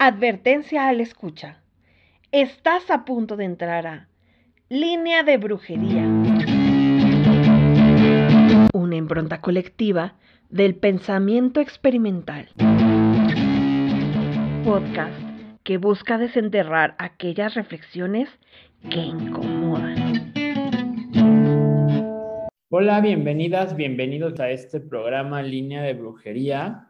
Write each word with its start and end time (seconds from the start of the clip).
Advertencia 0.00 0.86
al 0.86 1.00
escucha. 1.00 1.60
Estás 2.30 2.88
a 2.88 3.04
punto 3.04 3.36
de 3.36 3.44
entrar 3.44 3.84
a 3.88 4.08
Línea 4.68 5.24
de 5.24 5.38
Brujería. 5.38 6.04
Una 8.72 8.94
impronta 8.94 9.40
colectiva 9.40 10.14
del 10.50 10.76
pensamiento 10.76 11.60
experimental. 11.60 12.48
Podcast 14.64 15.20
que 15.64 15.78
busca 15.78 16.16
desenterrar 16.16 16.94
aquellas 16.98 17.54
reflexiones 17.54 18.28
que 18.88 19.00
incomodan. 19.00 20.32
Hola, 22.68 23.00
bienvenidas, 23.00 23.74
bienvenidos 23.74 24.38
a 24.38 24.50
este 24.50 24.78
programa 24.78 25.42
Línea 25.42 25.82
de 25.82 25.94
Brujería. 25.94 26.87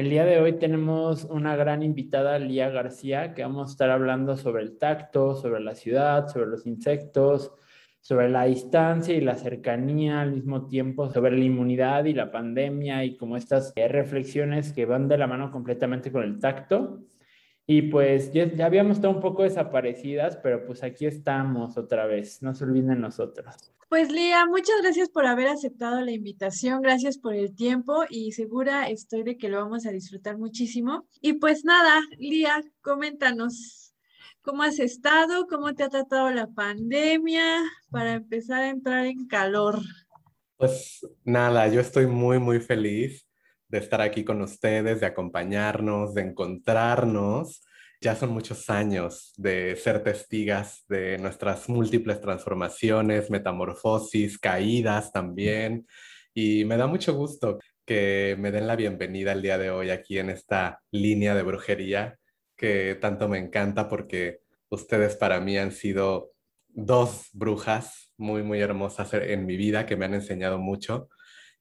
El 0.00 0.08
día 0.08 0.24
de 0.24 0.40
hoy 0.40 0.54
tenemos 0.54 1.24
una 1.24 1.56
gran 1.56 1.82
invitada, 1.82 2.38
Lía 2.38 2.70
García, 2.70 3.34
que 3.34 3.42
vamos 3.42 3.68
a 3.68 3.72
estar 3.72 3.90
hablando 3.90 4.34
sobre 4.34 4.62
el 4.62 4.78
tacto, 4.78 5.34
sobre 5.34 5.60
la 5.60 5.74
ciudad, 5.74 6.26
sobre 6.28 6.46
los 6.46 6.66
insectos, 6.66 7.52
sobre 8.00 8.30
la 8.30 8.44
distancia 8.44 9.14
y 9.14 9.20
la 9.20 9.34
cercanía 9.34 10.22
al 10.22 10.32
mismo 10.32 10.66
tiempo, 10.66 11.10
sobre 11.10 11.36
la 11.36 11.44
inmunidad 11.44 12.06
y 12.06 12.14
la 12.14 12.32
pandemia 12.32 13.04
y 13.04 13.18
como 13.18 13.36
estas 13.36 13.74
reflexiones 13.76 14.72
que 14.72 14.86
van 14.86 15.06
de 15.06 15.18
la 15.18 15.26
mano 15.26 15.50
completamente 15.50 16.10
con 16.10 16.22
el 16.22 16.40
tacto. 16.40 17.00
Y 17.66 17.82
pues 17.82 18.32
ya, 18.32 18.52
ya 18.52 18.66
habíamos 18.66 18.96
estado 18.96 19.14
un 19.14 19.20
poco 19.20 19.44
desaparecidas, 19.44 20.36
pero 20.36 20.66
pues 20.66 20.82
aquí 20.82 21.06
estamos 21.06 21.76
otra 21.76 22.06
vez, 22.06 22.42
no 22.42 22.54
se 22.54 22.64
olviden 22.64 23.00
nosotros. 23.00 23.72
Pues 23.88 24.10
Lía, 24.12 24.46
muchas 24.46 24.76
gracias 24.82 25.08
por 25.08 25.26
haber 25.26 25.48
aceptado 25.48 26.00
la 26.00 26.12
invitación, 26.12 26.80
gracias 26.80 27.18
por 27.18 27.34
el 27.34 27.54
tiempo 27.56 28.04
y 28.08 28.30
segura 28.30 28.88
estoy 28.88 29.24
de 29.24 29.36
que 29.36 29.48
lo 29.48 29.58
vamos 29.58 29.84
a 29.84 29.90
disfrutar 29.90 30.38
muchísimo. 30.38 31.08
Y 31.20 31.32
pues 31.34 31.64
nada, 31.64 32.00
Lía, 32.16 32.62
coméntanos, 32.82 33.94
¿cómo 34.42 34.62
has 34.62 34.78
estado? 34.78 35.46
¿Cómo 35.48 35.74
te 35.74 35.82
ha 35.82 35.88
tratado 35.88 36.30
la 36.30 36.46
pandemia 36.46 37.62
para 37.90 38.14
empezar 38.14 38.62
a 38.62 38.68
entrar 38.68 39.06
en 39.06 39.26
calor? 39.26 39.80
Pues 40.56 41.04
nada, 41.24 41.66
yo 41.66 41.80
estoy 41.80 42.06
muy, 42.06 42.38
muy 42.38 42.60
feliz 42.60 43.29
de 43.70 43.78
estar 43.78 44.02
aquí 44.02 44.24
con 44.24 44.42
ustedes, 44.42 45.00
de 45.00 45.06
acompañarnos, 45.06 46.12
de 46.14 46.22
encontrarnos 46.22 47.62
ya 48.02 48.16
son 48.16 48.30
muchos 48.30 48.70
años 48.70 49.34
de 49.36 49.76
ser 49.76 50.02
testigas 50.02 50.84
de 50.88 51.18
nuestras 51.18 51.68
múltiples 51.68 52.20
transformaciones, 52.20 53.30
metamorfosis, 53.30 54.38
caídas 54.38 55.12
también. 55.12 55.86
Y 56.32 56.64
me 56.64 56.78
da 56.78 56.86
mucho 56.86 57.14
gusto 57.14 57.58
que 57.84 58.36
me 58.38 58.52
den 58.52 58.66
la 58.66 58.76
bienvenida 58.76 59.32
el 59.32 59.42
día 59.42 59.58
de 59.58 59.70
hoy 59.70 59.90
aquí 59.90 60.18
en 60.18 60.30
esta 60.30 60.80
línea 60.90 61.34
de 61.34 61.42
brujería 61.42 62.18
que 62.56 62.96
tanto 62.98 63.28
me 63.28 63.38
encanta 63.38 63.88
porque 63.88 64.40
ustedes 64.70 65.16
para 65.16 65.40
mí 65.40 65.58
han 65.58 65.72
sido 65.72 66.32
dos 66.68 67.28
brujas 67.32 68.14
muy, 68.16 68.42
muy 68.42 68.60
hermosas 68.60 69.12
en 69.12 69.44
mi 69.44 69.56
vida 69.56 69.84
que 69.84 69.96
me 69.96 70.06
han 70.06 70.14
enseñado 70.14 70.58
mucho 70.58 71.08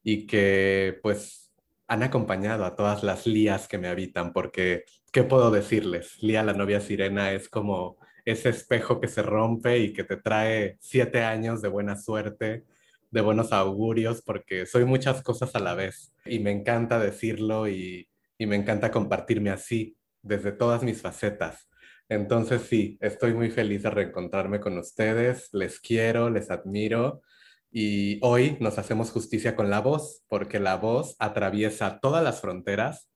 y 0.04 0.26
que 0.26 1.00
pues 1.02 1.49
han 1.90 2.04
acompañado 2.04 2.66
a 2.66 2.76
todas 2.76 3.04
las 3.04 3.26
lías 3.26 3.68
que 3.68 3.80
me 3.80 3.88
habitan, 3.88 4.32
porque, 4.32 4.86
¿qué 5.12 5.24
puedo 5.24 5.50
decirles? 5.50 6.22
Lía, 6.22 6.44
la 6.44 6.54
novia 6.54 6.80
sirena, 6.82 7.32
es 7.34 7.50
como 7.50 7.98
ese 8.26 8.50
espejo 8.50 9.02
que 9.02 9.08
se 9.08 9.24
rompe 9.24 9.80
y 9.80 9.92
que 9.92 10.04
te 10.04 10.16
trae 10.18 10.78
siete 10.80 11.24
años 11.24 11.64
de 11.64 11.68
buena 11.68 11.98
suerte, 11.98 12.64
de 13.10 13.22
buenos 13.22 13.52
augurios, 13.52 14.22
porque 14.22 14.68
soy 14.68 14.86
muchas 14.86 15.24
cosas 15.24 15.56
a 15.56 15.60
la 15.60 15.74
vez 15.74 16.14
y 16.26 16.38
me 16.38 16.52
encanta 16.52 17.00
decirlo 17.00 17.68
y, 17.68 18.08
y 18.38 18.46
me 18.46 18.56
encanta 18.56 18.92
compartirme 18.92 19.50
así, 19.50 19.98
desde 20.22 20.52
todas 20.52 20.84
mis 20.84 21.02
facetas. 21.02 21.68
Entonces 22.08 22.62
sí, 22.62 23.00
estoy 23.02 23.34
muy 23.34 23.50
feliz 23.50 23.82
de 23.82 23.90
reencontrarme 23.90 24.60
con 24.60 24.78
ustedes, 24.78 25.50
les 25.54 25.80
quiero, 25.80 26.30
les 26.30 26.52
admiro 26.52 27.24
y 27.72 28.20
hoy 28.24 28.58
nos 28.60 28.78
hacemos 28.80 29.12
justicia 29.12 29.56
con 29.56 29.70
la 29.70 29.80
voz, 29.80 30.24
porque 30.28 30.60
la 30.60 30.78
voz 30.78 31.16
atraviesa 31.20 32.00
todas 32.00 32.24
las 32.24 32.42
fronteras 32.42 33.10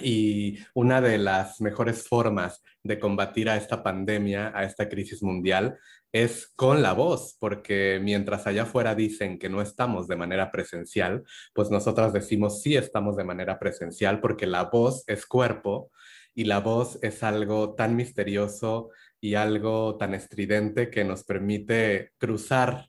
y 0.00 0.58
una 0.74 1.00
de 1.00 1.18
las 1.18 1.60
mejores 1.60 2.06
formas 2.06 2.62
de 2.82 2.98
combatir 2.98 3.48
a 3.48 3.56
esta 3.56 3.82
pandemia, 3.82 4.52
a 4.54 4.64
esta 4.64 4.88
crisis 4.88 5.22
mundial, 5.22 5.78
es 6.12 6.52
con 6.54 6.82
la 6.82 6.92
voz, 6.92 7.36
porque 7.38 8.00
mientras 8.02 8.46
allá 8.46 8.62
afuera 8.62 8.94
dicen 8.94 9.38
que 9.38 9.48
no 9.48 9.60
estamos 9.60 10.06
de 10.06 10.16
manera 10.16 10.50
presencial, 10.50 11.24
pues 11.52 11.70
nosotras 11.70 12.12
decimos 12.12 12.62
sí 12.62 12.76
estamos 12.76 13.16
de 13.16 13.24
manera 13.24 13.58
presencial 13.58 14.20
porque 14.20 14.46
la 14.46 14.64
voz 14.64 15.04
es 15.06 15.26
cuerpo 15.26 15.90
y 16.34 16.44
la 16.44 16.60
voz 16.60 16.98
es 17.02 17.22
algo 17.22 17.74
tan 17.74 17.96
misterioso 17.96 18.90
y 19.20 19.34
algo 19.34 19.96
tan 19.96 20.14
estridente 20.14 20.90
que 20.90 21.04
nos 21.04 21.24
permite 21.24 22.12
cruzar 22.18 22.88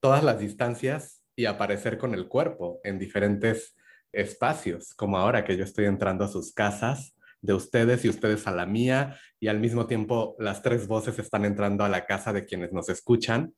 todas 0.00 0.24
las 0.24 0.38
distancias 0.38 1.22
y 1.36 1.44
aparecer 1.44 1.98
con 1.98 2.14
el 2.14 2.28
cuerpo 2.28 2.80
en 2.84 2.98
diferentes 2.98 3.76
espacios, 4.12 4.94
como 4.94 5.18
ahora 5.18 5.44
que 5.44 5.56
yo 5.56 5.64
estoy 5.64 5.84
entrando 5.84 6.24
a 6.24 6.28
sus 6.28 6.52
casas 6.52 7.14
de 7.40 7.54
ustedes 7.54 8.04
y 8.04 8.08
ustedes 8.08 8.46
a 8.46 8.52
la 8.52 8.66
mía, 8.66 9.18
y 9.38 9.48
al 9.48 9.60
mismo 9.60 9.86
tiempo 9.86 10.36
las 10.38 10.62
tres 10.62 10.86
voces 10.86 11.18
están 11.18 11.44
entrando 11.44 11.84
a 11.84 11.88
la 11.88 12.04
casa 12.04 12.32
de 12.32 12.44
quienes 12.44 12.72
nos 12.72 12.88
escuchan, 12.88 13.54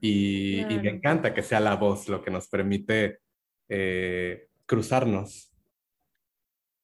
y, 0.00 0.64
me 0.82 0.90
encanta 0.90 1.32
que 1.32 1.42
sea 1.42 1.60
la 1.60 1.76
voz 1.76 2.08
lo 2.08 2.22
que 2.24 2.32
nos 2.32 2.48
permite 2.48 3.20
eh, 3.68 4.48
cruzarnos. 4.66 5.51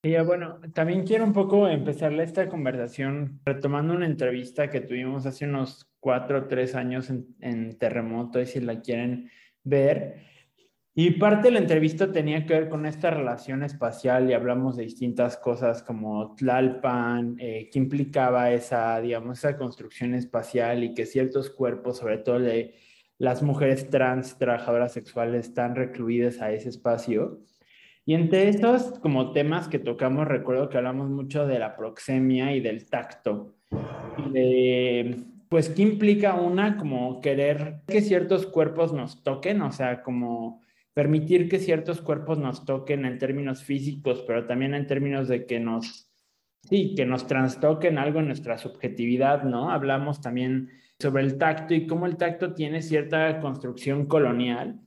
Y 0.02 0.16
bueno, 0.18 0.60
también 0.74 1.04
quiero 1.04 1.24
un 1.24 1.32
poco 1.32 1.66
empezarle 1.68 2.22
esta 2.22 2.48
conversación 2.48 3.40
retomando 3.44 3.94
una 3.94 4.06
entrevista 4.06 4.70
que 4.70 4.80
tuvimos 4.80 5.26
hace 5.26 5.44
unos 5.44 5.90
cuatro 5.98 6.38
o 6.38 6.44
tres 6.46 6.76
años 6.76 7.10
en, 7.10 7.76
Terremoto, 7.78 8.40
y 8.40 8.46
si 8.46 8.60
la 8.60 8.80
quieren 8.80 9.28
ver. 9.64 10.22
Y 10.94 11.12
parte 11.12 11.48
de 11.48 11.52
la 11.52 11.60
entrevista 11.60 12.12
tenía 12.12 12.46
que 12.46 12.54
ver 12.54 12.68
con 12.68 12.86
esta 12.86 13.10
relación 13.10 13.64
espacial 13.64 14.30
y 14.30 14.34
hablamos 14.34 14.76
de 14.76 14.84
distintas 14.84 15.36
cosas 15.36 15.82
como 15.82 16.34
Tlalpan, 16.36 17.36
eh, 17.40 17.68
qué 17.72 17.78
implicaba 17.78 18.52
esa, 18.52 19.00
digamos, 19.00 19.38
esa 19.38 19.56
construcción 19.56 20.14
espacial 20.14 20.84
y 20.84 20.94
que 20.94 21.06
ciertos 21.06 21.50
cuerpos, 21.50 21.98
sobre 21.98 22.18
todo 22.18 22.38
de 22.38 22.76
las 23.18 23.42
mujeres 23.42 23.90
trans 23.90 24.38
trabajadoras 24.38 24.92
sexuales, 24.92 25.46
están 25.48 25.74
recluidas 25.74 26.40
a 26.40 26.52
ese 26.52 26.68
espacio. 26.68 27.40
Y 28.08 28.14
entre 28.14 28.48
estos 28.48 28.98
como 29.00 29.32
temas 29.32 29.68
que 29.68 29.78
tocamos, 29.78 30.26
recuerdo 30.26 30.70
que 30.70 30.78
hablamos 30.78 31.10
mucho 31.10 31.46
de 31.46 31.58
la 31.58 31.76
proxemia 31.76 32.56
y 32.56 32.60
del 32.60 32.88
tacto, 32.88 33.56
y 34.16 34.30
de 34.30 35.16
pues, 35.50 35.68
¿qué 35.68 35.82
implica 35.82 36.32
una 36.32 36.78
como 36.78 37.20
querer 37.20 37.82
que 37.86 38.00
ciertos 38.00 38.46
cuerpos 38.46 38.94
nos 38.94 39.22
toquen? 39.22 39.60
O 39.60 39.72
sea, 39.72 40.02
como 40.02 40.62
permitir 40.94 41.50
que 41.50 41.58
ciertos 41.58 42.00
cuerpos 42.00 42.38
nos 42.38 42.64
toquen 42.64 43.04
en 43.04 43.18
términos 43.18 43.62
físicos, 43.62 44.24
pero 44.26 44.46
también 44.46 44.72
en 44.72 44.86
términos 44.86 45.28
de 45.28 45.44
que 45.44 45.60
nos, 45.60 46.10
sí, 46.62 46.94
que 46.94 47.04
nos 47.04 47.26
trastoquen 47.26 47.98
algo 47.98 48.20
en 48.20 48.28
nuestra 48.28 48.56
subjetividad, 48.56 49.42
¿no? 49.42 49.70
Hablamos 49.70 50.22
también 50.22 50.70
sobre 50.98 51.24
el 51.24 51.36
tacto 51.36 51.74
y 51.74 51.86
cómo 51.86 52.06
el 52.06 52.16
tacto 52.16 52.54
tiene 52.54 52.80
cierta 52.80 53.38
construcción 53.40 54.06
colonial. 54.06 54.80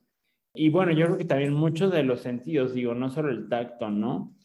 Y 0.54 0.70
bueno, 0.70 0.92
yo 0.92 1.06
creo 1.06 1.18
que 1.18 1.26
también 1.26 1.54
muchos 1.54 1.92
de 1.92 2.04
los 2.04 2.22
sentidos, 2.22 2.74
digo, 2.74 2.94
no 2.94 3.10
solo 3.10 3.30
el 3.30 3.48
tacto, 3.48 3.90
¿no? 3.90 4.36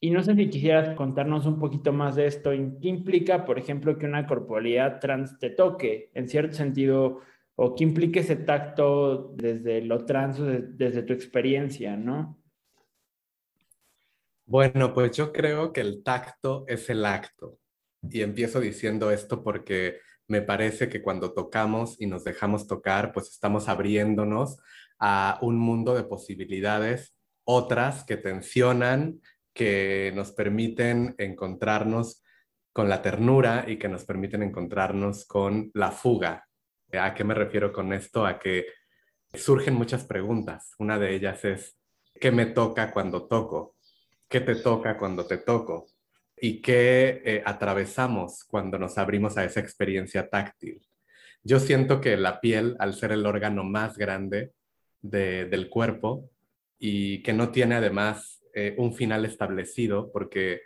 Y 0.00 0.10
no 0.10 0.22
sé 0.22 0.34
si 0.34 0.50
quisieras 0.50 0.96
contarnos 0.96 1.46
un 1.46 1.58
poquito 1.58 1.92
más 1.92 2.16
de 2.16 2.26
esto. 2.26 2.50
¿Qué 2.50 2.88
implica, 2.88 3.44
por 3.44 3.58
ejemplo, 3.58 3.98
que 3.98 4.06
una 4.06 4.26
corporalidad 4.26 4.98
trans 4.98 5.38
te 5.38 5.50
toque, 5.50 6.10
en 6.14 6.28
cierto 6.28 6.56
sentido, 6.56 7.20
o 7.54 7.74
qué 7.74 7.84
implica 7.84 8.20
ese 8.20 8.36
tacto 8.36 9.32
desde 9.36 9.82
lo 9.82 10.04
trans, 10.04 10.40
desde 10.40 11.02
tu 11.02 11.12
experiencia, 11.12 11.96
¿no? 11.96 12.42
Bueno, 14.46 14.92
pues 14.92 15.16
yo 15.16 15.32
creo 15.32 15.72
que 15.72 15.82
el 15.82 16.02
tacto 16.02 16.64
es 16.66 16.90
el 16.90 17.04
acto. 17.04 17.58
Y 18.02 18.22
empiezo 18.22 18.58
diciendo 18.58 19.10
esto 19.10 19.44
porque 19.44 20.00
me 20.26 20.42
parece 20.42 20.88
que 20.88 21.02
cuando 21.02 21.32
tocamos 21.32 22.00
y 22.00 22.06
nos 22.06 22.24
dejamos 22.24 22.66
tocar, 22.66 23.12
pues 23.12 23.28
estamos 23.28 23.68
abriéndonos 23.68 24.58
a 25.04 25.36
un 25.42 25.58
mundo 25.58 25.96
de 25.96 26.04
posibilidades, 26.04 27.16
otras 27.42 28.04
que 28.04 28.16
tensionan, 28.16 29.20
que 29.52 30.12
nos 30.14 30.30
permiten 30.30 31.16
encontrarnos 31.18 32.22
con 32.72 32.88
la 32.88 33.02
ternura 33.02 33.64
y 33.66 33.78
que 33.80 33.88
nos 33.88 34.04
permiten 34.04 34.44
encontrarnos 34.44 35.26
con 35.26 35.72
la 35.74 35.90
fuga. 35.90 36.46
¿A 36.92 37.14
qué 37.14 37.24
me 37.24 37.34
refiero 37.34 37.72
con 37.72 37.92
esto? 37.92 38.24
A 38.24 38.38
que 38.38 38.66
surgen 39.34 39.74
muchas 39.74 40.04
preguntas. 40.04 40.70
Una 40.78 41.00
de 41.00 41.16
ellas 41.16 41.44
es, 41.44 41.80
¿qué 42.20 42.30
me 42.30 42.46
toca 42.46 42.92
cuando 42.92 43.26
toco? 43.26 43.74
¿Qué 44.28 44.40
te 44.40 44.54
toca 44.54 44.96
cuando 44.96 45.26
te 45.26 45.38
toco? 45.38 45.88
¿Y 46.36 46.62
qué 46.62 47.22
eh, 47.24 47.42
atravesamos 47.44 48.44
cuando 48.44 48.78
nos 48.78 48.98
abrimos 48.98 49.36
a 49.36 49.44
esa 49.44 49.58
experiencia 49.58 50.30
táctil? 50.30 50.80
Yo 51.42 51.58
siento 51.58 52.00
que 52.00 52.16
la 52.16 52.40
piel, 52.40 52.76
al 52.78 52.94
ser 52.94 53.10
el 53.10 53.26
órgano 53.26 53.64
más 53.64 53.98
grande 53.98 54.52
del 55.02 55.68
cuerpo 55.68 56.30
y 56.78 57.22
que 57.22 57.32
no 57.32 57.50
tiene 57.50 57.74
además 57.74 58.42
eh, 58.54 58.74
un 58.78 58.94
final 58.94 59.24
establecido, 59.24 60.10
porque 60.12 60.62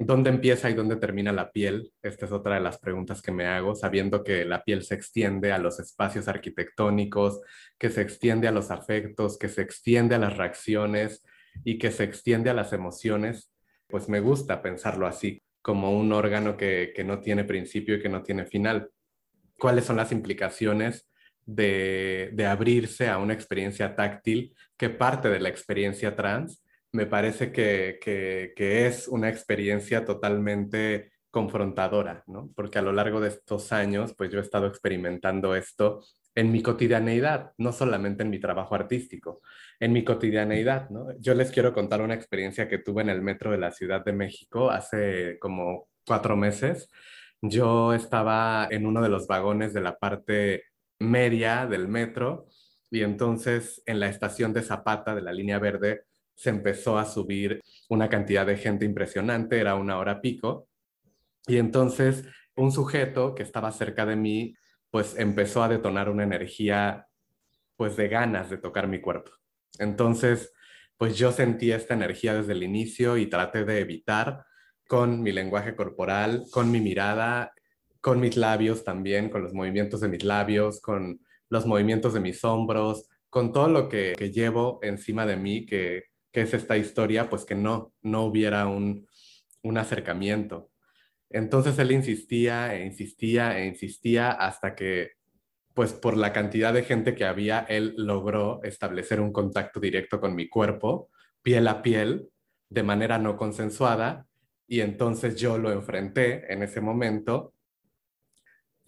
¿Dónde 0.00 0.30
empieza 0.30 0.70
y 0.70 0.74
dónde 0.74 0.94
termina 0.94 1.32
la 1.32 1.50
piel? 1.50 1.92
Esta 2.02 2.26
es 2.26 2.30
otra 2.30 2.54
de 2.54 2.60
las 2.60 2.78
preguntas 2.78 3.20
que 3.20 3.32
me 3.32 3.46
hago, 3.46 3.74
sabiendo 3.74 4.22
que 4.22 4.44
la 4.44 4.62
piel 4.62 4.84
se 4.84 4.94
extiende 4.94 5.50
a 5.50 5.58
los 5.58 5.80
espacios 5.80 6.28
arquitectónicos, 6.28 7.40
que 7.78 7.90
se 7.90 8.02
extiende 8.02 8.46
a 8.46 8.52
los 8.52 8.70
afectos, 8.70 9.36
que 9.36 9.48
se 9.48 9.60
extiende 9.60 10.14
a 10.14 10.18
las 10.18 10.36
reacciones 10.36 11.24
y 11.64 11.78
que 11.78 11.90
se 11.90 12.04
extiende 12.04 12.48
a 12.48 12.54
las 12.54 12.72
emociones, 12.72 13.52
pues 13.88 14.08
me 14.08 14.20
gusta 14.20 14.62
pensarlo 14.62 15.04
así, 15.04 15.42
como 15.62 15.90
un 15.90 16.12
órgano 16.12 16.56
que, 16.56 16.94
no 17.04 17.20
tiene 17.20 17.42
principio 17.42 17.96
y 17.96 18.00
que 18.00 18.08
no 18.08 18.22
tiene 18.22 18.46
final. 18.46 18.92
¿Cuáles 19.58 19.86
son 19.86 19.96
las 19.96 20.12
implicaciones 20.12 21.07
de, 21.48 22.46
abrirse 22.48 23.08
a 23.08 23.18
una 23.18 23.34
experiencia 23.34 23.96
táctil 23.96 24.54
que 24.76 24.90
parte 24.90 25.28
de 25.28 25.40
la 25.40 25.48
experiencia 25.48 26.14
trans? 26.14 26.62
Me 26.92 27.06
parece 27.06 27.52
que, 27.52 27.98
que 28.00 28.86
es 28.86 29.08
una 29.08 29.28
experiencia 29.28 30.04
totalmente 30.04 31.10
confrontadora, 31.30 32.24
¿no? 32.26 32.50
Porque 32.54 32.78
a 32.78 32.82
lo 32.82 32.92
largo 32.92 33.20
de 33.20 33.28
estos 33.28 33.72
años, 33.72 34.14
pues 34.16 34.30
yo 34.30 34.38
he 34.38 34.42
estado 34.42 34.66
experimentando 34.66 35.54
esto 35.54 36.02
en 36.34 36.52
mi 36.52 36.62
cotidianeidad, 36.62 37.52
no 37.58 37.72
solamente 37.72 38.22
en 38.22 38.30
mi 38.30 38.38
trabajo 38.38 38.74
artístico, 38.74 39.40
en 39.80 39.92
mi 39.92 40.04
cotidianeidad, 40.04 40.88
¿no? 40.90 41.08
Yo 41.18 41.34
les 41.34 41.50
quiero 41.50 41.72
contar 41.72 42.00
una 42.00 42.14
experiencia 42.14 42.68
que 42.68 42.78
tuve 42.78 43.02
en 43.02 43.10
el 43.10 43.22
metro 43.22 43.50
de 43.50 43.58
la 43.58 43.72
Ciudad 43.72 44.04
de 44.04 44.12
México 44.12 44.70
hace 44.70 45.38
como 45.40 45.88
cuatro 46.06 46.36
meses. 46.36 46.90
Yo 47.40 47.92
estaba 47.92 48.68
en 48.70 48.86
uno 48.86 49.02
de 49.02 49.08
los 49.08 49.26
vagones 49.26 49.74
de 49.74 49.80
la 49.80 49.98
parte 49.98 50.64
media 50.98 51.66
del 51.66 51.88
metro 51.88 52.46
y 52.90 53.02
entonces 53.02 53.82
en 53.86 54.00
la 54.00 54.08
estación 54.08 54.52
de 54.52 54.62
Zapata 54.62 55.14
de 55.14 55.22
la 55.22 55.32
línea 55.32 55.58
verde 55.58 56.04
se 56.34 56.50
empezó 56.50 56.98
a 56.98 57.04
subir 57.04 57.60
una 57.88 58.08
cantidad 58.08 58.46
de 58.46 58.56
gente 58.56 58.84
impresionante, 58.84 59.58
era 59.58 59.74
una 59.74 59.98
hora 59.98 60.20
pico, 60.20 60.68
y 61.46 61.56
entonces 61.56 62.24
un 62.56 62.72
sujeto 62.72 63.34
que 63.34 63.42
estaba 63.42 63.72
cerca 63.72 64.06
de 64.06 64.16
mí 64.16 64.54
pues 64.90 65.18
empezó 65.18 65.62
a 65.62 65.68
detonar 65.68 66.08
una 66.08 66.24
energía 66.24 67.06
pues 67.76 67.96
de 67.96 68.08
ganas 68.08 68.50
de 68.50 68.58
tocar 68.58 68.88
mi 68.88 69.00
cuerpo. 69.00 69.30
Entonces, 69.78 70.52
pues 70.96 71.16
yo 71.16 71.30
sentí 71.30 71.70
esta 71.70 71.94
energía 71.94 72.34
desde 72.34 72.52
el 72.52 72.62
inicio 72.62 73.16
y 73.16 73.26
traté 73.26 73.64
de 73.64 73.80
evitar 73.80 74.44
con 74.88 75.22
mi 75.22 75.32
lenguaje 75.32 75.76
corporal, 75.76 76.44
con 76.50 76.70
mi 76.70 76.80
mirada, 76.80 77.52
con 78.00 78.20
mis 78.20 78.36
labios 78.36 78.84
también, 78.84 79.28
con 79.30 79.42
los 79.42 79.52
movimientos 79.54 80.00
de 80.00 80.08
mis 80.08 80.24
labios, 80.24 80.80
con 80.80 81.20
los 81.48 81.66
movimientos 81.66 82.14
de 82.14 82.20
mis 82.20 82.44
hombros, 82.44 83.08
con 83.30 83.52
todo 83.52 83.68
lo 83.68 83.88
que, 83.88 84.14
llevo 84.32 84.78
encima 84.82 85.26
de 85.26 85.36
mí, 85.36 85.66
que, 85.66 86.04
que, 86.32 86.42
es 86.42 86.54
esta 86.54 86.76
historia, 86.76 87.28
pues 87.28 87.44
que 87.44 87.54
no, 87.54 87.92
no 88.02 88.24
hubiera 88.24 88.66
un, 88.66 89.06
un 89.62 89.78
acercamiento. 89.78 90.70
Entonces 91.30 91.78
él 91.78 91.92
insistía 91.92 92.74
e 92.74 92.86
insistía 92.86 93.58
e 93.58 93.66
insistía 93.66 94.30
hasta 94.30 94.74
que, 94.74 95.12
pues 95.74 95.92
por 95.92 96.16
la 96.16 96.32
cantidad 96.32 96.72
de 96.72 96.84
gente 96.84 97.14
que 97.14 97.24
había, 97.24 97.60
él 97.68 97.94
logró 97.96 98.62
establecer 98.62 99.20
un 99.20 99.32
contacto 99.32 99.78
directo 99.78 100.20
con 100.20 100.34
mi 100.34 100.48
cuerpo, 100.48 101.10
piel 101.42 101.68
a 101.68 101.82
piel, 101.82 102.30
de 102.70 102.82
manera 102.82 103.18
no 103.18 103.36
consensuada, 103.36 104.26
y 104.66 104.80
entonces 104.80 105.36
yo 105.36 105.56
lo 105.58 105.72
enfrenté 105.72 106.52
en 106.52 106.62
ese 106.62 106.80
momento. 106.80 107.54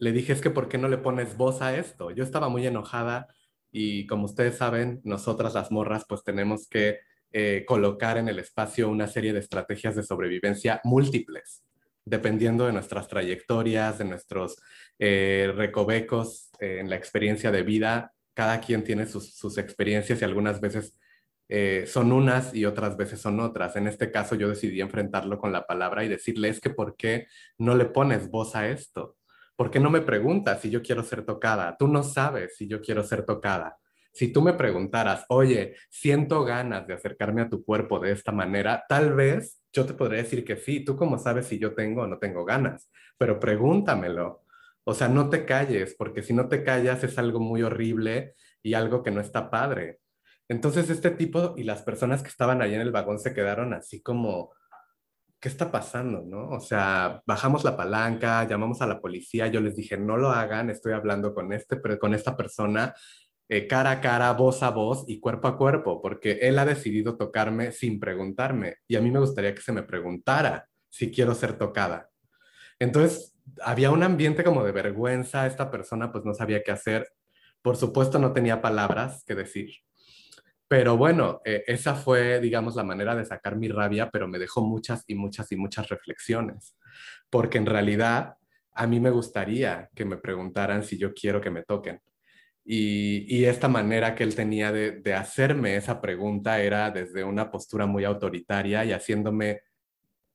Le 0.00 0.12
dije, 0.12 0.32
es 0.32 0.41
que 0.41 0.49
¿por 0.49 0.69
qué 0.69 0.79
no 0.79 0.88
le 0.88 0.97
pones 0.97 1.37
voz 1.37 1.61
a 1.61 1.76
esto? 1.76 2.11
Yo 2.11 2.25
estaba 2.25 2.49
muy 2.49 2.67
enojada 2.67 3.29
y 3.70 4.06
como 4.06 4.25
ustedes 4.25 4.56
saben, 4.56 5.02
nosotras 5.05 5.52
las 5.52 5.70
morras 5.70 6.06
pues 6.08 6.25
tenemos 6.25 6.67
que 6.69 7.00
eh, 7.32 7.64
colocar 7.69 8.17
en 8.17 8.29
el 8.29 8.38
espacio 8.38 8.88
una 8.88 9.06
serie 9.06 9.35
de 9.35 9.41
estrategias 9.41 9.94
de 9.94 10.02
sobrevivencia 10.02 10.81
múltiples 10.85 11.62
dependiendo 12.02 12.67
de 12.67 12.73
nuestras 12.73 13.08
trayectorias, 13.08 13.99
de 13.99 14.06
nuestros 14.06 14.56
eh, 14.99 15.52
recovecos 15.55 16.50
eh, 16.61 16.79
en 16.81 16.88
la 16.88 16.97
experiencia 16.97 17.52
de 17.52 17.62
vida. 17.62 18.14
Cada 18.32 18.58
quien 18.61 18.82
tiene 18.82 19.06
sus, 19.06 19.58
experiencias 19.58 20.23
y 20.23 20.25
algunas 20.25 20.61
veces 20.61 20.97
son 21.87 22.12
unas 22.12 22.55
y 22.55 22.64
otras 22.64 22.97
veces 22.97 23.20
son 23.20 23.41
otras. 23.41 23.76
En 23.76 23.87
este 23.87 24.11
caso 24.11 24.35
yo 24.37 24.49
decidí 24.49 24.81
enfrentarlo 24.81 25.38
con 25.38 25.52
la 25.52 25.67
palabra 25.67 26.05
y 26.05 26.08
decirle 26.08 26.49
es 26.49 26.61
que 26.61 26.70
¿por 26.70 26.97
qué 26.97 27.26
no 27.58 27.75
le 27.75 27.87
pones 27.87 28.31
voz 28.31 28.55
a 28.55 28.69
esto? 28.69 29.17
¿Por 29.60 29.70
qué 29.70 29.78
no 29.78 29.90
me 29.90 30.00
preguntas 30.00 30.58
si 30.62 30.70
yo 30.70 30.80
quiero 30.80 31.02
ser 31.02 31.22
tocada? 31.22 31.76
Tú 31.78 31.86
no 31.86 32.02
sabes 32.02 32.56
si 32.56 32.66
yo 32.66 32.80
quiero 32.80 33.04
ser 33.04 33.26
tocada. 33.26 33.76
Si 34.10 34.32
tú 34.32 34.40
me 34.40 34.54
preguntaras, 34.54 35.26
oye, 35.28 35.76
siento 35.90 36.44
ganas 36.44 36.86
de 36.86 36.94
acercarme 36.94 37.42
a 37.42 37.50
tu 37.50 37.62
cuerpo 37.62 38.00
de 38.00 38.12
esta 38.12 38.32
manera, 38.32 38.86
tal 38.88 39.12
vez 39.12 39.60
yo 39.70 39.84
te 39.84 39.92
podría 39.92 40.22
decir 40.22 40.46
que 40.46 40.56
sí. 40.56 40.82
Tú 40.82 40.96
cómo 40.96 41.18
sabes 41.18 41.44
si 41.44 41.58
yo 41.58 41.74
tengo 41.74 42.04
o 42.04 42.06
no 42.06 42.18
tengo 42.18 42.46
ganas, 42.46 42.90
pero 43.18 43.38
pregúntamelo. 43.38 44.46
O 44.82 44.94
sea, 44.94 45.08
no 45.08 45.28
te 45.28 45.44
calles, 45.44 45.94
porque 45.94 46.22
si 46.22 46.32
no 46.32 46.48
te 46.48 46.64
callas 46.64 47.04
es 47.04 47.18
algo 47.18 47.38
muy 47.38 47.60
horrible 47.60 48.36
y 48.62 48.72
algo 48.72 49.02
que 49.02 49.10
no 49.10 49.20
está 49.20 49.50
padre. 49.50 50.00
Entonces 50.48 50.88
este 50.88 51.10
tipo 51.10 51.52
y 51.58 51.64
las 51.64 51.82
personas 51.82 52.22
que 52.22 52.30
estaban 52.30 52.62
ahí 52.62 52.72
en 52.72 52.80
el 52.80 52.92
vagón 52.92 53.18
se 53.18 53.34
quedaron 53.34 53.74
así 53.74 54.00
como, 54.00 54.54
¿qué 55.40 55.48
está 55.48 55.70
pasando? 55.70 56.22
¿No? 56.22 56.50
O 56.50 56.60
sea, 56.60 57.22
bajamos 57.26 57.64
la 57.64 57.76
palanca, 57.76 58.46
llamamos 58.46 58.82
a 58.82 58.87
la 58.87 59.00
policía, 59.00 59.46
yo 59.48 59.60
les 59.60 59.75
dije, 59.75 59.96
no 59.96 60.16
lo 60.16 60.31
hagan, 60.31 60.70
estoy 60.70 60.92
hablando 60.92 61.34
con, 61.34 61.52
este, 61.52 61.81
con 61.98 62.14
esta 62.14 62.37
persona 62.37 62.94
eh, 63.48 63.66
cara 63.66 63.90
a 63.90 64.00
cara, 64.00 64.32
voz 64.34 64.62
a 64.62 64.70
voz 64.70 65.04
y 65.08 65.19
cuerpo 65.19 65.48
a 65.48 65.56
cuerpo, 65.56 66.00
porque 66.00 66.38
él 66.42 66.58
ha 66.58 66.66
decidido 66.66 67.16
tocarme 67.16 67.72
sin 67.72 67.98
preguntarme 67.98 68.76
y 68.87 68.96
a 68.96 69.00
mí 69.00 69.10
me 69.10 69.19
gustaría 69.19 69.54
que 69.54 69.62
se 69.62 69.72
me 69.72 69.82
preguntara 69.82 70.69
si 70.88 71.10
quiero 71.10 71.34
ser 71.34 71.58
tocada. 71.58 72.10
Entonces, 72.78 73.34
había 73.62 73.90
un 73.90 74.02
ambiente 74.02 74.44
como 74.44 74.62
de 74.62 74.72
vergüenza, 74.72 75.46
esta 75.46 75.70
persona 75.70 76.12
pues 76.12 76.25
no 76.25 76.34
sabía 76.34 76.62
qué 76.62 76.70
hacer, 76.70 77.08
por 77.62 77.76
supuesto 77.76 78.19
no 78.19 78.32
tenía 78.32 78.62
palabras 78.62 79.25
que 79.26 79.34
decir, 79.34 79.70
pero 80.70 80.96
bueno, 80.96 81.40
eh, 81.44 81.64
esa 81.67 81.96
fue, 81.96 82.38
digamos, 82.38 82.76
la 82.76 82.84
manera 82.84 83.17
de 83.17 83.25
sacar 83.25 83.56
mi 83.56 83.67
rabia, 83.67 84.08
pero 84.08 84.28
me 84.28 84.38
dejó 84.38 84.62
muchas 84.62 85.02
y 85.08 85.17
muchas 85.17 85.50
y 85.50 85.56
muchas 85.56 85.88
reflexiones, 85.88 86.76
porque 87.28 87.58
en 87.58 87.67
realidad 87.67 88.37
a 88.72 88.87
mí 88.87 89.00
me 89.00 89.11
gustaría 89.11 89.90
que 89.96 90.05
me 90.05 90.17
preguntaran 90.17 90.84
si 90.84 90.96
yo 90.96 91.12
quiero 91.12 91.40
que 91.40 91.50
me 91.50 91.64
toquen. 91.64 92.00
Y, 92.64 93.44
esta 93.46 93.67
manera 93.67 94.14
que 94.14 94.22
él 94.22 94.37
tenía 94.37 94.70
de, 94.70 95.12
hacerme 95.12 95.75
esa 95.75 96.00
pregunta 96.00 96.61
era 96.61 96.93
desde 96.93 97.25
una 97.25 97.50
postura 97.50 97.87
muy 97.87 98.05
autoritaria 98.05 98.84
y 98.84 98.93
haciéndome 98.93 99.62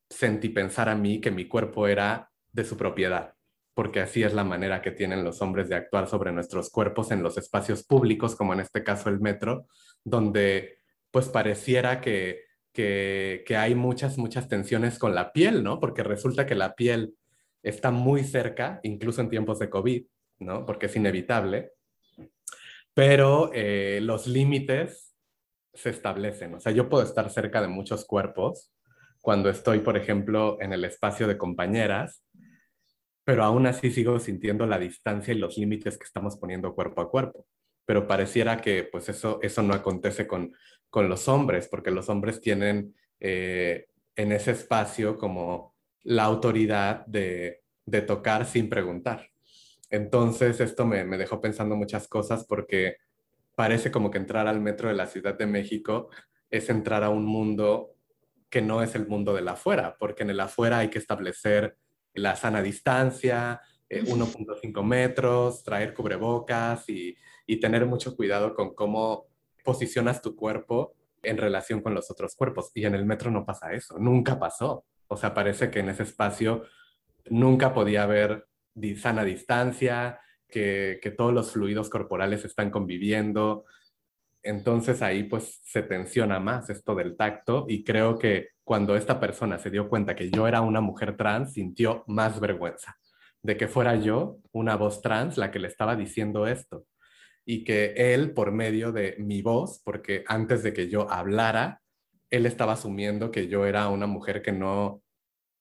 sentir 0.09 0.53
pensar 0.53 0.89
a 0.89 0.95
mí 0.95 1.21
que 1.21 1.31
mi 1.31 1.47
cuerpo 1.47 1.87
era 1.87 2.29
de 2.51 2.65
su 2.65 2.75
propiedad, 2.75 3.35
porque 3.73 4.01
así 4.01 4.23
es 4.23 4.33
la 4.33 4.43
manera 4.43 4.81
que 4.81 4.91
tienen 4.91 5.23
los 5.23 5.41
hombres 5.41 5.69
de 5.69 5.75
actuar 5.75 6.09
sobre 6.09 6.33
nuestros 6.33 6.69
cuerpos 6.71 7.11
en 7.11 7.23
los 7.23 7.37
espacios 7.37 7.85
públicos, 7.85 8.35
como 8.35 8.51
en 8.51 8.59
este 8.59 8.83
caso 8.83 9.07
el 9.07 9.21
metro, 9.21 9.67
donde 10.05 10.79
pues 11.11 11.27
pareciera 11.27 11.99
que, 11.99 12.45
que, 12.71 13.43
que 13.45 13.57
hay 13.57 13.75
muchas, 13.75 14.17
muchas 14.17 14.47
tensiones 14.47 14.97
con 14.97 15.13
la 15.13 15.33
piel, 15.33 15.63
¿no? 15.63 15.81
Porque 15.81 16.03
resulta 16.03 16.45
que 16.45 16.55
la 16.55 16.75
piel 16.75 17.15
está 17.63 17.91
muy 17.91 18.23
cerca, 18.23 18.79
incluso 18.83 19.19
en 19.19 19.29
tiempos 19.29 19.59
de 19.59 19.69
COVID, 19.69 20.05
¿no? 20.39 20.65
Porque 20.65 20.85
es 20.85 20.95
inevitable 20.95 21.73
pero 22.95 23.51
eh, 23.53 23.99
los 24.01 24.25
límites 24.25 25.13
se 25.73 25.89
establecen. 25.89 26.55
O 26.55 26.59
sea, 26.61 26.71
yo 26.71 26.89
puedo 26.89 27.03
estar 27.03 27.29
cerca 27.29 27.61
de 27.61 27.67
muchos 27.67 28.05
cuerpos 28.05 28.73
cuando 29.21 29.49
estoy, 29.49 29.79
por 29.79 29.97
ejemplo, 29.97 30.57
en 30.61 30.71
el 30.71 30.85
espacio 30.85 31.27
de 31.27 31.37
compañeras, 31.37 32.23
pero 33.25 33.43
aún 33.43 33.67
así 33.67 33.91
sigo 33.91 34.17
sintiendo 34.19 34.65
la 34.65 34.79
distancia 34.79 35.33
y 35.33 35.37
los 35.37 35.57
límites 35.57 35.97
que 35.97 36.05
estamos 36.05 36.37
poniendo 36.37 36.73
cuerpo 36.73 37.01
a 37.01 37.11
cuerpo. 37.11 37.45
Pero 37.85 38.07
pareciera 38.07 38.57
que 38.57 38.83
pues 38.83 39.09
eso, 39.09 39.39
eso 39.41 39.61
no 39.61 39.73
acontece 39.73 40.27
con, 40.27 40.53
con 40.89 41.09
los 41.09 41.27
hombres, 41.27 41.67
porque 41.67 41.91
los 41.91 42.09
hombres 42.09 42.41
tienen 42.41 42.95
eh, 43.19 43.87
en 44.15 44.31
ese 44.31 44.51
espacio 44.51 45.17
como 45.17 45.75
la 46.03 46.23
autoridad 46.23 47.05
de, 47.05 47.63
de 47.85 48.01
tocar 48.01 48.45
sin 48.45 48.69
preguntar. 48.69 49.29
Entonces 49.89 50.59
esto 50.59 50.85
me, 50.85 51.05
dejó 51.17 51.39
pensando 51.39 51.75
muchas 51.75 52.07
cosas 52.07 52.45
porque 52.45 52.97
parece 53.55 53.91
como 53.91 54.11
que 54.11 54.17
entrar 54.17 54.47
al 54.47 54.59
metro 54.59 54.89
de 54.89 54.95
la 54.95 55.07
Ciudad 55.07 55.37
de 55.37 55.45
México 55.45 56.09
es 56.49 56.69
entrar 56.69 57.03
a 57.03 57.09
un 57.09 57.25
mundo 57.25 57.95
que 58.49 58.61
no 58.61 58.81
es 58.81 58.95
el 58.95 59.07
mundo 59.07 59.33
del 59.33 59.47
afuera, 59.47 59.95
porque 59.99 60.23
en 60.23 60.31
el 60.31 60.39
afuera 60.39 60.79
hay 60.79 60.89
que 60.89 60.99
establecer 60.99 61.77
la 62.13 62.35
sana 62.35 62.61
distancia, 62.61 63.61
1.5 63.89 64.79
eh, 64.79 64.83
metros, 64.83 65.63
traer 65.63 65.93
cubrebocas 65.93 66.89
y, 66.89 67.15
y 67.45 67.59
tener 67.59 67.85
mucho 67.85 68.15
cuidado 68.15 68.53
con 68.53 68.73
cómo 68.73 69.27
posicionas 69.63 70.21
tu 70.21 70.35
cuerpo 70.35 70.95
en 71.23 71.37
relación 71.37 71.81
con 71.81 71.93
los 71.93 72.11
otros 72.11 72.35
cuerpos. 72.35 72.71
Y 72.73 72.85
en 72.85 72.95
el 72.95 73.05
metro 73.05 73.31
no 73.31 73.45
pasa 73.45 73.73
eso, 73.73 73.97
nunca 73.97 74.39
pasó. 74.39 74.85
O 75.07 75.17
sea, 75.17 75.33
parece 75.33 75.69
que 75.69 75.79
en 75.79 75.89
ese 75.89 76.03
espacio 76.03 76.63
nunca 77.29 77.73
podía 77.73 78.03
haber 78.03 78.47
sana 78.97 79.23
distancia, 79.23 80.19
que, 80.47 81.13
todos 81.17 81.33
los 81.33 81.51
fluidos 81.51 81.89
corporales 81.89 82.45
están 82.45 82.69
conviviendo. 82.69 83.65
Entonces 84.41 85.01
ahí 85.01 85.23
pues 85.23 85.59
se 85.63 85.81
tensiona 85.81 86.39
más 86.39 86.69
esto 86.69 86.93
del 86.95 87.17
tacto 87.17 87.65
y 87.67 87.83
creo 87.83 88.19
que 88.19 88.49
cuando 88.63 88.95
esta 88.95 89.19
persona 89.19 89.57
se 89.57 89.71
dio 89.71 89.89
cuenta 89.89 90.15
que 90.15 90.29
yo 90.29 90.47
era 90.47 90.61
una 90.61 90.81
mujer 90.81 91.17
trans, 91.17 91.53
sintió 91.53 92.03
más 92.07 92.39
vergüenza 92.39 92.97
de 93.45 93.57
que 93.57 93.67
fuera 93.67 93.95
yo, 93.95 94.39
una 94.51 94.75
voz 94.75 95.01
trans, 95.01 95.37
la 95.37 95.51
que 95.51 95.59
le 95.59 95.67
estaba 95.67 95.95
diciendo 95.95 96.47
esto. 96.47 96.87
Y 97.45 97.63
que 97.63 97.93
él, 97.95 98.31
por 98.31 98.51
medio 98.51 98.91
de 98.91 99.15
mi 99.19 99.41
voz, 99.41 99.81
porque 99.83 100.23
antes 100.27 100.63
de 100.63 100.73
que 100.73 100.89
yo 100.89 101.09
hablara, 101.09 101.81
él 102.29 102.45
estaba 102.45 102.73
asumiendo 102.73 103.31
que 103.31 103.47
yo 103.47 103.65
era 103.65 103.87
una 103.89 104.07
mujer 104.07 104.41
que 104.41 104.51
no 104.51 105.03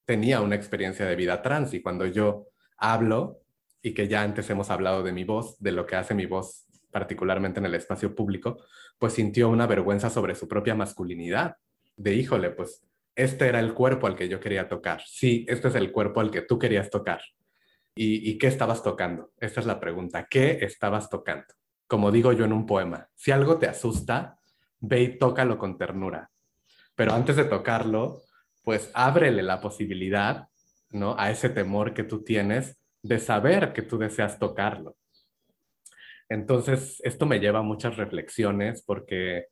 tenía 0.06 0.40
una 0.40 0.56
experiencia 0.56 1.06
de 1.06 1.16
vida 1.16 1.42
trans. 1.42 1.74
Y 1.74 1.82
cuando 1.82 2.06
yo 2.06 2.48
hablo, 2.78 3.40
y 3.82 3.92
que 3.92 4.08
ya 4.08 4.22
antes 4.22 4.48
hemos 4.48 4.70
hablado 4.70 5.02
de 5.02 5.12
mi 5.12 5.24
voz, 5.24 5.58
de 5.60 5.72
lo 5.72 5.84
que 5.84 5.96
hace 5.96 6.14
mi 6.14 6.24
voz 6.24 6.64
particularmente 6.90 7.60
en 7.60 7.66
el 7.66 7.74
espacio 7.74 8.14
público, 8.14 8.64
pues 8.98 9.12
sintió 9.12 9.50
una 9.50 9.66
vergüenza 9.66 10.08
sobre 10.08 10.34
su 10.34 10.48
propia 10.48 10.74
masculinidad. 10.74 11.56
De 11.96 12.14
híjole, 12.14 12.50
pues 12.50 12.82
este 13.14 13.46
era 13.46 13.60
el 13.60 13.74
cuerpo 13.74 14.06
al 14.06 14.16
que 14.16 14.28
yo 14.28 14.40
quería 14.40 14.68
tocar. 14.68 15.02
Sí, 15.06 15.44
este 15.48 15.68
es 15.68 15.74
el 15.74 15.92
cuerpo 15.92 16.20
al 16.20 16.30
que 16.30 16.42
tú 16.42 16.58
querías 16.58 16.88
tocar. 16.88 17.20
¿Y, 17.96 18.38
qué 18.38 18.48
estabas 18.48 18.82
tocando? 18.82 19.32
Esta 19.38 19.60
es 19.60 19.66
la 19.66 19.78
pregunta. 19.78 20.26
¿Qué 20.28 20.58
estabas 20.62 21.10
tocando? 21.10 21.46
Como 21.94 22.10
digo 22.10 22.32
yo 22.32 22.44
en 22.44 22.52
un 22.52 22.66
poema, 22.66 23.08
si 23.14 23.30
algo 23.30 23.56
te 23.56 23.68
asusta, 23.68 24.36
ve 24.80 25.02
y 25.02 25.16
tócalo 25.16 25.56
con 25.56 25.78
ternura. 25.78 26.28
Pero 26.96 27.12
antes 27.12 27.36
de 27.36 27.44
tocarlo, 27.44 28.22
pues 28.64 28.90
ábrele 28.94 29.44
la 29.44 29.60
posibilidad, 29.60 30.48
¿no? 30.90 31.14
A 31.16 31.30
ese 31.30 31.50
temor 31.50 31.94
que 31.94 32.02
tú 32.02 32.24
tienes 32.24 32.80
de 33.00 33.20
saber 33.20 33.72
que 33.72 33.82
tú 33.82 33.96
deseas 33.96 34.40
tocarlo. 34.40 34.96
Entonces, 36.28 37.00
esto 37.04 37.26
me 37.26 37.38
lleva 37.38 37.60
a 37.60 37.62
muchas 37.62 37.96
reflexiones 37.96 38.82
porque 38.82 39.46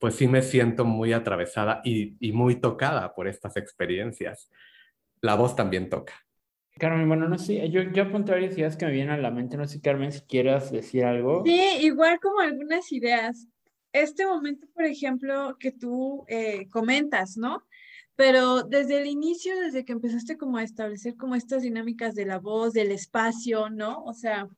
pues 0.00 0.16
sí 0.16 0.26
me 0.26 0.42
siento 0.42 0.84
muy 0.84 1.12
atravesada 1.12 1.80
y, 1.84 2.16
y 2.18 2.32
muy 2.32 2.56
tocada 2.56 3.14
por 3.14 3.28
estas 3.28 3.56
experiencias. 3.56 4.50
La 5.20 5.36
voz 5.36 5.54
también 5.54 5.88
toca. 5.88 6.14
Carmen, 6.78 7.06
bueno, 7.06 7.28
no 7.28 7.38
sé, 7.38 7.68
yo, 7.70 7.82
yo 7.82 8.04
apunté 8.04 8.32
varias 8.32 8.56
ideas 8.56 8.76
que 8.76 8.86
me 8.86 8.92
vienen 8.92 9.12
a 9.12 9.18
la 9.18 9.30
mente, 9.30 9.56
no 9.56 9.66
sé, 9.66 9.80
Carmen, 9.80 10.10
si 10.10 10.22
quieras 10.22 10.72
decir 10.72 11.04
algo. 11.04 11.42
Sí, 11.44 11.60
igual 11.80 12.18
como 12.20 12.40
algunas 12.40 12.90
ideas. 12.92 13.46
Este 13.92 14.26
momento, 14.26 14.66
por 14.74 14.84
ejemplo, 14.84 15.56
que 15.58 15.70
tú 15.70 16.24
eh, 16.28 16.68
comentas, 16.70 17.36
¿no? 17.36 17.62
Pero 18.16 18.62
desde 18.62 19.00
el 19.00 19.06
inicio, 19.06 19.58
desde 19.60 19.84
que 19.84 19.92
empezaste 19.92 20.36
como 20.36 20.56
a 20.56 20.62
establecer 20.62 21.16
como 21.16 21.34
estas 21.34 21.62
dinámicas 21.62 22.14
de 22.14 22.26
la 22.26 22.38
voz, 22.38 22.72
del 22.72 22.90
espacio, 22.90 23.68
¿no? 23.68 24.02
O 24.04 24.14
sea, 24.14 24.48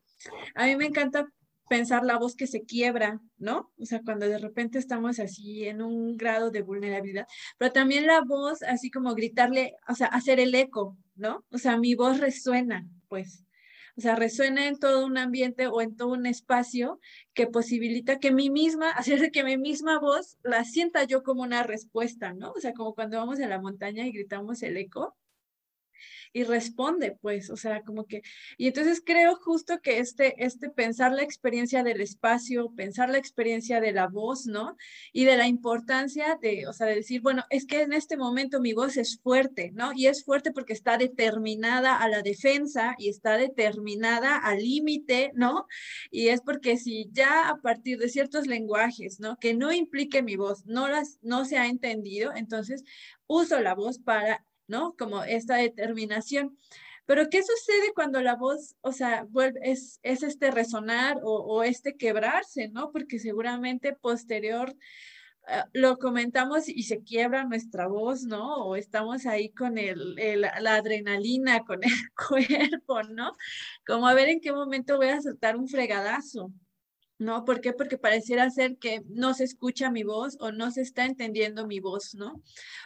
a 0.54 0.66
mí 0.66 0.76
me 0.76 0.86
encanta 0.86 1.28
pensar 1.68 2.04
la 2.04 2.18
voz 2.18 2.36
que 2.36 2.46
se 2.46 2.64
quiebra, 2.64 3.20
¿no? 3.38 3.72
O 3.78 3.86
sea, 3.86 4.00
cuando 4.04 4.28
de 4.28 4.38
repente 4.38 4.78
estamos 4.78 5.18
así 5.18 5.66
en 5.66 5.82
un 5.82 6.16
grado 6.16 6.50
de 6.50 6.62
vulnerabilidad, 6.62 7.26
pero 7.58 7.72
también 7.72 8.06
la 8.06 8.20
voz, 8.22 8.62
así 8.62 8.90
como 8.90 9.14
gritarle, 9.14 9.74
o 9.88 9.94
sea, 9.94 10.08
hacer 10.08 10.40
el 10.40 10.54
eco, 10.54 10.96
¿no? 11.16 11.44
O 11.50 11.58
sea, 11.58 11.76
mi 11.78 11.94
voz 11.94 12.20
resuena, 12.20 12.86
pues. 13.08 13.44
O 13.96 14.00
sea, 14.00 14.16
resuena 14.16 14.66
en 14.66 14.78
todo 14.78 15.06
un 15.06 15.18
ambiente 15.18 15.68
o 15.68 15.80
en 15.80 15.96
todo 15.96 16.08
un 16.08 16.26
espacio 16.26 16.98
que 17.32 17.46
posibilita 17.46 18.18
que 18.18 18.32
mi 18.32 18.50
misma, 18.50 18.90
hacer 19.20 19.30
que 19.30 19.44
mi 19.44 19.56
misma 19.56 20.00
voz 20.00 20.36
la 20.42 20.64
sienta 20.64 21.04
yo 21.04 21.22
como 21.22 21.42
una 21.42 21.62
respuesta, 21.62 22.32
¿no? 22.32 22.52
O 22.52 22.60
sea, 22.60 22.74
como 22.74 22.94
cuando 22.94 23.18
vamos 23.18 23.40
a 23.40 23.46
la 23.48 23.60
montaña 23.60 24.06
y 24.06 24.12
gritamos 24.12 24.62
el 24.62 24.76
eco, 24.76 25.16
y 26.34 26.42
responde, 26.42 27.16
pues, 27.22 27.48
o 27.48 27.56
sea, 27.56 27.82
como 27.82 28.06
que, 28.06 28.22
y 28.58 28.66
entonces 28.66 29.00
creo 29.06 29.36
justo 29.36 29.80
que 29.80 30.00
este, 30.00 30.44
este 30.44 30.68
pensar 30.68 31.12
la 31.12 31.22
experiencia 31.22 31.84
del 31.84 32.00
espacio, 32.00 32.72
pensar 32.74 33.08
la 33.08 33.18
experiencia 33.18 33.80
de 33.80 33.92
la 33.92 34.08
voz, 34.08 34.46
¿no? 34.46 34.76
Y 35.12 35.26
de 35.26 35.36
la 35.36 35.46
importancia 35.46 36.36
de, 36.42 36.66
o 36.66 36.72
sea, 36.72 36.88
de 36.88 36.96
decir, 36.96 37.20
bueno, 37.22 37.44
es 37.50 37.66
que 37.66 37.82
en 37.82 37.92
este 37.92 38.16
momento 38.16 38.60
mi 38.60 38.72
voz 38.72 38.96
es 38.96 39.20
fuerte, 39.22 39.70
¿no? 39.74 39.92
Y 39.94 40.08
es 40.08 40.24
fuerte 40.24 40.50
porque 40.50 40.72
está 40.72 40.98
determinada 40.98 41.96
a 41.96 42.08
la 42.08 42.20
defensa 42.20 42.96
y 42.98 43.10
está 43.10 43.36
determinada 43.36 44.36
al 44.36 44.58
límite, 44.58 45.30
¿no? 45.34 45.66
Y 46.10 46.28
es 46.28 46.40
porque 46.40 46.78
si 46.78 47.08
ya 47.12 47.48
a 47.48 47.58
partir 47.58 47.98
de 47.98 48.08
ciertos 48.08 48.48
lenguajes, 48.48 49.20
¿no? 49.20 49.38
Que 49.38 49.54
no 49.54 49.72
implique 49.72 50.20
mi 50.20 50.34
voz, 50.34 50.66
no 50.66 50.88
las, 50.88 51.18
no 51.22 51.44
se 51.44 51.58
ha 51.58 51.68
entendido, 51.68 52.32
entonces 52.34 52.82
uso 53.28 53.60
la 53.60 53.76
voz 53.76 54.00
para 54.00 54.44
¿no? 54.66 54.94
Como 54.96 55.24
esta 55.24 55.56
determinación. 55.56 56.56
Pero 57.06 57.28
¿qué 57.28 57.42
sucede 57.42 57.92
cuando 57.94 58.22
la 58.22 58.34
voz, 58.34 58.76
o 58.80 58.92
sea, 58.92 59.26
vuelve, 59.28 59.60
es, 59.62 60.00
es 60.02 60.22
este 60.22 60.50
resonar 60.50 61.18
o, 61.22 61.62
este 61.62 61.96
quebrarse, 61.96 62.68
¿no? 62.68 62.90
Porque 62.92 63.18
seguramente 63.18 63.94
posterior 63.94 64.74
eh, 65.48 65.62
lo 65.74 65.98
comentamos 65.98 66.68
y 66.68 66.84
se 66.84 67.02
quiebra 67.02 67.44
nuestra 67.44 67.88
voz, 67.88 68.22
¿no? 68.24 68.64
O 68.66 68.76
estamos 68.76 69.26
ahí 69.26 69.50
con 69.50 69.76
el, 69.76 70.16
la 70.40 70.76
adrenalina, 70.76 71.64
con 71.64 71.84
el 71.84 71.90
cuerpo, 72.28 73.02
¿no? 73.02 73.32
Como 73.86 74.08
a 74.08 74.14
ver 74.14 74.28
en 74.28 74.40
qué 74.40 74.52
momento 74.52 74.96
voy 74.96 75.08
a 75.08 75.20
soltar 75.20 75.56
un 75.56 75.68
fregadazo. 75.68 76.50
¿No? 77.18 77.44
¿Por 77.44 77.60
qué? 77.60 77.72
Porque 77.72 77.98
pareciera 77.98 78.50
ser 78.50 78.76
que 78.78 79.02
no 79.08 79.34
se 79.34 79.44
escucha 79.44 79.90
mi 79.90 80.02
voz 80.02 80.36
o 80.40 80.52
no 80.52 80.70
se 80.70 80.82
está 80.82 81.04
entendiendo 81.04 81.66
mi 81.66 81.80
voz, 81.80 82.14
¿no? 82.14 82.42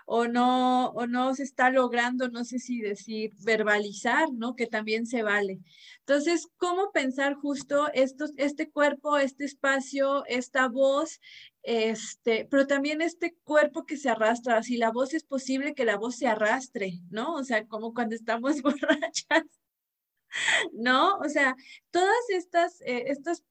O 0.06 0.26
no, 0.26 0.88
o 0.90 1.06
no 1.06 1.35
se 1.35 1.42
está 1.42 1.70
logrando, 1.70 2.28
no 2.28 2.44
sé 2.44 2.58
si 2.58 2.80
decir, 2.80 3.32
verbalizar, 3.44 4.28
¿no? 4.32 4.54
Que 4.54 4.66
también 4.66 5.06
se 5.06 5.23
vale. 5.23 5.61
Entonces, 6.00 6.49
¿cómo 6.58 6.90
pensar 6.92 7.35
justo 7.35 7.88
estos, 7.94 8.32
este 8.37 8.70
cuerpo, 8.70 9.16
este 9.18 9.44
espacio, 9.44 10.25
esta 10.26 10.68
voz, 10.68 11.20
este, 11.62 12.47
pero 12.50 12.66
también 12.66 13.02
este 13.02 13.37
cuerpo 13.44 13.87
que 13.87 13.97
se 13.97 14.11
arrastra? 14.11 14.62
Si 14.62 14.76
la 14.76 14.90
voz 14.90 15.14
es 15.14 15.25
posible 15.25 15.75
que 15.75 15.85
la 15.85 15.97
voz 15.97 16.16
se 16.16 16.26
arrastre, 16.26 17.00
¿no? 17.11 17.35
O 17.35 17.44
sea, 17.44 17.66
como 17.66 17.94
cuando 17.94 18.14
estamos 18.14 18.62
borrachas. 18.62 19.44
¿no? 20.73 21.16
O 21.18 21.28
sea, 21.28 21.56
todas 21.90 22.30
estas, 22.30 22.80
eh, 22.82 23.04
estas 23.08 23.44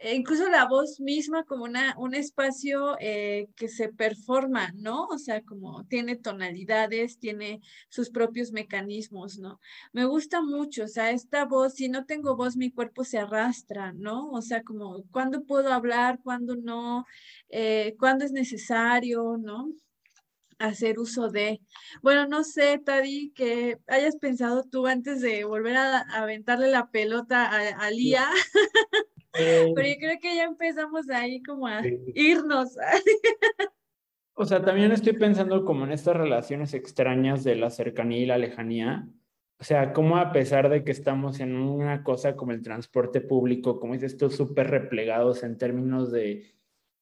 incluso 0.00 0.48
la 0.48 0.66
voz 0.66 1.00
misma 1.00 1.44
como 1.44 1.64
una, 1.64 1.94
un 1.98 2.14
espacio 2.14 2.96
eh, 3.00 3.48
que 3.56 3.68
se 3.68 3.88
performa, 3.88 4.72
¿no? 4.74 5.06
O 5.06 5.18
sea, 5.18 5.42
como 5.42 5.84
tiene 5.86 6.16
tonalidades, 6.16 7.18
tiene 7.18 7.60
sus 7.88 8.10
propios 8.10 8.52
mecanismos, 8.52 9.38
¿no? 9.38 9.60
Me 9.92 10.04
gusta 10.04 10.42
mucho, 10.42 10.84
o 10.84 10.88
sea, 10.88 11.10
esta 11.10 11.44
voz, 11.44 11.74
si 11.74 11.88
no 11.88 12.04
tengo 12.06 12.36
voz, 12.36 12.56
mi 12.56 12.70
cuerpo 12.70 13.04
se 13.04 13.18
arrastra, 13.18 13.92
¿no? 13.92 14.30
O 14.30 14.42
sea, 14.42 14.62
como 14.62 15.04
cuándo 15.10 15.44
puedo 15.44 15.72
hablar, 15.72 16.20
cuándo 16.22 16.56
no, 16.56 17.06
eh, 17.48 17.94
cuándo 17.98 18.24
es 18.24 18.32
necesario, 18.32 19.36
¿no? 19.38 19.72
hacer 20.58 20.98
uso 20.98 21.30
de. 21.30 21.60
Bueno, 22.02 22.26
no 22.28 22.44
sé, 22.44 22.78
Tadi, 22.78 23.32
que 23.34 23.78
hayas 23.88 24.16
pensado 24.16 24.64
tú 24.64 24.86
antes 24.86 25.20
de 25.20 25.44
volver 25.44 25.76
a, 25.76 26.00
aventarle 26.00 26.68
la 26.70 26.90
pelota 26.90 27.46
a, 27.46 27.86
a 27.86 27.90
Lía. 27.90 28.28
Pero 29.34 29.88
yo 29.88 29.94
creo 29.98 30.18
que 30.20 30.36
ya 30.36 30.44
empezamos 30.44 31.08
ahí 31.10 31.42
como 31.42 31.66
a 31.66 31.82
irnos. 32.14 32.76
O 34.36 34.44
sea, 34.44 34.64
también 34.64 34.90
estoy 34.90 35.12
pensando 35.12 35.64
como 35.64 35.84
en 35.84 35.92
estas 35.92 36.16
relaciones 36.16 36.74
extrañas 36.74 37.44
de 37.44 37.54
la 37.54 37.70
cercanía 37.70 38.18
y 38.18 38.26
la 38.26 38.38
lejanía. 38.38 39.08
O 39.60 39.64
sea, 39.64 39.92
como 39.92 40.16
a 40.16 40.32
pesar 40.32 40.68
de 40.68 40.82
que 40.82 40.90
estamos 40.90 41.38
en 41.38 41.54
una 41.54 42.02
cosa 42.02 42.34
como 42.34 42.52
el 42.52 42.62
transporte 42.62 43.20
público, 43.20 43.78
como 43.78 43.94
dices 43.94 44.16
tú, 44.16 44.30
súper 44.30 44.70
replegados 44.70 45.44
en 45.44 45.56
términos 45.56 46.10
de, 46.10 46.52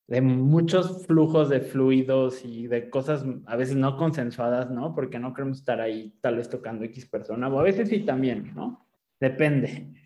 de 0.07 0.21
muchos 0.21 1.07
flujos 1.07 1.49
de 1.49 1.61
fluidos 1.61 2.45
y 2.45 2.67
de 2.67 2.91
cosas 2.91 3.25
a 3.47 3.57
veces 3.57 3.77
no 3.77 3.97
consensuadas, 3.97 4.71
¿no? 4.71 4.95
Porque 4.95 5.19
no 5.19 5.33
queremos 5.33 5.59
estar 5.59 5.81
ahí 5.81 6.15
tal 6.21 6.37
vez 6.37 6.51
tocando 6.51 6.85
X 6.85 7.07
persona, 7.07 7.49
o 7.49 7.59
a 7.59 7.63
veces 7.63 7.89
sí 7.89 8.01
también, 8.01 8.53
¿no? 8.55 8.87
Depende. 9.19 10.02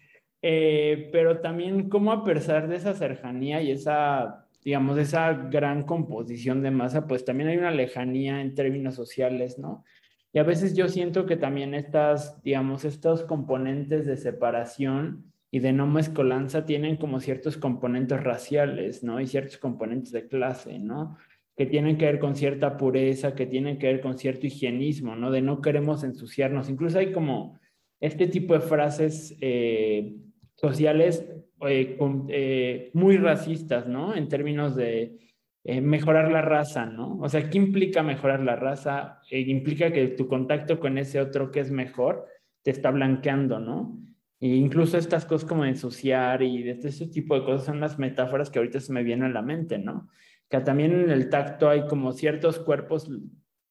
Eh, 0.48 1.08
pero 1.10 1.40
también 1.40 1.88
cómo 1.88 2.12
a 2.12 2.22
pesar 2.22 2.68
de 2.68 2.76
esa 2.76 2.94
cercanía 2.94 3.60
y 3.62 3.72
esa, 3.72 4.46
digamos, 4.64 4.96
esa 4.96 5.32
gran 5.32 5.82
composición 5.82 6.62
de 6.62 6.70
masa, 6.70 7.08
pues 7.08 7.24
también 7.24 7.48
hay 7.48 7.56
una 7.56 7.72
lejanía 7.72 8.40
en 8.40 8.54
términos 8.54 8.94
sociales, 8.94 9.58
¿no? 9.58 9.84
Y 10.32 10.38
a 10.38 10.44
veces 10.44 10.76
yo 10.76 10.86
siento 10.86 11.26
que 11.26 11.36
también 11.36 11.74
estas, 11.74 12.40
digamos, 12.44 12.84
estos 12.84 13.24
componentes 13.24 14.06
de 14.06 14.16
separación 14.16 15.32
y 15.50 15.58
de 15.58 15.72
no 15.72 15.88
mezcolanza 15.88 16.64
tienen 16.64 16.96
como 16.96 17.18
ciertos 17.18 17.56
componentes 17.56 18.22
raciales, 18.22 19.02
¿no? 19.02 19.20
Y 19.20 19.26
ciertos 19.26 19.58
componentes 19.58 20.12
de 20.12 20.28
clase, 20.28 20.78
¿no? 20.78 21.18
Que 21.56 21.66
tienen 21.66 21.98
que 21.98 22.06
ver 22.06 22.20
con 22.20 22.36
cierta 22.36 22.76
pureza, 22.76 23.34
que 23.34 23.46
tienen 23.46 23.80
que 23.80 23.88
ver 23.88 24.00
con 24.00 24.16
cierto 24.16 24.46
higienismo, 24.46 25.16
¿no? 25.16 25.32
De 25.32 25.42
no 25.42 25.60
queremos 25.60 26.04
ensuciarnos. 26.04 26.70
Incluso 26.70 27.00
hay 27.00 27.10
como 27.10 27.58
este 27.98 28.28
tipo 28.28 28.54
de 28.54 28.60
frases 28.60 29.36
eh, 29.40 30.14
sociales 30.56 31.24
eh, 31.68 31.96
eh, 32.28 32.90
muy 32.94 33.16
racistas, 33.16 33.86
¿no? 33.86 34.14
En 34.14 34.28
términos 34.28 34.74
de 34.74 35.18
eh, 35.64 35.80
mejorar 35.80 36.30
la 36.30 36.42
raza, 36.42 36.86
¿no? 36.86 37.18
O 37.18 37.28
sea, 37.28 37.48
¿qué 37.48 37.58
implica 37.58 38.02
mejorar 38.02 38.40
la 38.40 38.56
raza? 38.56 39.20
implica 39.30 39.92
que 39.92 40.08
tu 40.08 40.26
contacto 40.26 40.80
con 40.80 40.98
ese 40.98 41.20
otro 41.20 41.50
que 41.50 41.60
es 41.60 41.70
mejor 41.70 42.26
te 42.62 42.70
está 42.70 42.90
blanqueando, 42.90 43.58
¿no? 43.58 43.98
E 44.40 44.48
incluso 44.48 44.98
estas 44.98 45.24
cosas 45.24 45.48
como 45.48 45.64
ensuciar 45.64 46.42
y 46.42 46.62
de 46.62 46.72
este 46.72 47.06
tipo 47.06 47.34
de 47.34 47.44
cosas 47.44 47.64
son 47.64 47.80
las 47.80 47.98
metáforas 47.98 48.50
que 48.50 48.58
ahorita 48.58 48.80
se 48.80 48.92
me 48.92 49.02
vienen 49.02 49.30
a 49.30 49.34
la 49.34 49.42
mente, 49.42 49.78
¿no? 49.78 50.08
Que 50.48 50.60
también 50.60 50.92
en 50.92 51.10
el 51.10 51.30
tacto 51.30 51.68
hay 51.68 51.86
como 51.86 52.12
ciertos 52.12 52.58
cuerpos 52.58 53.10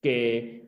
que, 0.02 0.65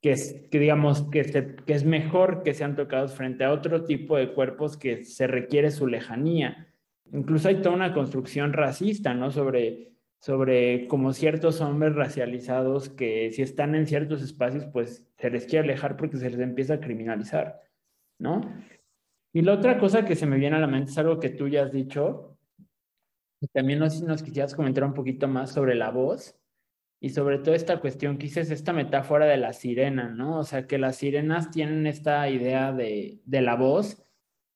que, 0.00 0.14
que 0.50 0.58
digamos, 0.58 1.02
que, 1.10 1.56
que 1.66 1.72
es 1.72 1.84
mejor 1.84 2.42
que 2.42 2.54
sean 2.54 2.76
tocados 2.76 3.14
frente 3.14 3.44
a 3.44 3.52
otro 3.52 3.84
tipo 3.84 4.16
de 4.16 4.32
cuerpos 4.32 4.76
que 4.76 5.04
se 5.04 5.26
requiere 5.26 5.70
su 5.70 5.86
lejanía. 5.86 6.68
Incluso 7.12 7.48
hay 7.48 7.56
toda 7.56 7.74
una 7.74 7.92
construcción 7.92 8.52
racista, 8.52 9.14
¿no? 9.14 9.30
Sobre, 9.30 9.92
sobre 10.20 10.86
como 10.86 11.12
ciertos 11.12 11.60
hombres 11.60 11.94
racializados 11.94 12.88
que 12.88 13.30
si 13.30 13.42
están 13.42 13.74
en 13.74 13.86
ciertos 13.86 14.22
espacios, 14.22 14.64
pues 14.66 15.06
se 15.18 15.30
les 15.30 15.46
quiere 15.46 15.64
alejar 15.64 15.96
porque 15.96 16.16
se 16.16 16.30
les 16.30 16.40
empieza 16.40 16.74
a 16.74 16.80
criminalizar, 16.80 17.60
¿no? 18.18 18.40
Y 19.32 19.42
la 19.42 19.54
otra 19.54 19.78
cosa 19.78 20.04
que 20.04 20.16
se 20.16 20.26
me 20.26 20.38
viene 20.38 20.56
a 20.56 20.60
la 20.60 20.66
mente 20.66 20.90
es 20.90 20.98
algo 20.98 21.20
que 21.20 21.30
tú 21.30 21.48
ya 21.48 21.64
has 21.64 21.72
dicho, 21.72 22.38
y 23.40 23.46
también 23.48 23.78
no 23.78 23.88
sé 23.88 23.98
si 23.98 24.04
nos 24.04 24.22
quisieras 24.22 24.54
comentar 24.54 24.84
un 24.84 24.94
poquito 24.94 25.28
más 25.28 25.52
sobre 25.52 25.74
la 25.74 25.90
voz 25.90 26.39
y 27.00 27.10
sobre 27.10 27.38
todo 27.38 27.54
esta 27.54 27.80
cuestión 27.80 28.18
que 28.18 28.26
dices, 28.26 28.50
esta 28.50 28.72
metáfora 28.74 29.26
de 29.26 29.38
la 29.38 29.54
sirena, 29.54 30.10
¿no? 30.10 30.38
O 30.38 30.44
sea, 30.44 30.66
que 30.66 30.78
las 30.78 30.96
sirenas 30.96 31.50
tienen 31.50 31.86
esta 31.86 32.28
idea 32.28 32.72
de, 32.72 33.20
de 33.24 33.40
la 33.40 33.56
voz, 33.56 34.04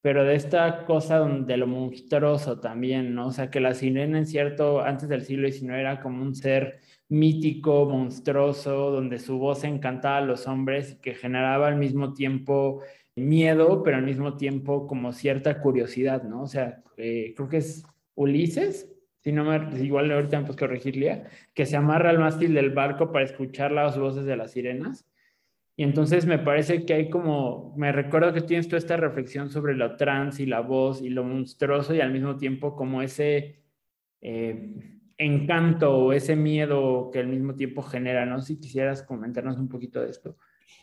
pero 0.03 0.25
de 0.25 0.35
esta 0.35 0.85
cosa 0.85 1.21
de 1.27 1.57
lo 1.57 1.67
monstruoso 1.67 2.61
también, 2.61 3.15
¿no? 3.15 3.29
O 3.29 3.33
sea, 3.33 3.51
que 3.51 3.61
la 3.61 3.73
sirena 3.73 4.19
en 4.19 4.27
cierto, 4.27 4.83
antes 4.83 5.09
del 5.09 5.23
siglo 5.23 5.51
XIX 5.51 5.73
era 5.73 6.01
como 6.03 6.23
un 6.23 6.35
ser 6.35 6.81
mítico, 7.09 7.87
monstruoso, 7.87 8.91
donde 8.91 9.19
su 9.19 9.39
voz 9.39 9.65
encantaba 9.65 10.19
a 10.19 10.21
los 10.21 10.47
hombres 10.47 10.93
y 10.93 11.01
que 11.01 11.15
generaba 11.15 11.69
al 11.69 11.77
mismo 11.77 12.13
tiempo 12.13 12.83
miedo, 13.17 13.83
pero 13.83 13.97
al 13.97 14.03
mismo 14.05 14.37
tiempo 14.37 14.87
como 14.87 15.13
cierta 15.13 15.61
curiosidad, 15.63 16.23
¿no? 16.25 16.43
O 16.43 16.47
sea, 16.47 16.83
eh, 16.99 17.33
creo 17.35 17.49
que 17.49 17.59
es 17.59 17.85
Ulises, 18.15 18.94
si 19.25 19.33
no 19.33 19.45
me, 19.45 19.83
igual 19.83 20.13
ahorita 20.13 20.39
me 20.39 20.45
puedes 20.45 20.61
corregir, 20.61 21.25
que 21.55 21.65
se 21.65 21.77
amarra 21.77 22.11
al 22.11 22.19
mástil 22.19 22.53
del 22.53 22.71
barco 22.71 23.11
para 23.11 23.25
escuchar 23.25 23.73
las 23.73 23.99
voces 23.99 24.27
de 24.27 24.37
las 24.37 24.53
sirenas. 24.53 25.09
Y 25.77 25.83
entonces 25.83 26.27
me 26.27 26.39
parece 26.39 26.85
que 26.85 26.93
hay 26.93 27.11
como, 27.11 27.75
me 27.77 27.91
recuerdo 27.91 28.35
que 28.35 28.43
tienes 28.43 28.69
toda 28.69 28.79
esta 28.79 28.99
reflexión 28.99 29.51
sobre 29.51 29.75
lo 29.75 29.97
trans 29.97 30.41
y 30.41 30.47
la 30.47 30.61
voz 30.61 31.01
y 31.01 31.09
lo 31.09 31.25
monstruoso 31.25 31.95
y 31.95 32.03
al 32.03 32.13
mismo 32.13 32.37
tiempo 32.37 32.77
como 32.77 33.01
ese 33.01 33.63
eh, 34.21 35.01
encanto 35.17 35.97
o 35.97 36.13
ese 36.13 36.37
miedo 36.37 37.11
que 37.11 37.21
al 37.21 37.29
mismo 37.29 37.55
tiempo 37.55 37.83
genera, 37.83 38.27
¿no? 38.27 38.41
Si 38.41 38.61
quisieras 38.61 39.03
comentarnos 39.03 39.57
un 39.57 39.69
poquito 39.69 40.01
de 40.03 40.11
esto. 40.11 40.37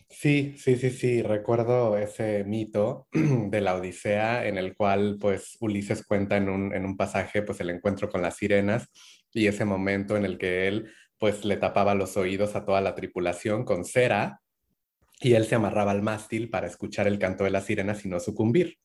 Sí, 0.10 0.56
sí, 0.58 0.76
sí, 0.76 0.90
sí, 0.90 1.22
recuerdo 1.22 1.98
ese 1.98 2.44
mito 2.44 3.08
de 3.14 3.62
la 3.62 3.76
Odisea 3.76 4.46
en 4.46 4.58
el 4.58 4.76
cual 4.76 5.18
pues 5.20 5.58
Ulises 5.62 6.06
cuenta 6.06 6.36
en 6.38 6.50
un, 6.50 6.74
en 6.74 6.86
un 6.86 6.98
pasaje 6.98 7.42
pues 7.42 7.62
el 7.62 7.70
encuentro 7.70 8.10
con 8.10 8.22
las 8.22 8.36
sirenas 8.36 8.90
y 9.34 9.48
ese 9.48 9.64
momento 9.64 10.18
en 10.18 10.26
el 10.26 10.38
que 10.38 10.68
él 10.68 10.92
pues 11.18 11.46
le 11.46 11.56
tapaba 11.56 11.96
los 11.96 12.18
oídos 12.18 12.56
a 12.56 12.66
toda 12.66 12.82
la 12.82 12.94
tripulación 12.94 13.64
con 13.64 13.86
cera 13.86 14.42
y 15.22 15.34
él 15.34 15.46
se 15.46 15.56
amarraba 15.56 15.92
al 15.92 16.02
mástil 16.02 16.50
para 16.50 16.68
escuchar 16.68 17.08
el 17.08 17.20
canto 17.20 17.44
de 17.44 17.52
las 17.52 17.66
sirenas 17.66 18.04
y 18.06 18.10
no 18.10 18.20
sucumbir. 18.20 18.80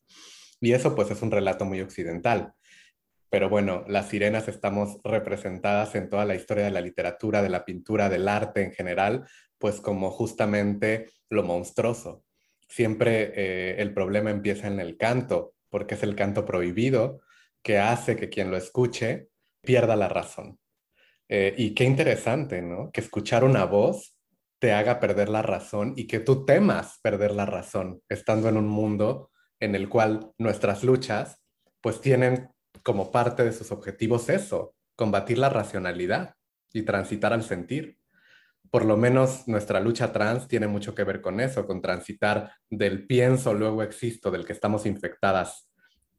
Y 0.61 0.73
eso 0.73 0.95
pues 0.95 1.11
es 1.11 1.23
un 1.23 1.31
relato 1.31 1.65
muy 1.65 1.81
occidental. 1.81 2.53
Pero 3.31 3.49
bueno, 3.49 3.85
las 3.89 4.09
sirenas 4.09 4.47
estamos 4.47 4.99
representadas 5.03 5.95
en 5.95 6.09
toda 6.09 6.25
la 6.25 6.35
historia 6.35 6.65
de 6.65 6.71
la 6.71 6.81
literatura, 6.81 7.43
de 7.43 7.49
la 7.49 7.65
pintura, 7.65 8.09
del 8.09 8.29
arte 8.29 8.63
en 8.63 8.73
general, 8.73 9.27
pues 9.59 9.81
como 9.81 10.11
justamente 10.11 11.11
lo 11.29 11.43
monstruoso. 11.43 12.25
Siempre 12.69 13.33
eh, 13.35 13.77
el 13.81 13.95
problema 13.95 14.31
empieza 14.31 14.67
en 14.67 14.81
el 14.81 14.97
canto, 14.97 15.55
porque 15.71 15.95
es 15.95 16.03
el 16.03 16.17
canto 16.17 16.45
prohibido 16.45 17.21
que 17.63 17.79
hace 17.79 18.17
que 18.17 18.29
quien 18.29 18.51
lo 18.51 18.57
escuche 18.57 19.29
pierda 19.63 19.97
la 19.97 20.09
razón. 20.09 20.59
Eh, 21.29 21.55
y 21.57 21.75
qué 21.75 21.85
interesante, 21.85 22.63
¿no? 22.63 22.91
Que 22.93 23.01
escuchar 23.01 23.45
una 23.45 23.65
voz 23.65 24.17
te 24.59 24.73
haga 24.73 25.01
perder 25.01 25.29
la 25.29 25.43
razón 25.43 25.93
y 25.97 26.07
que 26.07 26.21
tú 26.21 26.45
temas 26.45 26.99
perder 27.03 27.33
la 27.33 27.47
razón, 27.47 28.03
estando 28.09 28.49
en 28.49 28.57
un 28.57 28.69
mundo 28.69 29.31
en 29.61 29.75
el 29.75 29.89
cual 29.89 30.33
nuestras 30.39 30.85
luchas 30.85 31.43
pues 31.81 32.01
tienen 32.01 32.49
como 32.83 33.11
parte 33.11 33.45
de 33.45 33.53
sus 33.53 33.71
objetivos 33.73 34.29
eso, 34.29 34.75
combatir 34.95 35.39
la 35.39 35.49
racionalidad 35.49 36.35
y 36.73 36.83
transitar 36.83 37.33
al 37.33 37.43
sentir 37.43 37.99
por 38.71 38.85
lo 38.85 38.97
menos 38.97 39.47
nuestra 39.47 39.81
lucha 39.81 40.13
trans 40.13 40.49
tiene 40.49 40.67
mucho 40.67 40.95
que 40.95 41.05
ver 41.05 41.21
con 41.21 41.41
eso, 41.41 41.67
con 41.67 41.83
transitar 41.83 42.53
del 42.71 43.07
pienso, 43.07 43.55
luego 43.55 43.83
existo, 43.83 44.31
del 44.31 44.45
que 44.45 44.53
estamos 44.53 44.87
infectadas 44.87 45.71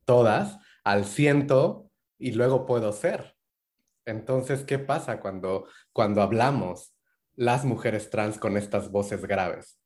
todas, 0.05 0.57
al 0.83 1.05
siento 1.05 1.91
y 2.17 2.31
luego 2.31 2.65
puedo 2.65 2.91
ser. 2.93 3.35
Entonces, 4.05 4.63
¿qué 4.63 4.79
pasa 4.79 5.19
cuando, 5.19 5.67
cuando 5.91 6.21
hablamos 6.21 6.95
las 7.35 7.65
mujeres 7.65 8.09
trans 8.09 8.37
con 8.37 8.55
estas 8.55 8.89
voces 8.89 9.25
graves? 9.25 9.79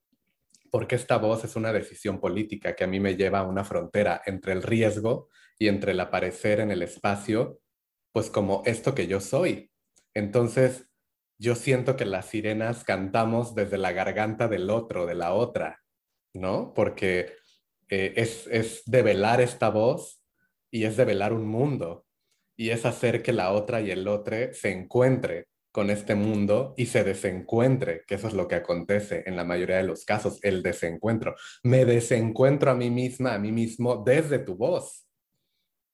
Porque 0.69 0.95
esta 0.95 1.17
voz 1.17 1.43
es 1.43 1.55
una 1.55 1.73
decisión 1.73 2.19
política 2.19 2.75
que 2.75 2.83
a 2.83 2.87
mí 2.87 2.99
me 2.99 3.15
lleva 3.15 3.39
a 3.39 3.47
una 3.47 3.63
frontera 3.63 4.21
entre 4.25 4.53
el 4.53 4.61
riesgo 4.61 5.29
y 5.57 5.67
entre 5.67 5.93
el 5.93 5.99
aparecer 5.99 6.59
en 6.59 6.71
el 6.71 6.83
espacio, 6.83 7.59
pues 8.11 8.29
como 8.29 8.61
esto 8.65 8.93
que 8.93 9.07
yo 9.07 9.19
soy. 9.19 9.71
Entonces, 10.13 10.90
yo 11.41 11.55
siento 11.55 11.95
que 11.95 12.05
las 12.05 12.27
sirenas 12.27 12.83
cantamos 12.83 13.55
desde 13.55 13.79
la 13.79 13.91
garganta 13.93 14.47
del 14.47 14.69
otro, 14.69 15.07
de 15.07 15.15
la 15.15 15.33
otra, 15.33 15.81
¿no? 16.35 16.71
Porque 16.75 17.33
eh, 17.89 18.13
es, 18.15 18.45
es 18.45 18.83
develar 18.85 19.41
esta 19.41 19.69
voz 19.69 20.23
y 20.69 20.83
es 20.83 20.97
develar 20.97 21.33
un 21.33 21.47
mundo 21.47 22.05
y 22.55 22.69
es 22.69 22.85
hacer 22.85 23.23
que 23.23 23.33
la 23.33 23.53
otra 23.53 23.81
y 23.81 23.89
el 23.89 24.07
otro 24.07 24.53
se 24.53 24.71
encuentre 24.71 25.47
con 25.71 25.89
este 25.89 26.13
mundo 26.13 26.75
y 26.77 26.85
se 26.85 27.03
desencuentre, 27.03 28.03
que 28.05 28.15
eso 28.15 28.27
es 28.27 28.35
lo 28.35 28.47
que 28.47 28.55
acontece 28.55 29.23
en 29.25 29.35
la 29.35 29.43
mayoría 29.43 29.77
de 29.77 29.83
los 29.83 30.05
casos, 30.05 30.37
el 30.43 30.61
desencuentro. 30.61 31.35
Me 31.63 31.85
desencuentro 31.85 32.69
a 32.69 32.75
mí 32.75 32.91
misma, 32.91 33.33
a 33.33 33.39
mí 33.39 33.51
mismo, 33.51 34.03
desde 34.05 34.37
tu 34.37 34.55
voz, 34.55 35.07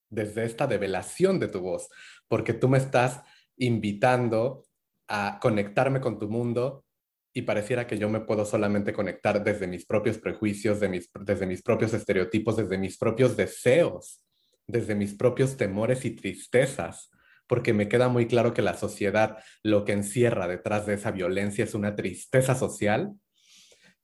desde 0.09 0.43
esta 0.43 0.67
develación 0.67 1.39
de 1.39 1.47
tu 1.47 1.61
voz, 1.61 1.87
porque 2.27 2.53
tú 2.53 2.67
me 2.67 2.79
estás 2.79 3.21
invitando 3.55 4.66
a 5.07 5.39
conectarme 5.41 6.01
con 6.01 6.19
tu 6.19 6.29
mundo 6.29 6.85
y 7.33 7.43
pareciera 7.43 7.85
que 7.85 7.97
yo 7.97 8.09
me 8.09 8.21
puedo 8.21 8.45
solamente 8.45 8.93
conectar 8.93 9.43
desde 9.43 9.67
mis 9.67 9.85
propios 9.85 10.17
prejuicios, 10.17 10.79
desde 10.79 11.45
mis 11.45 11.61
propios 11.61 11.93
estereotipos, 11.93 12.57
desde 12.57 12.77
mis 12.77 12.97
propios 12.97 13.37
deseos, 13.37 14.23
desde 14.65 14.95
mis 14.95 15.13
propios 15.13 15.55
temores 15.55 16.03
y 16.03 16.11
tristezas, 16.11 17.11
porque 17.45 17.73
me 17.73 17.87
queda 17.87 18.09
muy 18.09 18.27
claro 18.27 18.53
que 18.53 18.61
la 18.61 18.73
sociedad 18.73 19.37
lo 19.63 19.85
que 19.85 19.93
encierra 19.93 20.47
detrás 20.47 20.85
de 20.85 20.95
esa 20.95 21.11
violencia 21.11 21.63
es 21.63 21.75
una 21.75 21.95
tristeza 21.95 22.55
social 22.55 23.13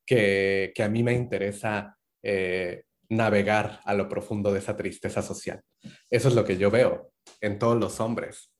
que, 0.06 0.72
a 0.78 0.88
mí 0.88 1.02
me 1.02 1.12
interesa 1.12 1.98
eh, 2.22 2.84
navegar 3.08 3.80
a 3.84 3.94
lo 3.94 4.08
profundo 4.08 4.52
de 4.52 4.60
esa 4.60 4.76
tristeza 4.76 5.22
social. 5.22 5.60
Eso 6.08 6.28
es 6.28 6.34
lo 6.34 6.44
que 6.44 6.56
yo 6.56 6.70
veo 6.70 7.12
en 7.40 7.58
todos 7.58 7.78
los 7.78 8.00
hombres 8.00 8.53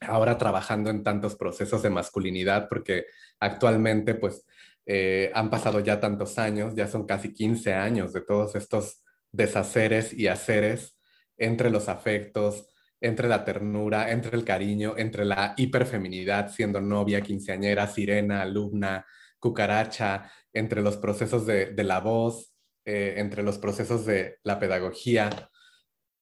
ahora 0.00 0.38
trabajando 0.38 0.90
en 0.90 1.02
tantos 1.02 1.36
procesos 1.36 1.82
de 1.82 1.90
masculinidad, 1.90 2.68
porque 2.68 3.06
actualmente 3.40 4.14
pues 4.14 4.46
eh, 4.86 5.30
han 5.34 5.50
pasado 5.50 5.80
ya 5.80 6.00
tantos 6.00 6.38
años, 6.38 6.74
ya 6.74 6.86
son 6.86 7.06
casi 7.06 7.32
15 7.32 7.74
años 7.74 8.12
de 8.12 8.20
todos 8.20 8.54
estos 8.54 9.02
deshaceres 9.32 10.12
y 10.12 10.28
haceres 10.28 10.98
entre 11.36 11.70
los 11.70 11.88
afectos, 11.88 12.66
entre 13.00 13.28
la 13.28 13.44
ternura, 13.44 14.10
entre 14.10 14.36
el 14.36 14.44
cariño, 14.44 14.94
entre 14.96 15.24
la 15.24 15.54
hiperfeminidad, 15.56 16.50
siendo 16.50 16.80
novia, 16.80 17.20
quinceañera, 17.20 17.86
sirena, 17.88 18.42
alumna, 18.42 19.04
cucaracha, 19.38 20.30
entre 20.52 20.80
los 20.80 20.96
procesos 20.96 21.46
de, 21.46 21.74
la 21.84 22.00
voz, 22.00 22.54
eh, 22.84 23.14
entre 23.18 23.42
los 23.42 23.58
procesos 23.58 24.06
de 24.06 24.38
la 24.42 24.58
pedagogía, 24.58 25.50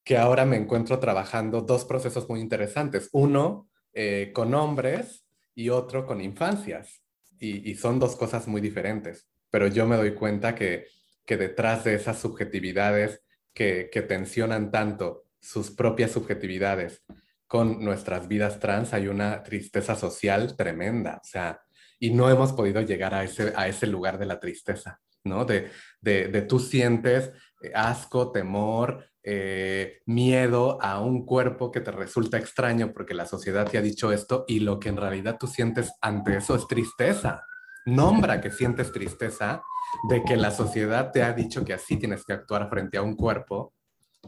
que 0.04 0.18
ahora 0.18 0.44
me 0.44 0.56
encuentro 0.56 0.98
trabajando 0.98 1.62
dos 1.62 1.84
procesos 1.84 2.28
muy 2.28 2.40
interesantes. 2.40 3.08
Uno 3.12 3.68
eh, 3.92 4.30
con 4.34 4.54
hombres 4.54 5.26
y 5.54 5.70
otro 5.70 6.04
con 6.06 6.20
infancias. 6.20 7.00
Y, 7.38 7.74
son 7.74 7.98
dos 7.98 8.16
cosas 8.16 8.46
muy 8.48 8.60
diferentes. 8.60 9.28
Pero 9.50 9.66
yo 9.66 9.86
me 9.86 9.96
doy 9.96 10.14
cuenta 10.14 10.54
que, 10.54 10.86
que 11.26 11.36
detrás 11.36 11.84
de 11.84 11.94
esas 11.94 12.18
subjetividades 12.18 13.22
que, 13.52 13.90
que 13.92 14.00
tensionan 14.00 14.70
tanto 14.70 15.24
sus 15.40 15.70
propias 15.70 16.12
subjetividades 16.12 17.02
con 17.46 17.84
nuestras 17.84 18.28
vidas 18.28 18.60
trans 18.60 18.94
hay 18.94 19.08
una 19.08 19.42
tristeza 19.42 19.94
social 19.94 20.56
tremenda. 20.56 21.20
O 21.22 21.26
sea, 21.26 21.60
y 21.98 22.10
no 22.10 22.30
hemos 22.30 22.52
podido 22.52 22.80
llegar 22.80 23.14
a 23.14 23.24
ese, 23.24 23.52
a 23.56 23.68
ese 23.68 23.86
lugar 23.86 24.18
de 24.18 24.26
la 24.26 24.40
tristeza, 24.40 25.00
¿no? 25.24 25.44
De, 25.44 25.70
de, 26.00 26.28
de 26.28 26.42
tú 26.42 26.58
sientes 26.58 27.30
asco, 27.74 28.32
temor, 28.32 29.06
eh, 29.26 30.02
miedo 30.04 30.78
a 30.82 31.00
un 31.00 31.24
cuerpo 31.24 31.70
que 31.70 31.80
te 31.80 31.90
resulta 31.90 32.36
extraño 32.36 32.92
porque 32.92 33.14
la 33.14 33.24
sociedad 33.24 33.66
te 33.66 33.78
ha 33.78 33.82
dicho 33.82 34.12
esto 34.12 34.44
y 34.46 34.60
lo 34.60 34.78
que 34.78 34.90
en 34.90 34.98
realidad 34.98 35.38
tú 35.40 35.46
sientes 35.46 35.92
ante 36.02 36.36
eso 36.36 36.54
es 36.54 36.68
tristeza. 36.68 37.42
Nombra 37.86 38.42
que 38.42 38.50
sientes 38.50 38.92
tristeza 38.92 39.62
de 40.10 40.22
que 40.24 40.36
la 40.36 40.50
sociedad 40.50 41.10
te 41.10 41.22
ha 41.22 41.32
dicho 41.32 41.64
que 41.64 41.72
así 41.72 41.96
tienes 41.96 42.24
que 42.24 42.34
actuar 42.34 42.68
frente 42.68 42.98
a 42.98 43.02
un 43.02 43.16
cuerpo 43.16 43.72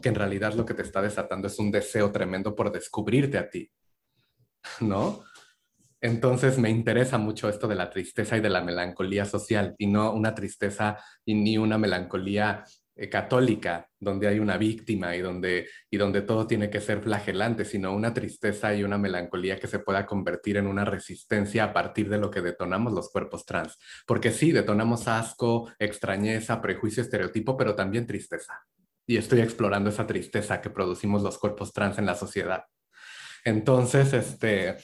que 0.01 0.09
en 0.09 0.15
realidad 0.15 0.53
lo 0.53 0.65
que 0.65 0.73
te 0.73 0.81
está 0.81 1.01
desatando 1.01 1.47
es 1.47 1.59
un 1.59 1.71
deseo 1.71 2.11
tremendo 2.11 2.55
por 2.55 2.71
descubrirte 2.71 3.37
a 3.37 3.49
ti, 3.49 3.71
¿no? 4.81 5.23
Entonces 6.01 6.57
me 6.57 6.69
interesa 6.69 7.17
mucho 7.17 7.49
esto 7.49 7.67
de 7.67 7.75
la 7.75 7.89
tristeza 7.89 8.37
y 8.37 8.41
de 8.41 8.49
la 8.49 8.63
melancolía 8.63 9.25
social 9.25 9.75
y 9.77 9.87
no 9.87 10.13
una 10.13 10.33
tristeza 10.35 10.97
y 11.25 11.33
ni 11.33 11.57
una 11.57 11.77
melancolía 11.77 12.63
eh, 12.99 13.09
católica 13.09 13.87
donde 13.99 14.27
hay 14.27 14.39
una 14.39 14.57
víctima 14.57 15.15
y 15.15 15.21
donde, 15.21 15.67
y 15.89 15.97
donde 15.97 16.23
todo 16.23 16.47
tiene 16.47 16.69
que 16.69 16.81
ser 16.81 17.01
flagelante, 17.01 17.63
sino 17.63 17.93
una 17.93 18.11
tristeza 18.13 18.73
y 18.73 18.83
una 18.83 18.97
melancolía 18.97 19.59
que 19.59 19.67
se 19.67 19.77
pueda 19.77 20.05
convertir 20.07 20.57
en 20.57 20.65
una 20.65 20.83
resistencia 20.83 21.65
a 21.65 21.73
partir 21.73 22.09
de 22.09 22.17
lo 22.17 22.31
que 22.31 22.41
detonamos 22.41 22.93
los 22.93 23.11
cuerpos 23.11 23.45
trans. 23.45 23.77
Porque 24.07 24.31
sí, 24.31 24.51
detonamos 24.51 25.07
asco, 25.07 25.71
extrañeza, 25.77 26.59
prejuicio, 26.59 27.03
estereotipo, 27.03 27.55
pero 27.55 27.75
también 27.75 28.07
tristeza. 28.07 28.65
Y 29.05 29.17
estoy 29.17 29.41
explorando 29.41 29.91
esa 29.91 30.07
tristeza 30.07 30.59
que 30.59 30.71
producimos 30.71 31.21
los 31.21 31.37
cuerpos 31.37 31.71
trans 31.71 31.99
en 31.99 32.07
la 32.07 32.15
sociedad. 32.15 32.63
Entonces, 33.45 34.11
este, 34.13 34.75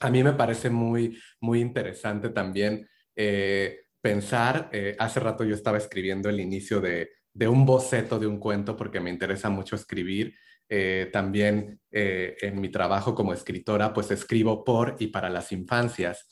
a 0.00 0.10
mí 0.10 0.22
me 0.22 0.34
parece 0.34 0.68
muy, 0.68 1.18
muy 1.40 1.60
interesante 1.60 2.28
también 2.28 2.86
eh, 3.16 3.80
pensar, 4.00 4.68
eh, 4.72 4.94
hace 4.98 5.18
rato 5.18 5.44
yo 5.44 5.54
estaba 5.54 5.78
escribiendo 5.78 6.28
el 6.28 6.40
inicio 6.40 6.80
de, 6.80 7.10
un 7.46 7.64
boceto 7.64 8.18
de 8.18 8.26
un 8.26 8.38
cuento 8.38 8.76
porque 8.76 9.00
me 9.00 9.10
interesa 9.10 9.50
mucho 9.50 9.76
escribir. 9.76 10.34
Eh, 10.70 11.08
también 11.12 11.80
en 11.90 12.60
mi 12.60 12.68
trabajo 12.68 13.14
como 13.14 13.32
escritora, 13.32 13.94
pues 13.94 14.10
escribo 14.10 14.64
por 14.64 14.96
y 14.98 15.06
para 15.06 15.30
las 15.30 15.52
infancias. 15.52 16.26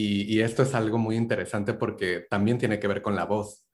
Y, 0.00 0.40
esto 0.42 0.62
es 0.62 0.74
algo 0.74 0.98
muy 0.98 1.16
interesante 1.16 1.74
porque 1.74 2.26
también 2.30 2.58
tiene 2.58 2.78
que 2.78 2.86
ver 2.86 3.02
con 3.02 3.16
la 3.16 3.24
voz. 3.24 3.66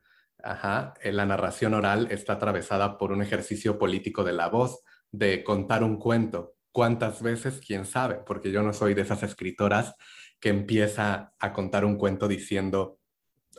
Ajá. 0.42 0.94
La 1.04 1.26
narración 1.26 1.74
oral 1.74 2.08
está 2.10 2.34
atravesada 2.34 2.96
por 2.98 3.12
un 3.12 3.22
ejercicio 3.22 3.78
político 3.78 4.24
de 4.24 4.32
la 4.32 4.48
voz, 4.48 4.82
de 5.10 5.44
contar 5.44 5.84
un 5.84 5.98
cuento. 5.98 6.54
¿Cuántas 6.72 7.22
veces? 7.22 7.60
¿Quién 7.60 7.84
sabe? 7.84 8.20
Porque 8.26 8.50
yo 8.50 8.62
no 8.62 8.72
soy 8.72 8.94
de 8.94 9.02
esas 9.02 9.22
escritoras 9.22 9.94
que 10.40 10.48
empieza 10.48 11.34
a 11.38 11.52
contar 11.52 11.84
un 11.84 11.96
cuento 11.96 12.26
diciendo, 12.26 12.98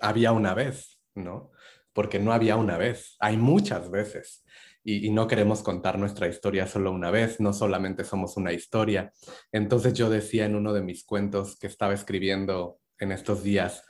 había 0.01 0.31
una 0.31 0.53
vez, 0.53 0.99
¿no? 1.15 1.51
Porque 1.95 2.19
no 2.19 2.33
había 2.33 2.57
una 2.57 2.77
vez, 2.77 3.15
hay 3.19 3.37
muchas 3.37 3.89
veces. 3.89 4.43
Y, 4.83 5.09
no 5.11 5.27
queremos 5.27 5.63
contar 5.63 5.97
nuestra 5.97 6.27
historia 6.27 6.67
solo 6.67 6.91
una 6.91 7.09
vez, 7.09 7.39
no 7.39 7.53
solamente 7.53 8.03
somos 8.03 8.35
una 8.35 8.51
historia. 8.51 9.13
Entonces 9.51 9.93
yo 9.93 10.09
decía 10.09 10.45
en 10.45 10.55
uno 10.55 10.73
de 10.73 10.83
mis 10.83 11.05
cuentos 11.05 11.57
que 11.57 11.67
estaba 11.67 11.93
escribiendo 11.93 12.79
en 12.99 13.13
estos 13.13 13.41
días, 13.43 13.83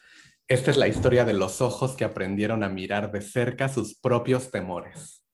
esta 0.47 0.69
es 0.69 0.77
la 0.77 0.87
historia 0.87 1.25
de 1.25 1.33
los 1.33 1.61
ojos 1.61 1.95
que 1.95 2.05
aprendieron 2.05 2.63
a 2.63 2.69
mirar 2.69 3.11
de 3.11 3.21
cerca 3.21 3.67
sus 3.67 3.99
propios 3.99 4.51
temores. 4.51 5.25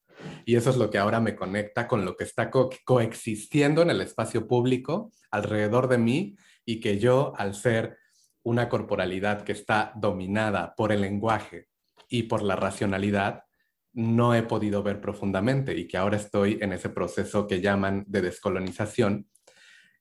Y 0.45 0.55
eso 0.55 0.69
es 0.69 0.77
lo 0.77 0.89
que 0.89 0.97
ahora 0.97 1.19
me 1.19 1.35
conecta 1.35 1.87
con 1.87 2.05
lo 2.05 2.15
que 2.15 2.23
está 2.23 2.49
coexistiendo 2.49 3.81
en 3.81 3.89
el 3.89 3.99
espacio 3.99 4.47
público 4.47 5.11
alrededor 5.29 5.89
de 5.89 5.97
mí 5.97 6.37
y 6.65 6.79
que 6.79 6.99
yo, 6.99 7.33
al 7.35 7.53
ser 7.53 7.97
una 8.43 8.69
corporalidad 8.69 9.43
que 9.43 9.51
está 9.51 9.91
dominada 9.95 10.73
por 10.75 10.91
el 10.91 11.01
lenguaje 11.01 11.67
y 12.11 12.23
por 12.23 12.43
la 12.43 12.57
racionalidad, 12.57 13.45
no 13.93 14.35
he 14.35 14.43
podido 14.43 14.83
ver 14.83 15.01
profundamente 15.01 15.75
y 15.77 15.87
que 15.87 15.97
ahora 15.97 16.17
estoy 16.17 16.59
en 16.61 16.73
ese 16.73 16.89
proceso 16.89 17.47
que 17.47 17.61
llaman 17.61 18.03
de 18.07 18.21
descolonización, 18.21 19.27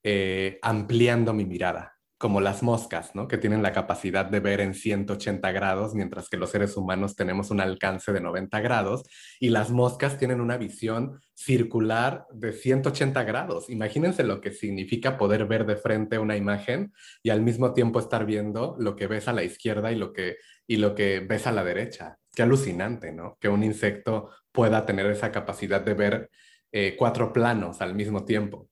eh, 0.02 0.58
ampliando 0.60 1.32
mi 1.32 1.44
mirada, 1.44 1.94
como 2.18 2.40
las 2.40 2.62
moscas, 2.62 3.14
¿no? 3.14 3.28
Que 3.28 3.38
tienen 3.38 3.62
la 3.62 3.72
capacidad 3.72 4.26
de 4.26 4.40
ver 4.40 4.60
en 4.60 4.74
180 4.74 5.52
grados, 5.52 5.94
mientras 5.94 6.28
que 6.28 6.36
los 6.36 6.50
seres 6.50 6.76
humanos 6.76 7.16
tenemos 7.16 7.50
un 7.50 7.60
alcance 7.60 8.12
de 8.12 8.20
90 8.20 8.60
grados, 8.60 9.04
y 9.38 9.50
las 9.50 9.70
moscas 9.70 10.18
tienen 10.18 10.40
una 10.40 10.56
visión 10.56 11.20
circular 11.34 12.26
de 12.32 12.52
180 12.52 13.22
grados. 13.24 13.70
Imagínense 13.70 14.24
lo 14.24 14.40
que 14.40 14.52
significa 14.52 15.16
poder 15.16 15.46
ver 15.46 15.64
de 15.64 15.76
frente 15.76 16.18
una 16.18 16.36
imagen 16.36 16.92
y 17.22 17.30
al 17.30 17.40
mismo 17.40 17.72
tiempo 17.72 18.00
estar 18.00 18.26
viendo 18.26 18.76
lo 18.78 18.96
que 18.96 19.06
ves 19.06 19.28
a 19.28 19.32
la 19.32 19.44
izquierda 19.44 19.90
y 19.90 19.96
lo 19.96 20.12
que, 20.12 20.36
y 20.70 20.76
lo 20.76 20.94
que 20.94 21.18
ves 21.18 21.48
a 21.48 21.52
la 21.52 21.64
derecha. 21.64 22.16
Qué 22.33 22.42
alucinante, 22.42 23.11
¿no? 23.11 23.37
Que 23.40 23.48
un 23.48 23.64
insecto 23.64 24.30
pueda 24.52 24.87
tener 24.87 25.06
esa 25.06 25.33
capacidad 25.33 25.80
de 25.80 25.94
ver 25.94 26.30
eh, 26.70 26.94
cuatro 26.96 27.33
planos 27.33 27.80
al 27.80 27.96
mismo 27.96 28.24
tiempo. 28.24 28.68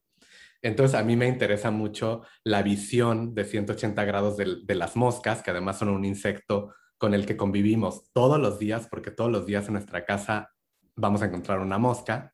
Entonces 0.62 0.94
a 0.96 1.02
mí 1.02 1.16
me 1.16 1.26
interesa 1.26 1.72
mucho 1.72 2.22
la 2.44 2.62
visión 2.62 3.34
de 3.34 3.44
180 3.44 4.04
grados 4.04 4.36
de, 4.36 4.74
las 4.76 4.94
moscas, 4.94 5.42
que 5.42 5.50
además 5.50 5.80
son 5.80 5.88
un 5.88 6.04
insecto 6.04 6.72
con 6.98 7.14
el 7.14 7.26
que 7.26 7.36
convivimos 7.36 8.12
todos 8.12 8.38
los 8.38 8.60
días, 8.60 8.86
porque 8.88 9.10
todos 9.10 9.32
los 9.32 9.44
días 9.44 9.66
en 9.66 9.72
nuestra 9.72 10.04
casa 10.04 10.52
vamos 10.94 11.22
a 11.22 11.24
encontrar 11.26 11.58
una 11.58 11.78
mosca, 11.78 12.32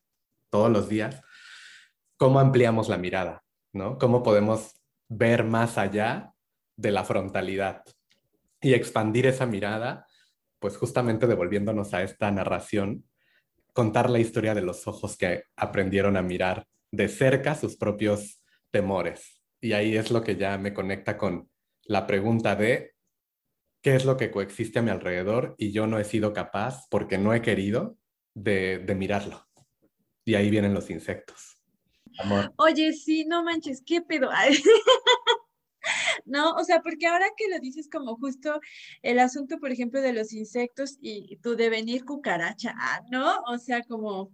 todos 0.51 0.71
los 0.71 0.91
días. 0.91 1.23
¿Cómo 2.19 2.39
ampliamos 2.39 2.91
la 2.91 2.99
mirada? 2.99 3.43
¿no? 3.73 3.97
¿Cómo 3.97 4.23
podemos 4.23 4.79
ver 5.09 5.43
más 5.43 5.79
allá 5.79 6.35
de 6.77 6.91
la 6.91 7.05
frontalidad 7.05 7.83
y 8.65 8.73
expandir 8.73 9.27
esa 9.27 9.45
mirada? 9.45 10.07
Pues 10.59 10.79
justamente 10.79 11.27
devolviéndonos 11.27 11.93
a 11.93 12.03
esta 12.03 12.31
narración, 12.31 13.05
contar 13.75 14.09
la 14.09 14.19
historia 14.19 14.55
de 14.55 14.63
los 14.63 14.87
ojos 14.87 15.19
que 15.19 15.45
aprendieron 15.55 16.17
a 16.17 16.23
mirar 16.23 16.67
de 16.91 17.09
cerca 17.09 17.55
sus 17.55 17.77
propios 17.77 18.43
temores. 18.71 19.43
Y 19.61 19.73
ahí 19.73 19.97
es 19.97 20.11
lo 20.11 20.23
que 20.23 20.37
ya 20.37 20.57
me 20.57 20.73
conecta 20.73 21.19
con 21.19 21.51
la 21.85 22.07
pregunta 22.07 22.57
de 22.57 22.95
qué 23.83 23.97
es 23.97 24.07
lo 24.07 24.17
que 24.17 24.31
coexiste 24.31 24.79
a 24.79 24.83
mi 24.83 24.91
alrededor 24.91 25.55
y 25.59 25.71
yo 25.71 25.87
no 25.87 25.99
he 25.99 26.05
sido 26.05 26.33
capaz, 26.33 26.87
porque 26.89 27.19
no 27.19 27.35
he 27.35 27.43
querido, 27.43 27.99
de, 28.33 28.83
mirarlo. 28.97 29.47
Y 30.25 30.37
ahí 30.37 30.49
vienen 30.49 30.73
los 30.73 30.89
insectos. 30.89 31.59
Oye, 32.57 32.95
sí, 32.95 33.27
no 33.27 33.45
manches, 33.45 33.83
qué 33.85 34.01
pedo. 34.01 34.31
¿no? 36.25 36.53
O 36.55 36.65
sea, 36.65 36.81
porque 36.81 37.07
ahora 37.07 37.27
que 37.37 37.49
lo 37.49 37.59
dices 37.61 37.89
como 37.91 38.17
justo 38.17 38.61
el 39.03 39.19
asunto, 39.19 39.59
por 39.59 39.73
ejemplo, 39.73 40.01
de 40.01 40.13
los 40.13 40.33
insectos 40.33 40.99
y 41.01 41.37
tu 41.39 41.57
devenir 41.57 42.05
cucaracha, 42.05 42.75
¿no? 43.11 43.41
O 43.47 43.59
sea, 43.59 43.83
como 43.83 44.33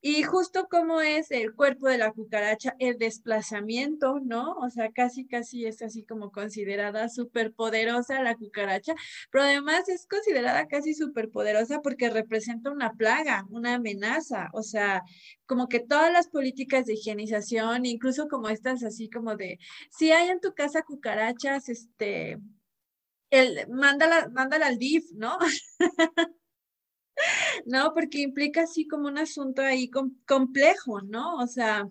y 0.00 0.22
justo 0.22 0.68
como 0.70 1.00
es 1.00 1.30
el 1.30 1.54
cuerpo 1.54 1.88
de 1.88 1.98
la 1.98 2.12
cucaracha, 2.12 2.74
el 2.78 2.98
desplazamiento, 2.98 4.20
¿no? 4.20 4.52
O 4.58 4.70
sea, 4.70 4.90
casi, 4.92 5.26
casi 5.26 5.66
es 5.66 5.82
así 5.82 6.04
como 6.04 6.30
considerada 6.30 7.08
súper 7.08 7.52
poderosa 7.52 8.22
la 8.22 8.36
cucaracha, 8.36 8.94
pero 9.30 9.44
además 9.44 9.88
es 9.88 10.06
considerada 10.06 10.68
casi 10.68 10.94
súper 10.94 11.30
poderosa 11.30 11.80
porque 11.82 12.10
representa 12.10 12.70
una 12.70 12.92
plaga, 12.94 13.44
una 13.50 13.74
amenaza, 13.74 14.50
o 14.52 14.62
sea, 14.62 15.02
como 15.46 15.68
que 15.68 15.80
todas 15.80 16.12
las 16.12 16.28
políticas 16.28 16.86
de 16.86 16.94
higienización, 16.94 17.86
incluso 17.86 18.28
como 18.28 18.48
estas 18.48 18.84
así 18.84 19.10
como 19.10 19.36
de, 19.36 19.58
si 19.90 20.12
hay 20.12 20.28
en 20.30 20.40
tu 20.40 20.54
casa 20.54 20.82
cucarachas, 20.82 21.68
este, 21.68 22.38
el, 23.30 23.68
mándala, 23.68 24.28
mándala 24.32 24.66
al 24.68 24.78
DIF, 24.78 25.04
¿no? 25.14 25.38
¿no? 27.66 27.92
Porque 27.94 28.20
implica 28.20 28.62
así 28.62 28.86
como 28.86 29.08
un 29.08 29.18
asunto 29.18 29.62
ahí 29.62 29.90
complejo, 30.26 31.00
¿no? 31.02 31.36
O 31.36 31.46
sea, 31.46 31.88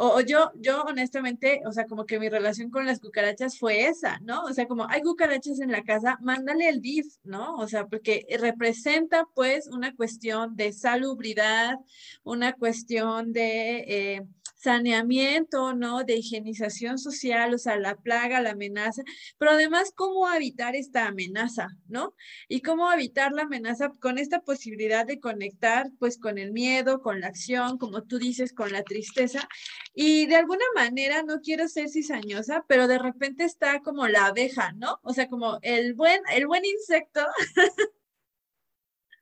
o, 0.00 0.20
yo, 0.20 0.52
yo 0.54 0.82
honestamente, 0.82 1.60
o 1.66 1.72
sea, 1.72 1.86
como 1.86 2.06
que 2.06 2.20
mi 2.20 2.28
relación 2.28 2.70
con 2.70 2.86
las 2.86 3.00
cucarachas 3.00 3.58
fue 3.58 3.88
esa, 3.88 4.20
¿no? 4.20 4.44
O 4.44 4.52
sea, 4.52 4.68
como 4.68 4.88
hay 4.88 5.02
cucarachas 5.02 5.58
en 5.58 5.72
la 5.72 5.82
casa, 5.82 6.18
mándale 6.20 6.68
el 6.68 6.80
DIF, 6.80 7.06
¿no? 7.24 7.56
O 7.56 7.66
sea, 7.66 7.86
porque 7.88 8.24
representa 8.38 9.26
pues 9.34 9.66
una 9.66 9.94
cuestión 9.96 10.54
de 10.54 10.72
salubridad, 10.72 11.78
una 12.22 12.52
cuestión 12.52 13.32
de... 13.32 13.84
Eh, 13.88 14.22
saneamiento, 14.58 15.74
¿no? 15.74 16.04
De 16.04 16.16
higienización 16.16 16.98
social, 16.98 17.54
o 17.54 17.58
sea, 17.58 17.78
la 17.78 17.96
plaga, 17.96 18.40
la 18.40 18.50
amenaza, 18.50 19.02
pero 19.38 19.52
además 19.52 19.92
cómo 19.94 20.30
evitar 20.32 20.74
esta 20.76 21.06
amenaza, 21.06 21.68
¿no? 21.86 22.14
Y 22.48 22.60
cómo 22.62 22.92
evitar 22.92 23.32
la 23.32 23.42
amenaza 23.42 23.90
con 24.00 24.18
esta 24.18 24.40
posibilidad 24.40 25.06
de 25.06 25.20
conectar, 25.20 25.90
pues, 25.98 26.18
con 26.18 26.38
el 26.38 26.52
miedo, 26.52 27.00
con 27.00 27.20
la 27.20 27.28
acción, 27.28 27.78
como 27.78 28.02
tú 28.04 28.18
dices, 28.18 28.52
con 28.52 28.72
la 28.72 28.82
tristeza. 28.82 29.48
Y 29.94 30.26
de 30.26 30.36
alguna 30.36 30.64
manera, 30.74 31.22
no 31.22 31.40
quiero 31.40 31.68
ser 31.68 31.88
cizañosa, 31.88 32.64
pero 32.68 32.88
de 32.88 32.98
repente 32.98 33.44
está 33.44 33.80
como 33.80 34.08
la 34.08 34.26
abeja, 34.26 34.72
¿no? 34.72 34.98
O 35.02 35.12
sea, 35.14 35.28
como 35.28 35.58
el 35.62 35.94
buen, 35.94 36.20
el 36.34 36.46
buen 36.46 36.64
insecto. 36.64 37.20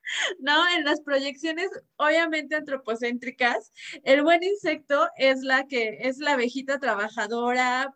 ¿no? 0.41 0.69
En 0.77 0.85
las 0.85 1.01
proyecciones, 1.01 1.71
obviamente 1.97 2.57
antropocéntricas, 2.57 3.73
el 4.05 4.23
buen 4.23 4.43
insecto 4.43 5.09
es 5.17 5.43
la 5.43 5.67
que 5.67 5.99
es 6.01 6.19
la 6.19 6.33
abejita 6.33 6.79
trabajadora, 6.79 7.95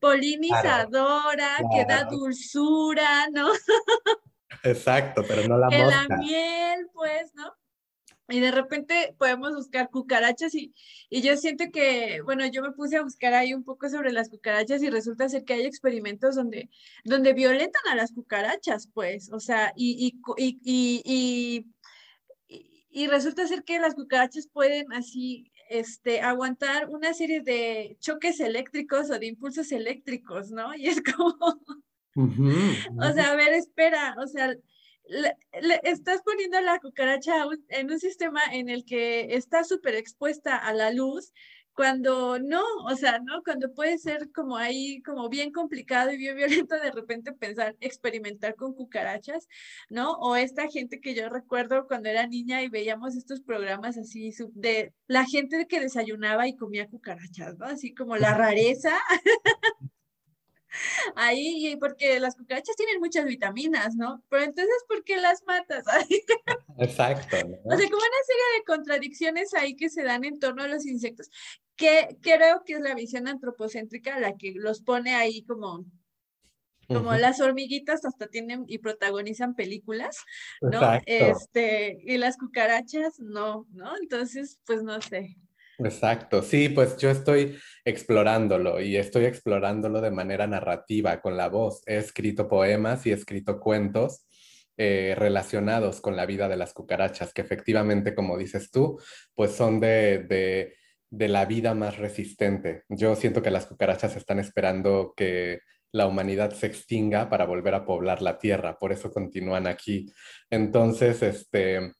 polinizadora, 0.00 1.56
que 1.74 1.84
da 1.84 2.04
dulzura, 2.04 3.28
¿no? 3.32 3.48
Exacto, 4.64 5.24
pero 5.26 5.48
no 5.48 5.58
la 5.58 5.68
que 5.68 5.78
la 5.78 6.06
miel, 6.18 6.88
pues, 6.92 7.34
¿no? 7.34 7.52
Y 8.32 8.40
de 8.40 8.50
repente 8.50 9.14
podemos 9.18 9.54
buscar 9.54 9.90
cucarachas 9.90 10.54
y, 10.54 10.74
y, 11.10 11.20
yo 11.20 11.36
siento 11.36 11.64
que, 11.72 12.22
bueno, 12.22 12.46
yo 12.46 12.62
me 12.62 12.72
puse 12.72 12.96
a 12.96 13.02
buscar 13.02 13.34
ahí 13.34 13.52
un 13.52 13.62
poco 13.62 13.88
sobre 13.90 14.10
las 14.10 14.30
cucarachas 14.30 14.82
y 14.82 14.90
resulta 14.90 15.28
ser 15.28 15.44
que 15.44 15.52
hay 15.52 15.66
experimentos 15.66 16.34
donde, 16.34 16.70
donde 17.04 17.34
violentan 17.34 17.82
a 17.90 17.94
las 17.94 18.12
cucarachas, 18.12 18.88
pues, 18.92 19.30
o 19.32 19.38
sea, 19.38 19.72
y, 19.76 20.18
y, 20.36 20.60
y, 20.64 21.66
y 22.90 23.06
resulta 23.06 23.46
ser 23.46 23.64
que 23.64 23.78
las 23.78 23.94
cucarachas 23.94 24.48
pueden 24.48 24.92
así 24.92 25.52
este, 25.68 26.20
aguantar 26.20 26.88
una 26.90 27.14
serie 27.14 27.40
de 27.40 27.96
choques 28.00 28.40
eléctricos 28.40 29.10
o 29.10 29.18
de 29.18 29.26
impulsos 29.26 29.72
eléctricos, 29.72 30.50
¿no? 30.50 30.74
Y 30.76 30.88
es 30.88 31.02
como, 31.02 31.36
o 32.16 33.12
sea, 33.12 33.32
a 33.32 33.36
ver, 33.36 33.54
espera, 33.54 34.14
o 34.22 34.26
sea, 34.26 34.54
estás 35.82 36.22
poniendo 36.22 36.60
la 36.60 36.78
cucaracha 36.78 37.44
en 37.68 37.90
un 37.90 37.98
sistema 37.98 38.40
en 38.52 38.68
el 38.68 38.84
que 38.84 39.34
está 39.34 39.64
súper 39.64 39.94
expuesta 39.94 40.56
a 40.56 40.72
la 40.72 40.90
luz, 40.90 41.32
cuando 41.74 42.38
no, 42.38 42.62
o 42.86 42.94
sea, 42.96 43.18
¿no? 43.20 43.42
Cuando 43.42 43.72
puede 43.72 43.98
ser 43.98 44.30
como 44.32 44.56
ahí, 44.56 45.02
como 45.02 45.28
bien 45.28 45.52
complicado 45.52 46.12
y 46.12 46.18
bien 46.18 46.36
violento 46.66 46.76
de 46.78 46.90
repente 46.90 47.32
pensar, 47.32 47.76
experimentar 47.80 48.54
con 48.56 48.74
cucarachas, 48.74 49.48
¿no? 49.88 50.12
O 50.12 50.36
esta 50.36 50.68
gente 50.68 51.00
que 51.00 51.14
yo 51.14 51.28
recuerdo 51.28 51.86
cuando 51.86 52.08
era 52.08 52.26
niña 52.26 52.62
y 52.62 52.68
veíamos 52.68 53.16
estos 53.16 53.40
programas 53.40 53.96
así 53.96 54.32
de 54.54 54.92
la 55.06 55.24
gente 55.24 55.66
que 55.66 55.80
desayunaba 55.80 56.46
y 56.48 56.56
comía 56.56 56.88
cucarachas, 56.88 57.56
¿no? 57.58 57.66
Así 57.66 57.94
como 57.94 58.16
la 58.16 58.34
rareza. 58.34 58.98
ahí, 61.16 61.76
porque 61.78 62.20
las 62.20 62.36
cucarachas 62.36 62.76
tienen 62.76 63.00
muchas 63.00 63.24
vitaminas, 63.24 63.94
¿no? 63.94 64.22
Pero 64.28 64.44
entonces, 64.44 64.74
¿por 64.88 65.04
qué 65.04 65.16
las 65.16 65.42
matas? 65.46 65.84
Exacto. 66.78 67.36
O 67.36 67.76
sea, 67.76 67.88
como 67.88 68.02
una 68.02 68.22
serie 68.26 68.58
de 68.58 68.64
contradicciones 68.66 69.54
ahí 69.54 69.76
que 69.76 69.88
se 69.88 70.02
dan 70.02 70.24
en 70.24 70.38
torno 70.38 70.62
a 70.62 70.68
los 70.68 70.86
insectos, 70.86 71.30
que 71.76 72.16
creo 72.20 72.62
que 72.64 72.74
es 72.74 72.80
la 72.80 72.94
visión 72.94 73.28
antropocéntrica 73.28 74.18
la 74.18 74.36
que 74.36 74.52
los 74.54 74.82
pone 74.82 75.14
ahí 75.14 75.44
como 75.44 75.84
como 76.88 77.14
las 77.14 77.40
hormiguitas 77.40 78.04
hasta 78.04 78.26
tienen 78.26 78.64
y 78.68 78.78
protagonizan 78.78 79.54
películas, 79.54 80.18
¿no? 80.60 80.80
Este, 81.06 82.02
y 82.04 82.18
las 82.18 82.36
cucarachas 82.36 83.18
no, 83.18 83.66
¿no? 83.70 83.96
Entonces, 83.96 84.60
pues 84.66 84.82
no 84.82 85.00
sé. 85.00 85.36
Exacto, 85.84 86.42
sí, 86.42 86.68
pues 86.68 86.96
yo 86.98 87.10
estoy 87.10 87.58
explorándolo 87.84 88.80
y 88.80 88.96
estoy 88.96 89.24
explorándolo 89.24 90.00
de 90.00 90.10
manera 90.12 90.46
narrativa 90.46 91.20
con 91.20 91.36
la 91.36 91.48
voz. 91.48 91.82
He 91.86 91.96
escrito 91.96 92.48
poemas 92.48 93.04
y 93.06 93.10
he 93.10 93.14
escrito 93.14 93.58
cuentos 93.58 94.26
eh, 94.76 95.14
relacionados 95.16 96.00
con 96.00 96.14
la 96.14 96.26
vida 96.26 96.48
de 96.48 96.56
las 96.56 96.72
cucarachas, 96.72 97.32
que 97.32 97.42
efectivamente, 97.42 98.14
como 98.14 98.38
dices 98.38 98.70
tú, 98.70 99.00
pues 99.34 99.52
son 99.52 99.80
de, 99.80 100.20
de, 100.28 100.76
de 101.10 101.28
la 101.28 101.46
vida 101.46 101.74
más 101.74 101.98
resistente. 101.98 102.84
Yo 102.88 103.16
siento 103.16 103.42
que 103.42 103.50
las 103.50 103.66
cucarachas 103.66 104.14
están 104.16 104.38
esperando 104.38 105.14
que 105.16 105.60
la 105.90 106.06
humanidad 106.06 106.52
se 106.52 106.66
extinga 106.66 107.28
para 107.28 107.44
volver 107.44 107.74
a 107.74 107.84
poblar 107.84 108.22
la 108.22 108.38
tierra, 108.38 108.78
por 108.78 108.92
eso 108.92 109.10
continúan 109.12 109.66
aquí. 109.66 110.12
Entonces, 110.48 111.22
este, 111.22 111.92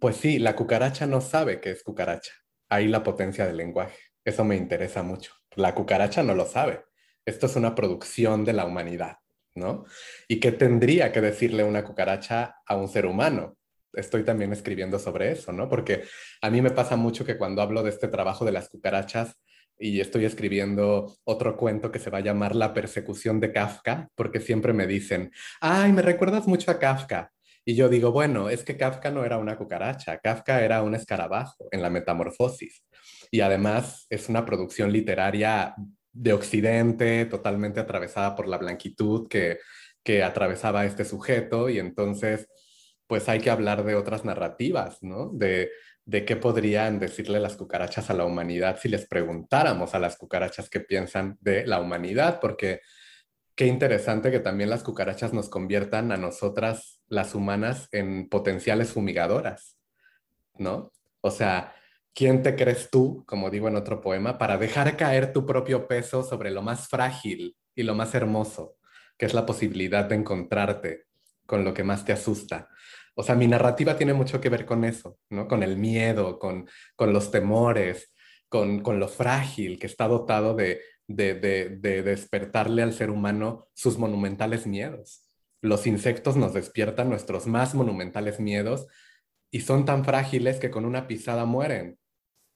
pues 0.00 0.16
sí, 0.16 0.38
la 0.38 0.54
cucaracha 0.56 1.06
no 1.06 1.20
sabe 1.20 1.60
que 1.60 1.72
es 1.72 1.82
cucaracha 1.82 2.32
ahí 2.68 2.88
la 2.88 3.02
potencia 3.02 3.46
del 3.46 3.56
lenguaje. 3.56 3.98
Eso 4.24 4.44
me 4.44 4.56
interesa 4.56 5.02
mucho. 5.02 5.32
La 5.54 5.74
cucaracha 5.74 6.22
no 6.22 6.34
lo 6.34 6.46
sabe. 6.46 6.84
Esto 7.24 7.46
es 7.46 7.56
una 7.56 7.74
producción 7.74 8.44
de 8.44 8.52
la 8.52 8.64
humanidad, 8.64 9.18
¿no? 9.54 9.84
¿Y 10.28 10.40
qué 10.40 10.52
tendría 10.52 11.12
que 11.12 11.20
decirle 11.20 11.64
una 11.64 11.84
cucaracha 11.84 12.56
a 12.66 12.76
un 12.76 12.88
ser 12.88 13.06
humano? 13.06 13.56
Estoy 13.92 14.24
también 14.24 14.52
escribiendo 14.52 14.98
sobre 14.98 15.32
eso, 15.32 15.52
¿no? 15.52 15.68
Porque 15.68 16.04
a 16.42 16.50
mí 16.50 16.60
me 16.60 16.70
pasa 16.70 16.96
mucho 16.96 17.24
que 17.24 17.38
cuando 17.38 17.62
hablo 17.62 17.82
de 17.82 17.90
este 17.90 18.08
trabajo 18.08 18.44
de 18.44 18.52
las 18.52 18.68
cucarachas 18.68 19.36
y 19.78 20.00
estoy 20.00 20.24
escribiendo 20.24 21.16
otro 21.24 21.56
cuento 21.56 21.90
que 21.90 21.98
se 21.98 22.10
va 22.10 22.18
a 22.18 22.22
llamar 22.22 22.54
La 22.54 22.72
persecución 22.74 23.40
de 23.40 23.52
Kafka, 23.52 24.08
porque 24.14 24.40
siempre 24.40 24.72
me 24.72 24.86
dicen, 24.86 25.32
ay, 25.60 25.92
me 25.92 26.02
recuerdas 26.02 26.46
mucho 26.46 26.70
a 26.70 26.78
Kafka. 26.78 27.32
Y 27.68 27.74
yo 27.74 27.88
digo, 27.88 28.12
bueno, 28.12 28.48
es 28.48 28.62
que 28.62 28.76
Kafka 28.76 29.10
no 29.10 29.24
era 29.24 29.38
una 29.38 29.58
cucaracha, 29.58 30.18
Kafka 30.18 30.62
era 30.62 30.84
un 30.84 30.94
escarabajo 30.94 31.66
en 31.72 31.82
la 31.82 31.90
metamorfosis. 31.90 32.84
Y 33.32 33.40
además 33.40 34.06
es 34.08 34.28
una 34.28 34.46
producción 34.46 34.92
literaria 34.92 35.74
de 36.12 36.32
Occidente, 36.32 37.26
totalmente 37.26 37.80
atravesada 37.80 38.36
por 38.36 38.46
la 38.46 38.58
blanquitud 38.58 39.26
que, 39.28 39.58
que 40.04 40.22
atravesaba 40.22 40.84
este 40.84 41.04
sujeto. 41.04 41.68
Y 41.68 41.80
entonces, 41.80 42.46
pues 43.08 43.28
hay 43.28 43.40
que 43.40 43.50
hablar 43.50 43.84
de 43.84 43.96
otras 43.96 44.24
narrativas, 44.24 45.02
¿no? 45.02 45.30
De, 45.32 45.72
de 46.04 46.24
qué 46.24 46.36
podrían 46.36 47.00
decirle 47.00 47.40
las 47.40 47.56
cucarachas 47.56 48.10
a 48.10 48.14
la 48.14 48.24
humanidad 48.24 48.78
si 48.80 48.88
les 48.88 49.08
preguntáramos 49.08 49.92
a 49.96 49.98
las 49.98 50.16
cucarachas 50.16 50.70
qué 50.70 50.78
piensan 50.78 51.36
de 51.40 51.66
la 51.66 51.80
humanidad, 51.80 52.38
porque 52.40 52.80
qué 53.56 53.66
interesante 53.66 54.30
que 54.30 54.38
también 54.38 54.70
las 54.70 54.84
cucarachas 54.84 55.32
nos 55.32 55.48
conviertan 55.48 56.12
a 56.12 56.16
nosotras, 56.16 56.95
las 57.08 57.34
humanas, 57.34 57.88
en 57.92 58.28
potenciales 58.28 58.92
fumigadoras, 58.92 59.78
¿no? 60.58 60.92
O 61.20 61.30
sea, 61.30 61.74
¿quién 62.14 62.42
te 62.42 62.56
crees 62.56 62.90
tú, 62.90 63.24
como 63.26 63.50
digo 63.50 63.68
en 63.68 63.76
otro 63.76 64.00
poema, 64.00 64.38
para 64.38 64.58
dejar 64.58 64.96
caer 64.96 65.32
tu 65.32 65.46
propio 65.46 65.86
peso 65.86 66.22
sobre 66.22 66.50
lo 66.50 66.62
más 66.62 66.88
frágil 66.88 67.56
y 67.74 67.82
lo 67.82 67.94
más 67.94 68.14
hermoso, 68.14 68.76
que 69.16 69.26
es 69.26 69.34
la 69.34 69.46
posibilidad 69.46 70.04
de 70.04 70.16
encontrarte 70.16 71.06
con 71.46 71.64
lo 71.64 71.74
que 71.74 71.84
más 71.84 72.04
te 72.04 72.12
asusta? 72.12 72.68
O 73.14 73.22
sea, 73.22 73.34
mi 73.34 73.46
narrativa 73.46 73.96
tiene 73.96 74.12
mucho 74.12 74.40
que 74.40 74.50
ver 74.50 74.66
con 74.66 74.84
eso, 74.84 75.18
¿no? 75.30 75.48
Con 75.48 75.62
el 75.62 75.76
miedo, 75.76 76.38
con, 76.38 76.68
con 76.96 77.12
los 77.12 77.30
temores, 77.30 78.12
con, 78.48 78.80
con 78.80 79.00
lo 79.00 79.08
frágil 79.08 79.78
que 79.78 79.86
está 79.86 80.06
dotado 80.06 80.54
de, 80.54 80.82
de, 81.08 82.02
despertarle 82.02 82.82
al 82.82 82.92
ser 82.92 83.10
humano 83.10 83.68
sus 83.74 83.98
monumentales 83.98 84.66
miedos. 84.66 85.25
Los 85.66 85.86
insectos 85.86 86.36
nos 86.36 86.54
despiertan 86.54 87.08
nuestros 87.08 87.46
más 87.46 87.74
monumentales 87.74 88.40
miedos 88.40 88.86
y 89.50 89.60
son 89.60 89.84
tan 89.84 90.04
frágiles 90.04 90.58
que 90.58 90.70
con 90.70 90.84
una 90.84 91.06
pisada 91.06 91.44
mueren, 91.44 91.98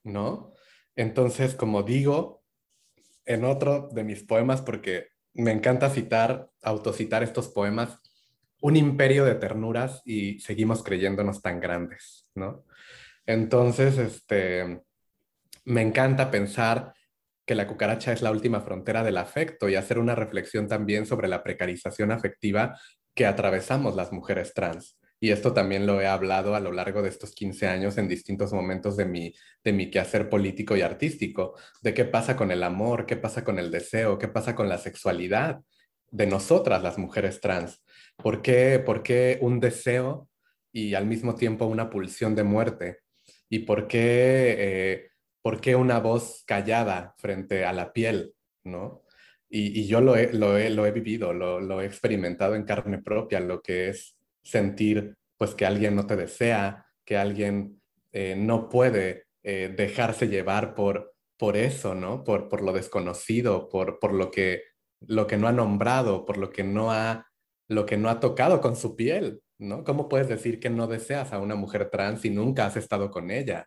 ¿no? 0.04 0.54
Entonces, 0.96 1.54
como 1.54 1.82
digo 1.82 2.44
en 3.26 3.44
otro 3.44 3.88
de 3.92 4.04
mis 4.04 4.22
poemas, 4.22 4.62
porque 4.62 5.08
me 5.34 5.52
encanta 5.52 5.90
citar, 5.90 6.50
autocitar 6.62 7.22
estos 7.22 7.48
poemas, 7.48 8.00
un 8.60 8.76
imperio 8.76 9.24
de 9.24 9.34
ternuras 9.34 10.02
y 10.04 10.38
seguimos 10.40 10.82
creyéndonos 10.82 11.42
tan 11.42 11.60
grandes, 11.60 12.28
¿no? 12.34 12.64
Entonces, 13.26 13.98
este, 13.98 14.82
me 15.64 15.82
encanta 15.82 16.30
pensar 16.30 16.94
que 17.46 17.54
la 17.56 17.66
cucaracha 17.66 18.12
es 18.12 18.22
la 18.22 18.30
última 18.30 18.60
frontera 18.60 19.02
del 19.02 19.16
afecto 19.16 19.68
y 19.68 19.74
hacer 19.74 19.98
una 19.98 20.14
reflexión 20.14 20.68
también 20.68 21.06
sobre 21.06 21.26
la 21.26 21.42
precarización 21.42 22.12
afectiva 22.12 22.78
que 23.14 23.26
atravesamos 23.26 23.96
las 23.96 24.12
mujeres 24.12 24.54
trans. 24.54 24.98
Y 25.22 25.32
esto 25.32 25.52
también 25.52 25.86
lo 25.86 26.00
he 26.00 26.06
hablado 26.06 26.54
a 26.54 26.60
lo 26.60 26.72
largo 26.72 27.02
de 27.02 27.10
estos 27.10 27.34
15 27.34 27.66
años 27.66 27.98
en 27.98 28.08
distintos 28.08 28.52
momentos 28.52 28.96
de 28.96 29.04
mi, 29.04 29.34
de 29.62 29.72
mi 29.72 29.90
quehacer 29.90 30.30
político 30.30 30.76
y 30.76 30.80
artístico, 30.80 31.54
de 31.82 31.92
qué 31.92 32.06
pasa 32.06 32.36
con 32.36 32.50
el 32.50 32.62
amor, 32.62 33.04
qué 33.04 33.16
pasa 33.16 33.44
con 33.44 33.58
el 33.58 33.70
deseo, 33.70 34.18
qué 34.18 34.28
pasa 34.28 34.54
con 34.54 34.68
la 34.68 34.78
sexualidad 34.78 35.60
de 36.10 36.26
nosotras 36.26 36.82
las 36.82 36.96
mujeres 36.96 37.40
trans. 37.40 37.84
¿Por 38.16 38.40
qué, 38.40 38.78
por 38.78 39.02
qué 39.02 39.38
un 39.42 39.60
deseo 39.60 40.28
y 40.72 40.94
al 40.94 41.06
mismo 41.06 41.34
tiempo 41.34 41.66
una 41.66 41.90
pulsión 41.90 42.34
de 42.34 42.44
muerte? 42.44 43.00
¿Y 43.50 43.60
por 43.60 43.88
qué 43.88 44.56
eh, 44.58 45.10
¿por 45.42 45.60
qué 45.60 45.74
una 45.76 45.98
voz 45.98 46.44
callada 46.46 47.14
frente 47.18 47.64
a 47.64 47.72
la 47.72 47.92
piel? 47.92 48.34
¿no? 48.64 49.02
Y, 49.52 49.86
yo 49.86 50.00
lo 50.00 50.14
he, 50.14 50.32
lo 50.32 50.56
he, 50.56 50.70
lo 50.70 50.86
he 50.86 50.92
vivido, 50.92 51.32
lo, 51.32 51.60
lo, 51.60 51.80
he 51.80 51.86
experimentado 51.86 52.54
en 52.54 52.62
carne 52.62 53.02
propia, 53.02 53.40
lo 53.40 53.60
que 53.60 53.88
es 53.88 54.16
sentir 54.42 55.16
pues 55.36 55.54
que 55.54 55.66
alguien 55.66 55.96
no 55.96 56.06
te 56.06 56.16
desea, 56.16 56.86
que 57.04 57.16
alguien 57.16 57.80
eh, 58.12 58.36
no 58.36 58.68
puede 58.68 59.24
eh, 59.42 59.74
dejarse 59.76 60.28
llevar 60.28 60.74
por, 60.74 61.14
por 61.36 61.56
eso, 61.56 61.94
¿no? 61.94 62.22
Por, 62.22 62.48
por 62.48 62.62
lo 62.62 62.72
desconocido, 62.72 63.68
por, 63.68 63.98
por 63.98 64.12
lo, 64.12 64.30
que, 64.30 64.62
lo 65.00 65.26
que 65.26 65.36
no 65.36 65.48
ha 65.48 65.52
nombrado, 65.52 66.24
por 66.26 66.36
lo 66.36 66.50
que 66.50 66.62
no 66.62 66.92
ha, 66.92 67.26
lo 67.68 67.86
que 67.86 67.96
no 67.96 68.10
ha 68.10 68.20
tocado 68.20 68.60
con 68.60 68.76
su 68.76 68.94
piel, 68.94 69.42
¿no? 69.58 69.82
¿Cómo 69.82 70.08
puedes 70.08 70.28
decir 70.28 70.60
que 70.60 70.70
no 70.70 70.86
deseas 70.86 71.32
a 71.32 71.38
una 71.38 71.54
mujer 71.54 71.88
trans 71.90 72.20
si 72.20 72.30
nunca 72.30 72.66
has 72.66 72.76
estado 72.76 73.10
con 73.10 73.30
ella? 73.30 73.66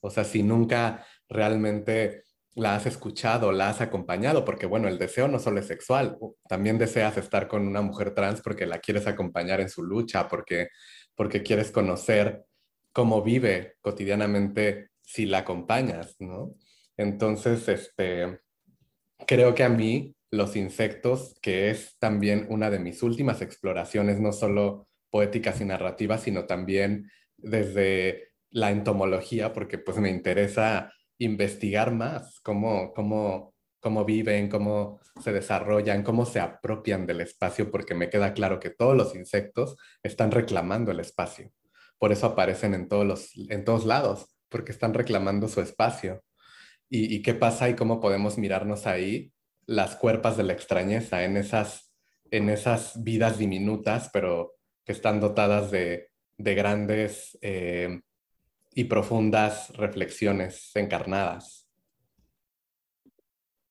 O 0.00 0.10
sea, 0.10 0.24
si 0.24 0.42
nunca 0.42 1.06
realmente 1.28 2.24
la 2.56 2.74
has 2.74 2.86
escuchado, 2.86 3.52
la 3.52 3.68
has 3.68 3.82
acompañado, 3.82 4.44
porque 4.44 4.64
bueno, 4.64 4.88
el 4.88 4.98
deseo 4.98 5.28
no 5.28 5.38
solo 5.38 5.60
es 5.60 5.66
sexual, 5.66 6.16
también 6.48 6.78
deseas 6.78 7.18
estar 7.18 7.48
con 7.48 7.68
una 7.68 7.82
mujer 7.82 8.14
trans 8.14 8.40
porque 8.40 8.64
la 8.64 8.78
quieres 8.78 9.06
acompañar 9.06 9.60
en 9.60 9.68
su 9.68 9.82
lucha, 9.84 10.26
porque, 10.26 10.68
porque 11.14 11.42
quieres 11.42 11.70
conocer 11.70 12.44
cómo 12.92 13.22
vive 13.22 13.76
cotidianamente 13.82 14.88
si 15.02 15.26
la 15.26 15.38
acompañas, 15.38 16.16
¿no? 16.18 16.54
Entonces, 16.96 17.68
este, 17.68 18.40
creo 19.26 19.54
que 19.54 19.62
a 19.62 19.68
mí 19.68 20.16
los 20.30 20.56
insectos, 20.56 21.34
que 21.42 21.68
es 21.68 21.98
también 21.98 22.46
una 22.48 22.70
de 22.70 22.78
mis 22.78 23.02
últimas 23.02 23.42
exploraciones, 23.42 24.18
no 24.18 24.32
solo 24.32 24.88
poéticas 25.10 25.60
y 25.60 25.66
narrativas, 25.66 26.22
sino 26.22 26.46
también 26.46 27.10
desde 27.36 28.32
la 28.50 28.70
entomología 28.70 29.52
porque 29.52 29.76
pues 29.76 29.98
me 29.98 30.08
interesa 30.08 30.90
investigar 31.18 31.92
más 31.92 32.40
cómo, 32.40 32.92
cómo, 32.92 33.54
cómo 33.80 34.04
viven, 34.04 34.48
cómo 34.48 35.00
se 35.22 35.32
desarrollan, 35.32 36.02
cómo 36.02 36.26
se 36.26 36.40
apropian 36.40 37.06
del 37.06 37.20
espacio, 37.20 37.70
porque 37.70 37.94
me 37.94 38.10
queda 38.10 38.32
claro 38.34 38.60
que 38.60 38.70
todos 38.70 38.96
los 38.96 39.14
insectos 39.14 39.76
están 40.02 40.30
reclamando 40.30 40.90
el 40.90 41.00
espacio. 41.00 41.50
Por 41.98 42.12
eso 42.12 42.26
aparecen 42.26 42.74
en 42.74 42.88
todos, 42.88 43.06
los, 43.06 43.30
en 43.48 43.64
todos 43.64 43.86
lados, 43.86 44.36
porque 44.48 44.72
están 44.72 44.94
reclamando 44.94 45.48
su 45.48 45.60
espacio. 45.60 46.22
¿Y, 46.88 47.22
qué 47.22 47.34
pasa 47.34 47.68
y 47.68 47.74
cómo 47.74 48.00
podemos 48.00 48.38
mirarnos 48.38 48.86
ahí? 48.86 49.32
Las 49.66 49.96
cuerpas 49.96 50.36
de 50.36 50.44
la 50.44 50.52
extrañeza, 50.52 51.24
en 51.24 51.36
esas, 51.36 51.92
en 52.30 52.48
esas 52.48 53.02
vidas 53.02 53.38
diminutas, 53.38 54.10
pero 54.12 54.54
que 54.84 54.92
están 54.92 55.18
dotadas 55.18 55.70
de, 55.72 56.10
de 56.38 56.54
grandes 56.54 57.36
eh, 57.40 58.00
y 58.78 58.84
profundas 58.84 59.74
reflexiones 59.78 60.70
encarnadas. 60.76 61.66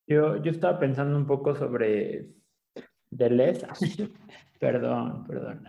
Yo, 0.04 0.42
yo 0.42 0.50
estaba 0.50 0.80
pensando 0.80 1.16
un 1.16 1.26
poco 1.26 1.54
sobre 1.54 2.26
Deleuze. 3.08 3.68
perdón, 4.58 5.24
perdón. 5.28 5.64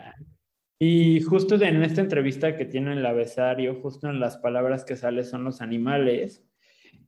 Y 0.80 1.21
justo 1.21 1.54
en 1.62 1.84
esta 1.84 2.02
entrevista 2.02 2.58
que 2.58 2.65
tiene 2.65 2.93
el 2.93 3.06
abesario, 3.06 3.80
justo 3.80 4.10
en 4.10 4.19
las 4.19 4.38
palabras 4.38 4.84
que 4.84 4.95
sale 4.95 5.23
son 5.23 5.43
los 5.43 5.62
animales. 5.62 6.43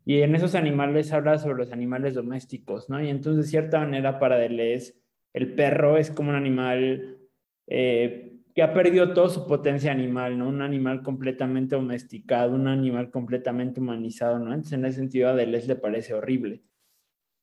Y 0.05 0.21
en 0.21 0.35
esos 0.35 0.53
animales 0.53 1.11
habla 1.11 1.39
sobre 1.39 1.57
los 1.57 1.71
animales 1.71 2.13
domésticos, 2.13 2.91
¿no? 2.91 3.03
Y 3.03 3.09
entonces, 3.09 3.45
de 3.45 3.49
cierta 3.49 3.79
manera, 3.79 4.19
para 4.19 4.37
Deleuze, 4.37 4.93
el 5.33 5.55
perro 5.55 5.97
es 5.97 6.11
como 6.11 6.29
un 6.29 6.35
animal 6.35 7.17
eh, 7.65 8.28
ha 8.61 8.73
perdido 8.73 9.13
toda 9.13 9.29
su 9.29 9.47
potencia 9.47 9.91
animal, 9.91 10.37
¿no? 10.37 10.49
Un 10.49 10.61
animal 10.61 11.03
completamente 11.03 11.75
domesticado, 11.75 12.55
un 12.55 12.67
animal 12.67 13.11
completamente 13.11 13.79
humanizado, 13.79 14.39
¿no? 14.39 14.53
Entonces, 14.53 14.73
en 14.73 14.85
ese 14.85 14.99
sentido, 14.99 15.29
a 15.29 15.35
Deleuze 15.35 15.67
le 15.67 15.75
parece 15.75 16.13
horrible. 16.13 16.61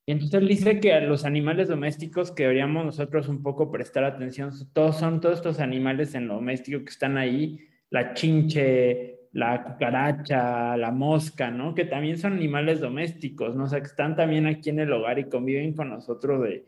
Y 0.07 0.13
entonces 0.13 0.41
él 0.41 0.49
dice 0.49 0.79
que 0.79 0.93
a 0.93 1.01
los 1.01 1.25
animales 1.25 1.67
domésticos 1.69 2.31
que 2.31 2.45
deberíamos 2.45 2.85
nosotros 2.85 3.29
un 3.29 3.43
poco 3.43 3.73
prestar 3.73 4.05
atención, 4.05 4.53
todos 4.73 4.99
son 4.99 5.21
todos 5.21 5.39
estos 5.39 5.59
animales 5.59 6.15
en 6.15 6.29
lo 6.29 6.35
doméstico 6.35 6.85
que 6.85 6.91
están 6.91 7.19
ahí, 7.19 7.59
la 7.91 8.15
chinche, 8.15 9.17
la 9.33 9.65
cucaracha, 9.65 10.77
la 10.77 10.93
mosca, 10.93 11.51
¿no? 11.51 11.75
Que 11.75 11.85
también 11.85 12.19
son 12.19 12.35
animales 12.35 12.81
domésticos, 12.81 13.57
¿no? 13.57 13.65
O 13.65 13.69
sea, 13.69 13.81
que 13.81 13.87
están 13.87 14.17
también 14.17 14.47
aquí 14.47 14.71
en 14.71 14.79
el 14.81 14.93
hogar 14.93 15.19
y 15.19 15.29
conviven 15.29 15.75
con 15.75 15.91
nosotros 15.91 16.43
de 16.43 16.65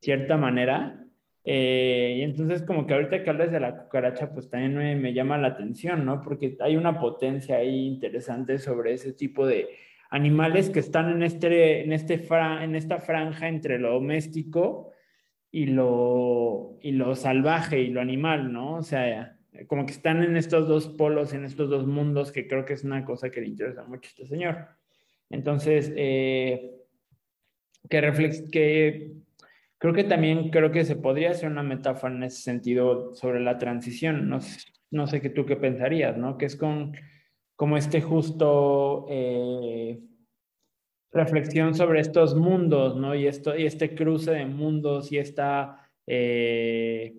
cierta 0.00 0.36
manera. 0.36 1.06
Eh, 1.44 2.16
y 2.18 2.22
entonces 2.22 2.62
como 2.62 2.86
que 2.86 2.94
ahorita 2.94 3.22
que 3.22 3.30
hablas 3.30 3.50
de 3.50 3.60
la 3.60 3.76
cucaracha, 3.76 4.32
pues 4.32 4.50
también 4.50 4.76
me, 4.76 4.94
me 4.96 5.14
llama 5.14 5.38
la 5.38 5.48
atención, 5.48 6.04
¿no? 6.04 6.20
Porque 6.20 6.56
hay 6.60 6.76
una 6.76 7.00
potencia 7.00 7.56
ahí 7.56 7.86
interesante 7.86 8.58
sobre 8.58 8.92
ese 8.92 9.12
tipo 9.12 9.46
de 9.46 9.68
animales 10.10 10.70
que 10.70 10.80
están 10.80 11.10
en, 11.10 11.22
este, 11.22 11.84
en, 11.84 11.92
este 11.92 12.26
en 12.30 12.74
esta 12.74 12.98
franja 12.98 13.48
entre 13.48 13.78
lo 13.78 13.94
doméstico 13.94 14.92
y 15.52 15.66
lo, 15.66 16.78
y 16.82 16.92
lo 16.92 17.14
salvaje 17.14 17.80
y 17.80 17.88
lo 17.88 18.00
animal, 18.00 18.52
¿no? 18.52 18.74
O 18.74 18.82
sea, 18.82 19.38
como 19.66 19.86
que 19.86 19.92
están 19.92 20.22
en 20.22 20.36
estos 20.36 20.68
dos 20.68 20.88
polos, 20.88 21.32
en 21.32 21.44
estos 21.44 21.70
dos 21.70 21.86
mundos, 21.86 22.32
que 22.32 22.46
creo 22.46 22.64
que 22.64 22.74
es 22.74 22.84
una 22.84 23.04
cosa 23.04 23.30
que 23.30 23.40
le 23.40 23.48
interesa 23.48 23.84
mucho 23.84 24.08
a 24.08 24.10
este 24.10 24.26
señor. 24.26 24.68
Entonces, 25.28 25.92
eh, 25.96 26.72
que, 27.88 28.00
reflex 28.00 28.50
que 28.50 29.12
creo 29.80 29.94
que 29.94 30.04
también 30.04 30.50
creo 30.50 30.70
que 30.70 30.84
se 30.84 30.94
podría 30.94 31.30
hacer 31.30 31.50
una 31.50 31.62
metáfora 31.62 32.14
en 32.14 32.22
ese 32.22 32.42
sentido 32.42 33.14
sobre 33.14 33.40
la 33.40 33.58
transición. 33.58 34.28
No, 34.28 34.38
no 34.90 35.06
sé 35.06 35.20
qué 35.20 35.30
tú 35.30 35.46
qué 35.46 35.56
pensarías, 35.56 36.16
¿no? 36.18 36.36
Que 36.38 36.46
es 36.46 36.54
con 36.54 36.92
como 37.56 37.76
este 37.76 38.00
justo 38.00 39.06
eh, 39.08 40.00
reflexión 41.12 41.74
sobre 41.74 42.00
estos 42.00 42.34
mundos, 42.34 42.96
¿no? 42.96 43.14
Y, 43.14 43.26
esto, 43.26 43.56
y 43.56 43.66
este 43.66 43.94
cruce 43.94 44.32
de 44.32 44.46
mundos 44.46 45.12
y 45.12 45.18
esta, 45.18 45.90
eh, 46.06 47.14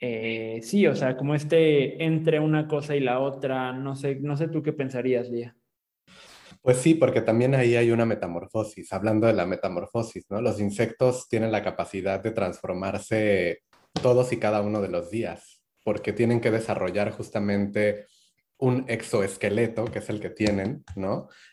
eh, 0.00 0.60
sí, 0.62 0.86
o 0.86 0.94
sea, 0.94 1.16
como 1.16 1.34
este 1.34 2.04
entre 2.04 2.40
una 2.40 2.68
cosa 2.68 2.96
y 2.96 3.00
la 3.00 3.20
otra, 3.20 3.72
no 3.72 3.96
sé, 3.96 4.16
no 4.20 4.36
sé 4.36 4.48
tú 4.48 4.62
qué 4.62 4.72
pensarías, 4.72 5.28
Lía. 5.28 5.56
Pues 6.64 6.78
sí, 6.78 6.94
porque 6.94 7.20
también 7.20 7.54
ahí 7.54 7.76
hay 7.76 7.90
una 7.90 8.06
metamorfosis, 8.06 8.90
hablando 8.94 9.26
de 9.26 9.34
la 9.34 9.44
metamorfosis. 9.44 10.24
Los 10.30 10.58
insectos 10.60 11.28
tienen 11.28 11.52
la 11.52 11.62
capacidad 11.62 12.22
de 12.22 12.30
transformarse 12.30 13.60
todos 14.00 14.32
y 14.32 14.38
cada 14.38 14.62
uno 14.62 14.80
de 14.80 14.88
los 14.88 15.10
días, 15.10 15.60
porque 15.84 16.14
tienen 16.14 16.40
que 16.40 16.50
desarrollar 16.50 17.10
justamente 17.10 18.06
un 18.56 18.86
exoesqueleto, 18.88 19.84
que 19.84 19.98
es 19.98 20.08
el 20.08 20.20
que 20.20 20.30
tienen. 20.30 20.82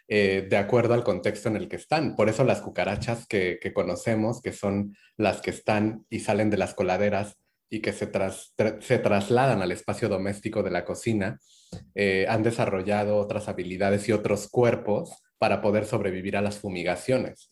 Eh, 0.07 0.47
de 0.49 0.55
acuerdo 0.55 0.93
al 0.93 1.03
contexto 1.03 1.49
en 1.49 1.57
el 1.57 1.67
que 1.67 1.75
están. 1.75 2.15
Por 2.15 2.29
eso 2.29 2.45
las 2.45 2.61
cucarachas 2.61 3.27
que, 3.27 3.59
conocemos, 3.75 4.41
que 4.41 4.53
son 4.53 4.95
las 5.17 5.41
que 5.41 5.49
están 5.49 6.05
y 6.09 6.21
salen 6.21 6.49
de 6.49 6.55
las 6.55 6.73
coladeras 6.73 7.35
y 7.69 7.81
que 7.81 7.91
se 7.91 8.07
trasladan 8.07 9.61
al 9.61 9.73
espacio 9.73 10.07
doméstico 10.07 10.63
de 10.63 10.71
la 10.71 10.85
cocina, 10.85 11.37
eh, 11.95 12.25
han 12.29 12.43
desarrollado 12.43 13.17
otras 13.17 13.47
habilidades 13.47 14.07
y 14.09 14.11
otros 14.11 14.49
cuerpos 14.49 15.21
para 15.37 15.61
poder 15.61 15.85
sobrevivir 15.85 16.37
a 16.37 16.41
las 16.41 16.59
fumigaciones. 16.59 17.49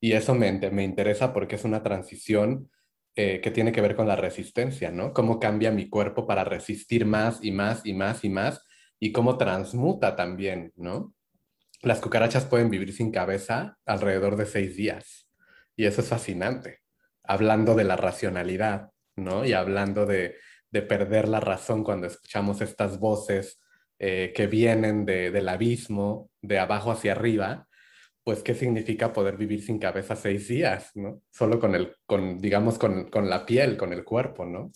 Y 0.00 0.12
eso 0.12 0.34
me, 0.34 0.52
me 0.70 0.84
interesa 0.84 1.32
porque 1.32 1.56
es 1.56 1.64
una 1.64 1.82
transición 1.82 2.70
eh, 3.16 3.40
que 3.40 3.52
tiene 3.52 3.70
que 3.70 3.80
ver 3.80 3.94
con 3.94 4.08
la 4.08 4.16
resistencia, 4.16 4.90
¿no? 4.90 5.12
Cómo 5.12 5.38
cambia 5.38 5.70
mi 5.70 5.88
cuerpo 5.88 6.26
para 6.26 6.42
resistir 6.42 7.06
más 7.06 7.38
y 7.44 7.52
más 7.52 7.86
y 7.86 7.94
más 7.94 8.24
y 8.24 8.28
más 8.28 8.64
y 8.98 9.12
cómo 9.12 9.38
transmuta 9.38 10.16
también, 10.16 10.72
¿no? 10.74 11.14
Las 11.82 12.00
cucarachas 12.00 12.44
pueden 12.44 12.70
vivir 12.70 12.92
sin 12.92 13.12
cabeza 13.12 13.78
alrededor 13.86 14.34
de 14.36 14.46
seis 14.46 14.74
días 14.74 15.28
y 15.76 15.86
eso 15.86 16.00
es 16.00 16.08
fascinante, 16.08 16.80
hablando 17.22 17.76
de 17.76 17.84
la 17.84 17.94
racionalidad, 17.94 18.90
¿no? 19.14 19.44
Y 19.44 19.52
hablando 19.52 20.06
de, 20.06 20.34
perder 20.82 21.28
la 21.28 21.40
razón 21.40 21.84
cuando 21.84 22.06
escuchamos 22.06 22.60
estas 22.60 22.98
voces 22.98 23.60
eh, 23.98 24.32
que 24.34 24.46
vienen 24.46 25.04
del 25.04 25.48
abismo, 25.48 26.30
de 26.42 26.58
abajo 26.58 26.90
hacia 26.90 27.12
arriba, 27.12 27.68
pues 28.22 28.42
qué 28.42 28.54
significa 28.54 29.12
poder 29.12 29.36
vivir 29.36 29.62
sin 29.62 29.78
cabeza 29.78 30.16
seis 30.16 30.48
días, 30.48 30.90
¿no? 30.94 31.20
Solo 31.30 31.60
con 31.60 31.74
el, 31.74 31.94
con, 32.06 32.38
digamos, 32.38 32.78
con, 32.78 33.10
con 33.10 33.28
la 33.28 33.44
piel, 33.44 33.76
con 33.76 33.92
el 33.92 34.02
cuerpo, 34.02 34.46
¿no? 34.46 34.72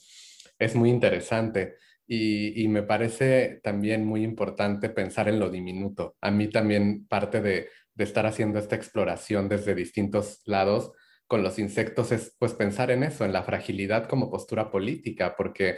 Es 0.59 0.75
muy 0.75 0.91
interesante. 0.91 1.77
Y, 2.11 2.67
me 2.69 2.83
parece 2.83 3.61
también 3.63 4.07
muy 4.07 4.25
importante 4.25 4.89
pensar 4.89 5.29
en 5.29 5.39
lo 5.39 5.51
diminuto. 5.51 6.17
A 6.23 6.31
mí 6.31 6.49
también 6.49 7.07
parte 7.07 7.43
de, 7.43 7.69
estar 7.99 8.27
haciendo 8.27 8.59
esta 8.59 8.77
exploración 8.77 9.49
desde 9.49 9.75
distintos 9.75 10.41
lados 10.47 10.93
con 11.29 11.43
los 11.43 11.59
insectos 11.59 12.11
es 12.11 12.35
pues 12.38 12.55
pensar 12.55 12.91
en 12.91 13.05
eso, 13.05 13.25
en 13.25 13.33
la 13.33 13.43
fragilidad 13.43 14.09
como 14.09 14.31
postura 14.31 14.71
política, 14.71 15.37
porque 15.37 15.77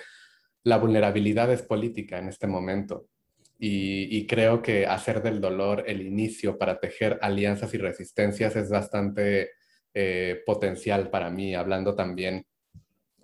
la 0.63 0.79
vulnerabilidad 0.79 1.53
es 1.53 1.63
política 1.63 2.19
en 2.19 2.29
este 2.29 2.47
momento. 2.47 3.09
Y, 3.63 4.27
creo 4.27 4.63
que 4.63 4.87
hacer 4.87 5.23
del 5.23 5.39
dolor 5.39 5.85
el 5.87 6.01
inicio 6.01 6.57
para 6.57 6.81
tejer 6.81 7.19
alianzas 7.21 7.75
y 7.75 7.77
resistencias 7.77 8.57
es 8.57 8.71
bastante 8.71 9.51
eh, 9.93 10.41
potencial 10.47 11.11
para 11.11 11.29
mí, 11.29 11.55
hablando 11.55 11.95
también 11.95 12.47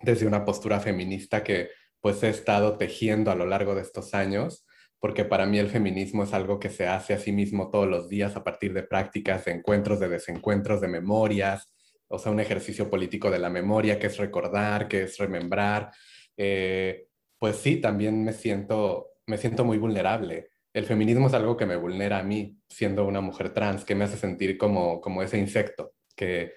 desde 0.03 0.27
una 0.27 0.45
postura 0.45 0.79
feminista 0.79 1.43
que 1.43 1.69
pues 2.01 2.21
he 2.21 2.29
estado 2.29 2.77
tejiendo 2.77 3.31
a 3.31 3.35
lo 3.35 3.47
largo 3.47 3.73
de 3.73 3.81
estos 3.81 4.13
años, 4.13 4.67
porque 4.99 5.25
para 5.25 5.47
mí 5.47 5.57
el 5.57 5.69
feminismo 5.69 6.23
es 6.23 6.33
algo 6.33 6.59
que 6.59 6.69
se 6.69 6.85
hace 6.85 7.15
a 7.15 7.19
sí 7.19 7.31
mismo 7.31 7.71
todos 7.71 7.87
los 7.87 8.07
días 8.07 8.35
a 8.35 8.43
partir 8.43 8.73
de 8.73 8.83
prácticas, 8.83 9.45
de 9.45 9.53
encuentros, 9.53 9.99
de 9.99 10.09
desencuentros, 10.09 10.81
de 10.81 10.87
memorias, 10.87 11.73
o 12.07 12.19
sea, 12.19 12.31
un 12.31 12.39
ejercicio 12.39 12.89
político 12.89 13.29
de 13.29 13.39
la 13.39 13.49
memoria 13.49 13.99
que 13.99 14.07
es 14.07 14.17
recordar, 14.17 14.87
que 14.87 15.03
es 15.03 15.17
remembrar. 15.17 15.91
Eh, 16.35 17.07
pues 17.39 17.57
sí, 17.57 17.77
también 17.77 18.23
me 18.23 18.33
siento, 18.33 19.09
me 19.25 19.37
siento 19.37 19.65
muy 19.65 19.77
vulnerable. 19.77 20.49
El 20.73 20.85
feminismo 20.85 21.27
es 21.27 21.33
algo 21.33 21.57
que 21.57 21.65
me 21.65 21.75
vulnera 21.75 22.19
a 22.19 22.23
mí, 22.23 22.57
siendo 22.69 23.05
una 23.05 23.21
mujer 23.21 23.53
trans, 23.53 23.83
que 23.83 23.95
me 23.95 24.05
hace 24.05 24.17
sentir 24.17 24.57
como, 24.57 25.01
como 25.01 25.23
ese 25.23 25.37
insecto 25.37 25.93
que, 26.15 26.53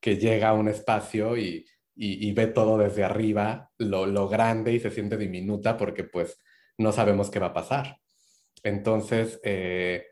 que 0.00 0.16
llega 0.16 0.50
a 0.50 0.54
un 0.54 0.68
espacio 0.68 1.36
y, 1.36 1.64
y, 1.94 2.32
ve 2.32 2.46
todo 2.46 2.78
desde 2.78 3.04
arriba, 3.04 3.70
lo, 3.78 4.28
grande 4.28 4.72
y 4.72 4.80
se 4.80 4.90
siente 4.90 5.16
diminuta 5.16 5.76
porque 5.76 6.04
pues 6.04 6.38
no 6.78 6.92
sabemos 6.92 7.30
qué 7.30 7.38
va 7.38 7.48
a 7.48 7.54
pasar. 7.54 7.98
Entonces, 8.62 9.40
eh, 9.44 10.06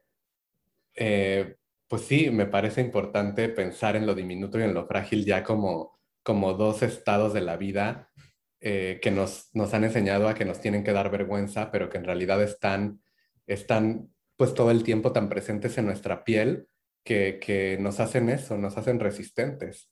eh, 0.95 1.57
pues 1.91 2.03
sí, 2.03 2.31
me 2.31 2.47
parece 2.47 2.81
importante 2.81 3.49
pensar 3.49 3.97
en 3.97 4.07
lo 4.07 4.15
diminuto 4.15 4.61
y 4.61 4.63
en 4.63 4.75
lo 4.75 4.87
frágil 4.87 5.25
ya 5.25 5.43
como, 5.43 5.99
como 6.23 6.55
dos 6.55 6.85
estados 6.85 7.35
de 7.35 7.41
la 7.41 7.57
vida 7.57 8.13
eh, 8.61 9.01
que 9.03 9.11
nos, 9.11 9.51
nos 9.55 9.75
han 9.75 9.83
enseñado 9.83 10.29
a 10.29 10.35
que 10.35 10.45
nos 10.45 10.61
tienen 10.61 10.85
que 10.85 10.93
dar 10.93 11.11
vergüenza, 11.11 11.73
pero 11.73 11.91
que 11.91 11.99
en 11.99 12.05
realidad 12.05 12.41
están, 12.45 13.03
están 13.49 14.09
pues 14.37 14.55
todo 14.55 14.71
el 14.71 14.85
tiempo 14.85 15.11
tan 15.11 15.29
presentes 15.29 15.79
en 15.79 15.87
nuestra 15.87 16.23
piel 16.23 16.69
que, 17.03 17.41
que 17.41 17.77
nos 17.81 17.99
hacen 17.99 18.29
eso, 18.31 18.57
nos 18.57 18.77
hacen 18.77 19.01
resistentes. 19.01 19.91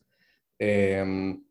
Em, 0.56 1.42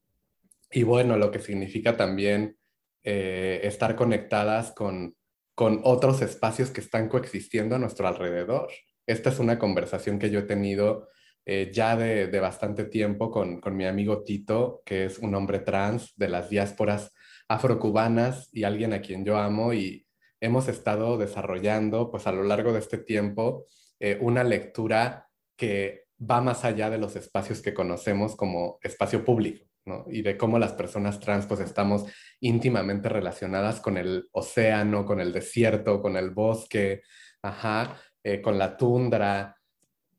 y 0.72 0.84
bueno, 0.84 1.18
lo 1.18 1.30
que 1.30 1.40
significa 1.40 1.98
también 1.98 2.58
eh, 3.04 3.60
estar 3.64 3.98
conectadas 3.98 4.72
con, 4.72 5.14
con 5.56 5.82
otros 5.84 6.22
espacios 6.22 6.70
que 6.70 6.80
están 6.80 7.10
coexistiendo 7.10 7.76
a 7.76 7.80
nuestro 7.80 8.08
alrededor. 8.08 8.70
Esta 9.08 9.30
es 9.30 9.40
una 9.40 9.58
conversación 9.58 10.20
que 10.20 10.30
yo 10.30 10.40
he 10.40 10.44
tenido 10.44 11.10
eh, 11.46 11.72
ya 11.74 11.96
de, 11.96 12.28
de, 12.28 12.40
bastante 12.42 12.84
tiempo 12.84 13.32
con, 13.32 13.62
con 13.62 13.76
mi 13.76 13.86
amigo 13.86 14.24
Tito, 14.24 14.82
que 14.86 15.06
es 15.06 15.18
un 15.18 15.34
hombre 15.34 15.60
trans 15.60 16.14
de 16.18 16.28
las 16.28 16.50
diásporas 16.50 17.14
afrocubanas 17.48 18.50
y 18.52 18.66
alguien 18.66 18.92
a 18.94 19.02
quien 19.02 19.24
yo 19.24 19.38
amo 19.38 19.74
y 19.74 20.06
hemos 20.42 20.68
estado 20.68 21.18
desarrollando, 21.18 22.12
pues 22.12 22.28
a 22.28 22.34
lo 22.34 22.44
largo 22.44 22.74
de 22.74 22.80
este 22.80 22.98
tiempo, 22.98 23.66
eh, 24.00 24.18
una 24.22 24.44
lectura 24.44 25.30
que 25.56 26.08
va 26.20 26.42
más 26.42 26.66
allá 26.66 26.90
de 26.90 26.98
los 26.98 27.16
espacios 27.16 27.62
que 27.62 27.74
conocemos 27.74 28.36
como 28.36 28.78
espacio 28.82 29.24
público, 29.24 29.66
¿no? 29.86 30.06
Y 30.10 30.22
de 30.24 30.38
cómo 30.38 30.60
las 30.60 30.74
personas 30.74 31.20
trans 31.20 31.46
pues 31.46 31.60
estamos 31.60 32.06
íntimamente 32.40 33.10
relacionadas 33.10 33.80
con 33.80 33.98
el 33.98 34.28
océano, 34.32 35.06
con 35.06 35.20
el 35.20 35.32
desierto, 35.32 36.02
con 36.02 36.18
el 36.18 36.32
bosque, 36.32 37.02
ajá, 37.42 37.98
eh, 38.28 38.42
con 38.42 38.58
la 38.58 38.76
tundra, 38.76 39.58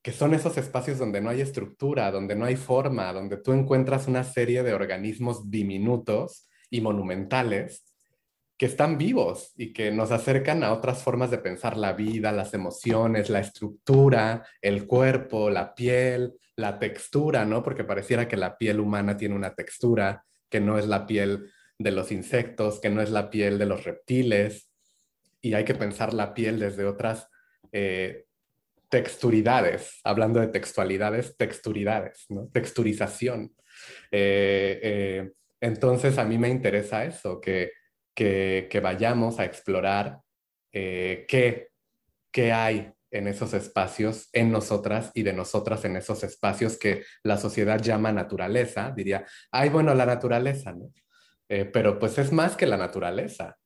que 0.00 0.12
son 0.12 0.32
esos 0.32 0.56
espacios 0.56 0.96
donde 0.96 1.20
no 1.20 1.28
hay 1.28 1.42
estructura, 1.42 2.10
donde 2.10 2.34
no 2.34 2.46
hay 2.46 2.56
forma, 2.56 3.12
donde 3.12 3.36
tú 3.36 3.52
encuentras 3.52 4.08
una 4.08 4.24
serie 4.24 4.62
de 4.62 4.72
organismos 4.72 5.50
diminutos 5.50 6.48
y 6.70 6.80
monumentales 6.80 7.84
que 8.56 8.64
están 8.64 8.96
vivos 8.96 9.52
y 9.58 9.74
que 9.74 9.90
nos 9.90 10.10
acercan 10.10 10.64
a 10.64 10.72
otras 10.72 11.02
formas 11.02 11.30
de 11.30 11.36
pensar 11.36 11.76
la 11.76 11.92
vida, 11.92 12.32
las 12.32 12.54
emociones, 12.54 13.28
la 13.28 13.40
estructura, 13.40 14.42
el 14.62 14.86
cuerpo, 14.86 15.50
la 15.50 15.74
piel, 15.74 16.32
la 16.56 16.78
textura, 16.78 17.44
¿no? 17.44 17.62
Porque 17.62 17.84
pareciera 17.84 18.26
que 18.26 18.38
la 18.38 18.56
piel 18.56 18.80
humana 18.80 19.18
tiene 19.18 19.34
una 19.34 19.54
textura 19.54 20.24
que 20.48 20.60
no 20.60 20.78
es 20.78 20.86
la 20.86 21.06
piel 21.06 21.52
de 21.76 21.90
los 21.90 22.10
insectos, 22.10 22.80
que 22.80 22.88
no 22.88 23.02
es 23.02 23.10
la 23.10 23.28
piel 23.28 23.58
de 23.58 23.66
los 23.66 23.84
reptiles, 23.84 24.70
y 25.42 25.52
hay 25.52 25.66
que 25.66 25.74
pensar 25.74 26.14
la 26.14 26.32
piel 26.32 26.58
desde 26.58 26.86
otras 26.86 27.28
eh, 27.72 28.24
texturidades, 28.88 30.00
hablando 30.04 30.40
de 30.40 30.48
textualidades, 30.48 31.36
texturidades, 31.36 32.26
¿no? 32.30 32.48
Texturización. 32.52 33.54
Eh, 34.10 34.80
eh, 34.82 35.32
entonces 35.60 36.18
a 36.18 36.24
mí 36.24 36.38
me 36.38 36.48
interesa 36.48 37.04
eso, 37.04 37.40
que 37.40 37.72
que, 38.14 38.80
vayamos 38.82 39.38
a 39.38 39.44
explorar 39.44 40.18
qué, 40.72 41.68
qué 42.32 42.52
hay 42.52 42.92
en 43.12 43.28
esos 43.28 43.54
espacios, 43.54 44.28
en 44.32 44.50
nosotras 44.50 45.12
y 45.14 45.22
de 45.22 45.32
nosotras 45.32 45.84
en 45.84 45.94
esos 45.96 46.24
espacios 46.24 46.76
que 46.76 47.04
la 47.22 47.36
sociedad 47.36 47.80
llama 47.80 48.10
naturaleza, 48.10 48.90
diría, 48.90 49.24
ay, 49.52 49.68
bueno, 49.68 49.94
la 49.94 50.04
naturaleza, 50.04 50.72
¿no? 50.72 50.90
Pero 51.46 52.00
pues 52.00 52.18
es 52.18 52.32
más 52.32 52.56
que 52.56 52.66
la 52.66 52.76
naturaleza. 52.76 53.56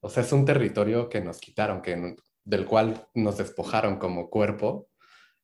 O 0.00 0.08
sea, 0.08 0.22
es 0.22 0.32
un 0.32 0.46
territorio 0.46 1.10
que 1.10 1.20
nos 1.20 1.38
quitaron, 1.38 1.82
que, 1.82 2.16
del 2.48 2.64
cual 2.64 3.06
nos 3.14 3.36
despojaron 3.36 3.98
como 3.98 4.30
cuerpo 4.30 4.88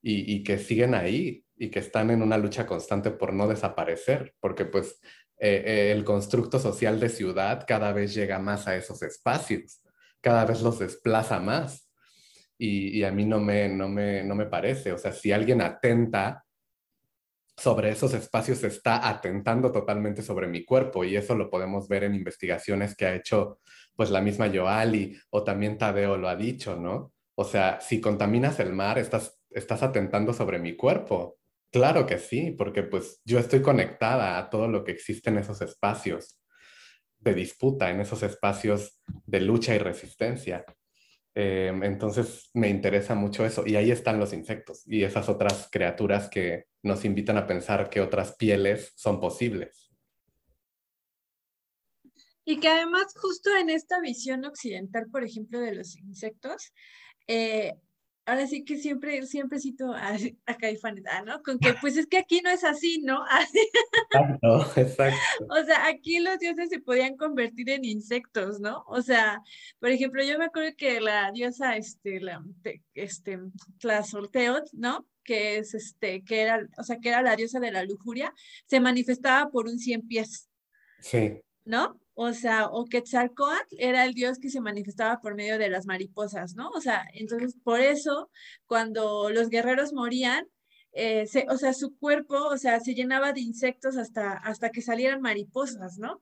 y, 0.01 0.35
y, 0.35 0.43
que 0.43 0.57
siguen 0.57 0.95
ahí 0.95 1.45
y 1.55 1.71
que 1.71 1.81
están 1.81 2.11
en 2.11 2.23
una 2.23 2.39
lucha 2.39 2.67
constante 2.67 3.11
por 3.11 3.35
no 3.35 3.47
desaparecer, 3.47 4.35
porque 4.41 4.65
pues 4.65 5.01
eh, 5.39 5.63
eh, 5.67 5.93
el 5.93 6.05
constructo 6.05 6.59
social 6.59 6.99
de 6.99 7.11
ciudad 7.11 7.67
cada 7.69 7.93
vez 7.93 8.15
llega 8.15 8.39
más 8.39 8.67
a 8.67 8.77
esos 8.77 9.03
espacios, 9.03 9.83
cada 10.23 10.47
vez 10.47 10.63
los 10.63 10.79
desplaza 10.79 11.41
más. 11.41 11.91
Y, 12.57 13.03
a 13.03 13.11
mí 13.11 13.27
no 13.27 13.41
me, 13.41 13.69
no, 13.69 13.89
me, 13.89 14.23
no 14.23 14.35
me 14.35 14.47
parece. 14.47 14.93
O 14.93 14.97
sea, 14.97 15.13
si 15.13 15.33
alguien 15.33 15.61
atenta 15.61 16.47
sobre 17.57 17.91
esos 17.91 18.15
espacios, 18.15 18.65
está 18.65 19.07
atentando 19.07 19.71
totalmente 19.71 20.23
sobre 20.23 20.47
mi 20.47 20.65
cuerpo. 20.65 21.05
Y 21.05 21.17
eso 21.17 21.35
lo 21.35 21.51
podemos 21.51 21.89
ver 21.89 22.05
en 22.05 22.15
investigaciones 22.15 22.97
que 22.97 23.07
ha 23.07 23.15
hecho 23.15 23.59
pues 23.97 24.11
la 24.11 24.21
misma 24.21 24.51
Joali 24.53 25.17
o 25.31 25.45
también 25.45 25.79
Tadeo 25.79 26.17
lo 26.17 26.29
ha 26.29 26.37
dicho, 26.37 26.77
¿no? 26.77 27.13
O 27.37 27.45
sea, 27.45 27.81
si 27.81 28.01
contaminas 28.01 28.61
el 28.61 28.73
mar, 28.73 28.99
estás, 28.99 29.41
estás 29.51 29.83
atentando 29.83 30.33
sobre 30.33 30.59
mi 30.59 30.77
cuerpo. 30.77 31.39
Claro 31.71 32.07
que 32.07 32.19
sí, 32.19 32.53
porque 32.53 32.83
pues 32.83 33.21
yo 33.25 33.39
estoy 33.39 33.61
conectada 33.61 34.39
a 34.39 34.51
todo 34.51 34.69
lo 34.69 34.85
que 34.85 34.93
existe 34.93 35.31
en 35.31 35.39
esos 35.39 35.61
espacios 35.61 36.39
de 37.19 37.35
disputa, 37.35 37.91
en 37.91 38.01
esos 38.01 38.23
espacios 38.23 39.01
de 39.27 39.41
lucha 39.41 39.75
y 39.75 39.79
resistencia. 39.79 40.65
Em, 41.35 41.83
entonces 41.83 42.51
me 42.55 42.69
interesa 42.69 43.17
mucho 43.17 43.45
eso 43.45 43.65
y 43.67 43.75
ahí 43.75 43.91
están 43.91 44.21
los 44.21 44.33
insectos 44.33 44.85
y 44.87 45.03
esas 45.03 45.29
otras 45.29 45.69
criaturas 45.71 46.29
que 46.29 46.67
nos 46.83 47.05
invitan 47.05 47.37
a 47.37 47.47
pensar 47.47 47.91
que 47.91 48.01
otras 48.01 48.37
pieles 48.37 48.93
son 48.95 49.21
posibles. 49.21 49.94
Y 52.45 52.61
que 52.61 52.69
además 52.69 53.15
justo 53.17 53.51
en 53.57 53.71
esta 53.71 54.01
visión 54.01 54.45
occidental, 54.45 55.07
por 55.11 55.25
ejemplo, 55.25 55.61
de 55.61 55.75
los 55.75 55.97
insectos, 55.97 56.73
eh, 57.27 57.75
ahora 58.27 58.47
sí 58.47 58.65
que 58.65 58.77
siempre, 58.77 59.27
siempre 59.27 59.59
cito 59.59 59.93
a, 59.93 60.17
a 60.47 60.57
Caifanes, 60.57 61.05
ah, 61.11 61.23
¿no? 61.23 61.43
Con 61.43 61.59
que 61.59 61.75
pues 61.81 61.97
es 61.97 62.07
que 62.07 62.19
aquí 62.19 62.41
no 62.43 62.51
es 62.51 62.65
así, 62.65 63.01
¿no? 63.03 63.25
Exacto, 64.13 64.81
exacto. 64.81 65.47
O 65.51 65.65
sea, 65.65 65.87
aquí 65.87 66.19
los 66.21 66.39
dioses 66.39 66.69
se 66.71 66.81
podían 66.81 67.17
convertir 67.17 67.71
en 67.71 67.85
insectos, 67.85 68.61
¿no? 68.61 68.85
O 68.87 69.03
sea, 69.03 69.43
por 69.81 69.91
ejemplo, 69.91 70.23
yo 70.23 70.39
me 70.39 70.47
acuerdo 70.47 70.71
que 70.77 71.01
la 71.01 71.31
diosa, 71.33 71.77
este, 71.77 72.21
la, 72.21 72.45
este, 72.95 73.41
Tlazolteotl, 73.79 74.71
¿no? 74.73 75.07
Que 75.25 75.59
es, 75.59 75.75
este, 75.75 76.23
que 76.23 76.43
era, 76.43 76.67
o 76.79 76.83
sea, 76.83 76.99
que 76.99 77.09
era 77.09 77.23
la 77.23 77.35
diosa 77.35 77.59
de 77.59 77.73
la 77.73 77.85
lujuria, 77.85 78.33
se 78.67 78.81
manifestaba 78.81 79.51
por 79.51 79.67
un 79.67 79.79
cien 79.79 80.07
pies. 80.07 80.49
Sí. 81.01 81.41
¿No? 81.65 82.01
O 82.15 82.33
sea, 82.33 82.67
o 82.69 82.85
Quetzalcoatl 82.87 83.75
era 83.79 84.05
el 84.05 84.15
dios 84.15 84.39
que 84.39 84.51
se 84.51 84.61
manifestaba 84.61 85.21
por 85.21 85.35
medio 85.35 85.59
de 85.59 85.69
las 85.69 85.87
mariposas, 85.87 86.55
¿no? 86.55 86.69
O 86.71 86.81
sea, 86.81 87.05
entonces 87.15 87.57
por 87.63 87.81
eso 87.81 88.31
cuando 88.67 89.31
los 89.31 89.51
guerreros 89.51 89.93
morían, 89.93 90.47
eh, 90.97 91.27
o 91.49 91.57
sea, 91.57 91.73
su 91.73 91.97
cuerpo, 91.99 92.37
o 92.37 92.57
sea, 92.57 92.79
se 92.79 92.95
llenaba 92.95 93.33
de 93.33 93.41
insectos 93.41 93.97
hasta, 93.97 94.35
hasta 94.35 94.71
que 94.71 94.81
salieran 94.81 95.21
mariposas, 95.21 95.99
¿no? 95.99 96.21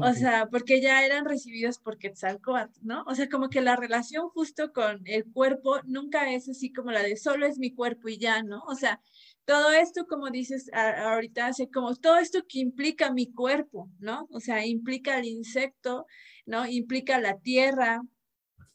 O 0.00 0.14
sea, 0.14 0.46
porque 0.46 0.80
ya 0.80 1.04
eran 1.04 1.26
recibidos 1.26 1.78
por 1.78 1.98
Quetzalcoatl, 1.98 2.80
¿no? 2.80 3.04
O 3.06 3.14
sea, 3.14 3.28
como 3.28 3.50
que 3.50 3.60
la 3.60 3.76
relación 3.76 4.30
justo 4.30 4.72
con 4.72 5.02
el 5.04 5.30
cuerpo 5.30 5.78
nunca 5.84 6.32
es 6.32 6.48
así 6.48 6.72
como 6.72 6.90
la 6.90 7.02
de 7.02 7.18
solo 7.18 7.44
es 7.44 7.58
mi 7.58 7.74
cuerpo 7.74 8.08
y 8.08 8.16
ya, 8.16 8.42
¿no? 8.42 8.62
O 8.62 8.74
sea, 8.74 9.02
todo 9.44 9.72
esto, 9.72 10.06
como 10.06 10.30
dices 10.30 10.70
ahorita, 10.72 11.46
hace 11.46 11.70
como 11.70 11.94
todo 11.96 12.18
esto 12.18 12.40
que 12.48 12.60
implica 12.60 13.12
mi 13.12 13.32
cuerpo, 13.32 13.90
¿no? 13.98 14.26
O 14.30 14.40
sea, 14.40 14.64
implica 14.64 15.18
el 15.18 15.26
insecto, 15.26 16.06
¿no? 16.46 16.66
Implica 16.66 17.18
la 17.20 17.38
tierra, 17.38 18.02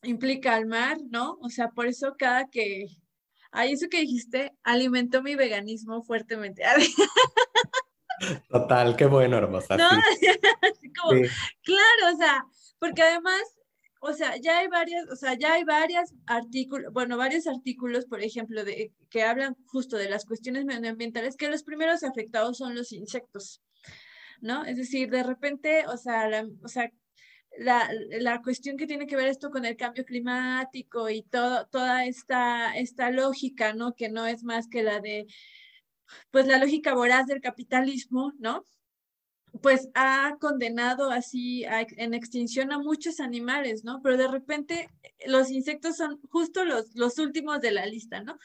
implica 0.03 0.57
el 0.57 0.67
mar, 0.67 0.97
¿no? 1.09 1.38
O 1.41 1.49
sea, 1.49 1.70
por 1.70 1.88
eso 1.88 2.15
cada 2.17 2.47
que, 2.49 2.88
ay, 3.51 3.74
eso 3.74 3.88
que 3.89 4.01
dijiste, 4.01 4.53
alimentó 4.63 5.24
mi 5.24 5.36
veganismo 5.36 6.03
fuertemente. 6.03 6.63
Total, 8.49 8.95
qué 8.95 9.05
bueno, 9.05 9.38
hermosa. 9.38 9.78
No, 9.78 9.89
como, 11.01 11.22
claro, 11.63 12.13
o 12.13 12.17
sea, 12.17 12.45
porque 12.80 13.01
además 13.01 13.41
o 14.00 14.14
sea, 14.14 14.38
ya 14.38 14.60
hay 14.60 14.68
varias, 14.68 15.06
o 15.10 15.16
sea, 15.16 15.34
ya 15.38 15.54
hay 15.54 15.64
varias 15.64 16.14
artículos, 16.26 16.93
bueno, 16.93 17.18
varios 17.18 17.47
artículos, 17.47 18.06
por 18.06 18.22
ejemplo, 18.22 18.64
de, 18.64 18.93
que 19.10 19.24
hablan 19.24 19.56
justo 19.68 19.97
de 19.97 20.10
las 20.10 20.26
cuestiones 20.26 20.66
medioambientales, 20.66 21.36
que 21.36 21.50
los 21.50 21.64
primeros 21.64 22.04
afectados 22.04 22.58
son 22.58 22.76
los 22.76 22.91
insectos, 22.93 23.62
¿no? 24.41 24.66
Es 24.66 24.78
decir, 24.78 25.10
de 25.10 25.24
repente, 25.24 25.86
o 25.88 25.97
sea, 25.97 26.30
la, 26.30 26.47
o 26.64 26.68
sea, 26.68 26.91
la, 27.58 27.89
la, 28.20 28.41
cuestión 28.41 28.78
que 28.78 28.88
tiene 28.88 29.08
que 29.08 29.16
ver 29.16 29.28
esto 29.28 29.50
con 29.52 29.66
el 29.66 29.76
cambio 29.76 30.06
climático 30.06 31.10
y 31.10 31.24
todo, 31.24 31.68
toda 31.68 32.06
esta, 32.06 32.78
esta 32.78 33.12
lógica, 33.12 33.74
¿no? 33.74 33.95
Que 33.95 34.10
no 34.10 34.26
es 34.28 34.43
más 34.43 34.68
que 34.70 34.84
la 34.84 35.00
de, 35.02 35.28
pues 36.32 36.47
la 36.47 36.58
lógica 36.60 36.93
voraz 36.93 37.28
del 37.28 37.41
capitalismo, 37.41 38.34
¿no? 38.39 38.64
Pues 39.62 39.89
ha 39.93 40.36
condenado 40.39 41.12
así 41.12 41.66
en 41.97 42.14
extinción 42.14 42.72
a 42.72 42.80
muchos 42.80 43.20
animales, 43.20 43.84
¿no? 43.84 44.02
Pero 44.02 44.18
de 44.18 44.28
repente 44.28 44.89
los 45.26 45.52
insectos 45.52 45.97
son 45.97 46.20
justo 46.30 46.66
los, 46.66 46.95
los 46.95 47.18
últimos 47.20 47.60
de 47.60 47.72
la 47.72 47.86
lista, 47.86 48.22
¿no? 48.22 48.39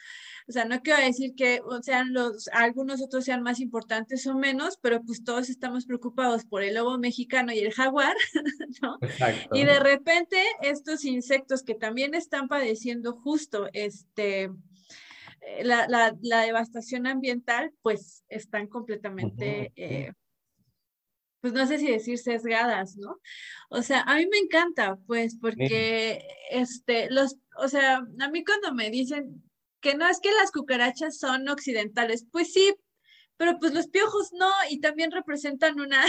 O 0.46 0.52
sea, 0.52 0.64
no 0.64 0.80
quiero 0.82 1.02
decir 1.02 1.34
que 1.34 1.60
sean 1.82 2.12
los, 2.12 2.48
algunos 2.48 3.00
otros 3.00 3.24
sean 3.24 3.42
más 3.42 3.60
importantes 3.60 4.26
o 4.26 4.34
menos, 4.34 4.78
pero 4.80 5.02
pues 5.02 5.24
todos 5.24 5.48
estamos 5.48 5.86
preocupados 5.86 6.44
por 6.44 6.62
el 6.62 6.74
lobo 6.74 6.98
mexicano 6.98 7.52
y 7.52 7.60
el 7.60 7.72
jaguar, 7.72 8.14
¿no? 8.82 8.98
Exacto. 9.00 9.56
Y 9.56 9.64
de 9.64 9.80
repente 9.80 10.36
estos 10.60 11.04
insectos 11.04 11.62
que 11.62 11.74
también 11.74 12.14
están 12.14 12.48
padeciendo 12.48 13.14
justo 13.14 13.68
este, 13.72 14.44
eh, 14.44 15.62
la, 15.62 15.86
la, 15.88 16.14
la 16.20 16.42
devastación 16.42 17.06
ambiental, 17.06 17.72
pues 17.82 18.24
están 18.28 18.66
completamente 18.66 19.72
pues 21.44 21.52
no 21.52 21.66
sé 21.66 21.78
si 21.78 21.88
decir 21.88 22.16
sesgadas, 22.16 22.96
¿no? 22.96 23.20
O 23.68 23.82
sea, 23.82 24.00
a 24.06 24.16
mí 24.16 24.26
me 24.26 24.38
encanta, 24.38 24.96
pues, 25.06 25.36
porque, 25.38 26.26
este, 26.50 27.10
los, 27.10 27.36
o 27.58 27.68
sea, 27.68 27.98
a 27.98 28.28
mí 28.30 28.42
cuando 28.42 28.72
me 28.72 28.88
dicen 28.88 29.42
que 29.82 29.94
no 29.94 30.08
es 30.08 30.20
que 30.20 30.32
las 30.32 30.50
cucarachas 30.50 31.18
son 31.18 31.46
occidentales, 31.50 32.24
pues 32.32 32.50
sí, 32.50 32.74
pero 33.36 33.58
pues 33.58 33.74
los 33.74 33.88
piojos 33.88 34.32
no, 34.32 34.50
y 34.70 34.80
también 34.80 35.10
representan 35.10 35.78
una, 35.78 36.02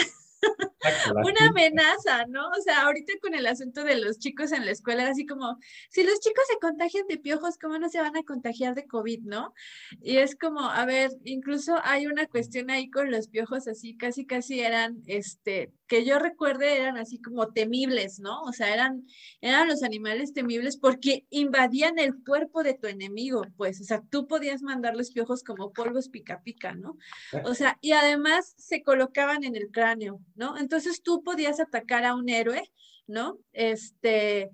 una 1.15 1.47
amenaza, 1.49 2.25
¿no? 2.27 2.49
O 2.49 2.61
sea, 2.61 2.83
ahorita 2.83 3.13
con 3.21 3.33
el 3.33 3.47
asunto 3.47 3.83
de 3.83 3.97
los 3.97 4.19
chicos 4.19 4.51
en 4.51 4.65
la 4.65 4.71
escuela, 4.71 5.07
así 5.07 5.25
como, 5.25 5.57
si 5.89 6.03
los 6.03 6.19
chicos 6.19 6.43
se 6.47 6.59
contagian 6.59 7.07
de 7.07 7.17
piojos, 7.17 7.57
¿cómo 7.57 7.77
no 7.79 7.89
se 7.89 8.01
van 8.01 8.15
a 8.17 8.23
contagiar 8.23 8.75
de 8.75 8.85
COVID, 8.85 9.21
no? 9.21 9.53
Y 10.01 10.17
es 10.17 10.35
como, 10.35 10.61
a 10.61 10.85
ver, 10.85 11.11
incluso 11.23 11.79
hay 11.83 12.07
una 12.07 12.27
cuestión 12.27 12.69
ahí 12.69 12.89
con 12.89 13.11
los 13.11 13.27
piojos, 13.27 13.67
así 13.67 13.95
casi, 13.95 14.25
casi 14.25 14.59
eran, 14.59 15.01
este, 15.07 15.71
que 15.87 16.05
yo 16.05 16.19
recuerde 16.19 16.77
eran 16.77 16.97
así 16.97 17.21
como 17.21 17.51
temibles, 17.51 18.19
¿no? 18.19 18.41
O 18.43 18.53
sea, 18.53 18.73
eran, 18.73 19.05
eran 19.41 19.67
los 19.67 19.83
animales 19.83 20.33
temibles 20.33 20.77
porque 20.77 21.25
invadían 21.29 21.99
el 21.99 22.23
cuerpo 22.23 22.63
de 22.63 22.73
tu 22.73 22.87
enemigo, 22.87 23.43
pues, 23.57 23.81
o 23.81 23.83
sea, 23.83 24.01
tú 24.09 24.27
podías 24.27 24.61
mandarles 24.61 25.11
piojos 25.11 25.43
como 25.43 25.73
polvos 25.73 26.09
pica 26.09 26.41
pica, 26.43 26.73
¿no? 26.73 26.97
O 27.43 27.53
sea, 27.53 27.77
y 27.81 27.91
además 27.91 28.55
se 28.57 28.81
colocaban 28.81 29.43
en 29.43 29.55
el 29.55 29.69
cráneo, 29.71 30.21
¿no? 30.35 30.57
Entonces 30.57 31.01
tú 31.01 31.23
podías 31.23 31.59
atacar 31.59 32.05
a 32.05 32.15
un 32.15 32.29
héroe, 32.29 32.71
¿no? 33.07 33.39
Este, 33.53 34.51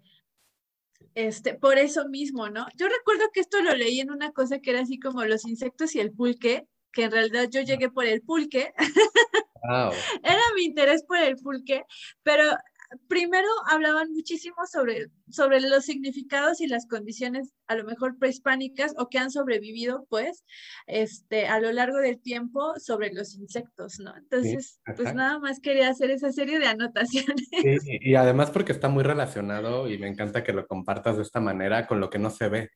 este, 1.16 1.56
por 1.56 1.78
eso 1.78 2.08
mismo, 2.08 2.50
¿no? 2.50 2.66
Yo 2.76 2.88
recuerdo 2.88 3.30
que 3.34 3.42
esto 3.42 3.62
lo 3.62 3.76
leí 3.76 4.00
en 4.00 4.12
una 4.12 4.32
cosa 4.32 4.60
que 4.60 4.72
era 4.72 4.82
así 4.82 5.00
como 5.00 5.24
los 5.26 5.46
insectos 5.46 5.96
y 5.96 6.00
el 6.00 6.12
pulque, 6.12 6.68
que 6.92 7.04
en 7.04 7.12
realidad 7.12 7.50
yo 7.50 7.62
llegué 7.62 7.90
por 7.90 8.06
el 8.06 8.22
pulque. 8.22 8.74
Era 10.24 10.42
mi 10.56 10.64
interés 10.64 11.04
por 11.04 11.18
el 11.18 11.36
pulque, 11.38 11.84
pero 12.24 12.44
primero 13.08 13.48
hablaban 13.70 14.12
muchísimo 14.12 14.58
sobre, 14.70 15.08
sobre 15.30 15.62
los 15.62 15.86
significados 15.86 16.60
y 16.62 16.68
las 16.68 16.88
condiciones 16.88 17.54
a 17.68 17.76
lo 17.76 17.86
mejor 17.86 18.18
prehispánicas 18.18 18.94
o 18.98 19.08
que 19.08 19.18
han 19.18 19.32
sobrevivido 19.32 20.06
pues 20.10 20.44
este, 20.88 21.48
a 21.48 21.60
lo 21.60 21.72
largo 21.72 21.98
del 22.00 22.20
tiempo 22.20 22.74
sobre 22.80 23.14
los 23.14 23.36
insectos, 23.36 24.00
¿no? 24.00 24.16
Entonces, 24.18 24.82
pues 24.96 25.14
nada 25.14 25.40
más 25.40 25.60
quería 25.60 25.90
hacer 25.90 26.12
esa 26.12 26.32
serie 26.32 26.60
de 26.60 26.68
anotaciones. 26.68 27.48
Sí, 27.62 28.00
y 28.02 28.16
además 28.16 28.50
porque 28.52 28.72
está 28.72 28.90
muy 28.90 29.04
relacionado 29.04 29.90
y 29.90 29.98
me 29.98 30.08
encanta 30.08 30.44
que 30.44 30.54
lo 30.54 30.68
compartas 30.68 31.18
de 31.18 31.24
esta 31.24 31.40
manera 31.40 31.88
con 31.88 32.00
lo 32.00 32.10
que 32.10 32.20
no 32.20 32.30
se 32.30 32.50
ve. 32.50 32.72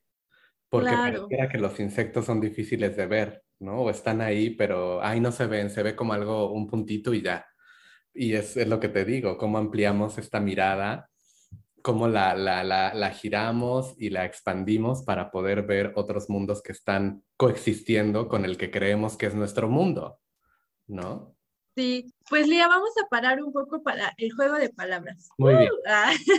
Porque 0.68 0.90
claro. 0.90 1.28
que 1.28 1.58
los 1.58 1.78
insectos 1.78 2.24
son 2.24 2.40
difíciles 2.40 2.96
de 2.96 3.06
ver, 3.06 3.42
¿no? 3.60 3.82
O 3.82 3.90
están 3.90 4.20
ahí, 4.20 4.50
pero 4.50 5.02
ahí 5.02 5.20
no 5.20 5.30
se 5.32 5.46
ven, 5.46 5.70
se 5.70 5.82
ve 5.82 5.94
como 5.94 6.12
algo, 6.12 6.52
un 6.52 6.66
puntito 6.66 7.14
y 7.14 7.22
ya. 7.22 7.46
Y 8.12 8.34
es, 8.34 8.56
es 8.56 8.66
lo 8.66 8.80
que 8.80 8.88
te 8.88 9.04
digo, 9.04 9.38
cómo 9.38 9.58
ampliamos 9.58 10.18
esta 10.18 10.40
mirada, 10.40 11.08
cómo 11.82 12.08
la, 12.08 12.34
la, 12.34 12.64
la, 12.64 12.94
la, 12.94 13.10
giramos 13.10 13.94
y 13.96 14.10
la 14.10 14.24
expandimos 14.24 15.04
para 15.04 15.30
poder 15.30 15.62
ver 15.62 15.92
otros 15.94 16.28
mundos 16.28 16.60
que 16.62 16.72
están 16.72 17.22
coexistiendo 17.36 18.26
con 18.26 18.44
el 18.44 18.56
que 18.56 18.72
creemos 18.72 19.16
que 19.16 19.26
es 19.26 19.34
nuestro 19.36 19.68
mundo, 19.68 20.18
¿no? 20.88 21.35
Sí, 21.76 22.10
pues 22.30 22.48
Lía, 22.48 22.68
vamos 22.68 22.88
a 23.04 23.06
parar 23.08 23.42
un 23.42 23.52
poco 23.52 23.82
para 23.82 24.14
el 24.16 24.32
juego 24.32 24.54
de 24.54 24.70
palabras. 24.70 25.28
Muy 25.36 25.54
bien. 25.56 25.70
Uh, 25.70 25.82
ah. 25.86 26.10
tú 26.26 26.32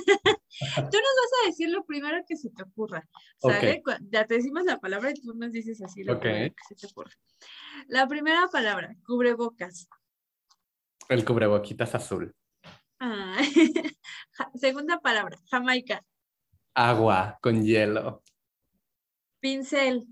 nos 0.73 0.91
vas 0.91 1.43
a 1.43 1.45
decir 1.45 1.69
lo 1.69 1.85
primero 1.85 2.17
que 2.27 2.35
se 2.35 2.49
te 2.49 2.63
ocurra. 2.63 3.07
¿Sale? 3.38 3.83
Ya 4.09 4.25
te 4.25 4.33
decimos 4.33 4.63
la 4.65 4.79
palabra 4.79 5.11
y 5.11 5.21
tú 5.21 5.35
nos 5.35 5.51
dices 5.51 5.79
así 5.83 6.03
lo 6.03 6.19
primero 6.19 6.55
que 6.55 6.63
se 6.67 6.75
te 6.75 6.91
ocurra. 6.91 7.11
La 7.88 8.07
primera 8.07 8.47
palabra, 8.47 8.95
cubrebocas. 9.05 9.88
El 11.07 11.23
cubreboquitas 11.23 11.93
azul. 11.93 12.35
Ah. 12.99 13.38
Segunda 14.55 14.99
palabra, 14.99 15.38
Jamaica. 15.51 16.03
Agua 16.73 17.38
con 17.43 17.63
hielo. 17.63 18.23
Pincel. 19.39 20.07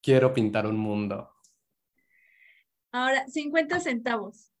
Quiero 0.00 0.32
pintar 0.32 0.66
un 0.66 0.78
mundo. 0.78 1.34
Ahora, 2.92 3.26
50 3.28 3.80
centavos. 3.80 4.52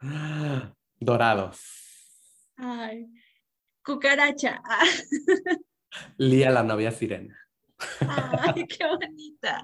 Dorados. 1.00 1.60
Ay, 2.56 3.06
cucaracha. 3.82 4.62
Lía 6.18 6.50
la 6.50 6.62
novia 6.62 6.90
sirena. 6.90 7.36
Ay, 8.00 8.66
qué 8.68 8.86
bonita. 8.86 9.62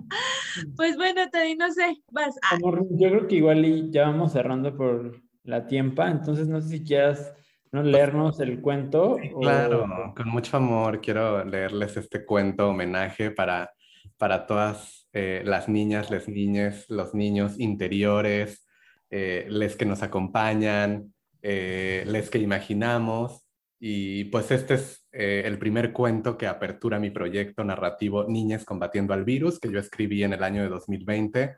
Pues 0.76 0.96
bueno, 0.96 1.28
Teddy, 1.30 1.56
no 1.56 1.70
sé, 1.70 2.02
vas. 2.10 2.34
Ah. 2.42 2.58
yo 2.60 3.10
creo 3.10 3.28
que 3.28 3.36
igual 3.36 3.90
ya 3.90 4.06
vamos 4.08 4.32
cerrando 4.32 4.74
por 4.74 5.22
la 5.44 5.66
tiempo, 5.66 6.02
entonces 6.02 6.48
no 6.48 6.60
sé 6.60 6.68
si 6.68 6.84
quieras 6.84 7.34
¿no? 7.70 7.82
leernos 7.82 8.40
el 8.40 8.60
cuento. 8.62 9.18
Claro, 9.40 10.14
con 10.16 10.28
mucho 10.28 10.56
amor 10.56 11.00
quiero 11.00 11.44
leerles 11.44 11.96
este 11.98 12.24
cuento 12.24 12.70
homenaje 12.70 13.30
para, 13.30 13.70
para 14.18 14.46
todas 14.46 15.08
eh, 15.12 15.42
las 15.44 15.68
niñas, 15.68 16.10
las 16.10 16.28
niñas, 16.28 16.84
los 16.88 17.14
niños 17.14 17.58
interiores, 17.58 18.66
eh, 19.10 19.46
les 19.48 19.76
que 19.76 19.86
nos 19.86 20.02
acompañan, 20.02 21.14
eh, 21.42 22.04
les 22.06 22.30
que 22.30 22.38
imaginamos. 22.38 23.42
Y 23.78 24.24
pues 24.24 24.50
este 24.50 24.74
es 24.74 25.06
el 25.12 25.58
primer 25.58 25.92
cuento 25.92 26.38
que 26.38 26.46
apertura 26.46 26.98
mi 26.98 27.10
proyecto 27.10 27.62
narrativo 27.62 28.24
Niñas 28.26 28.64
combatiendo 28.64 29.12
al 29.12 29.24
virus, 29.24 29.58
que 29.58 29.70
yo 29.70 29.78
escribí 29.78 30.22
en 30.24 30.32
el 30.32 30.42
año 30.42 30.62
de 30.62 30.68
2020 30.68 31.56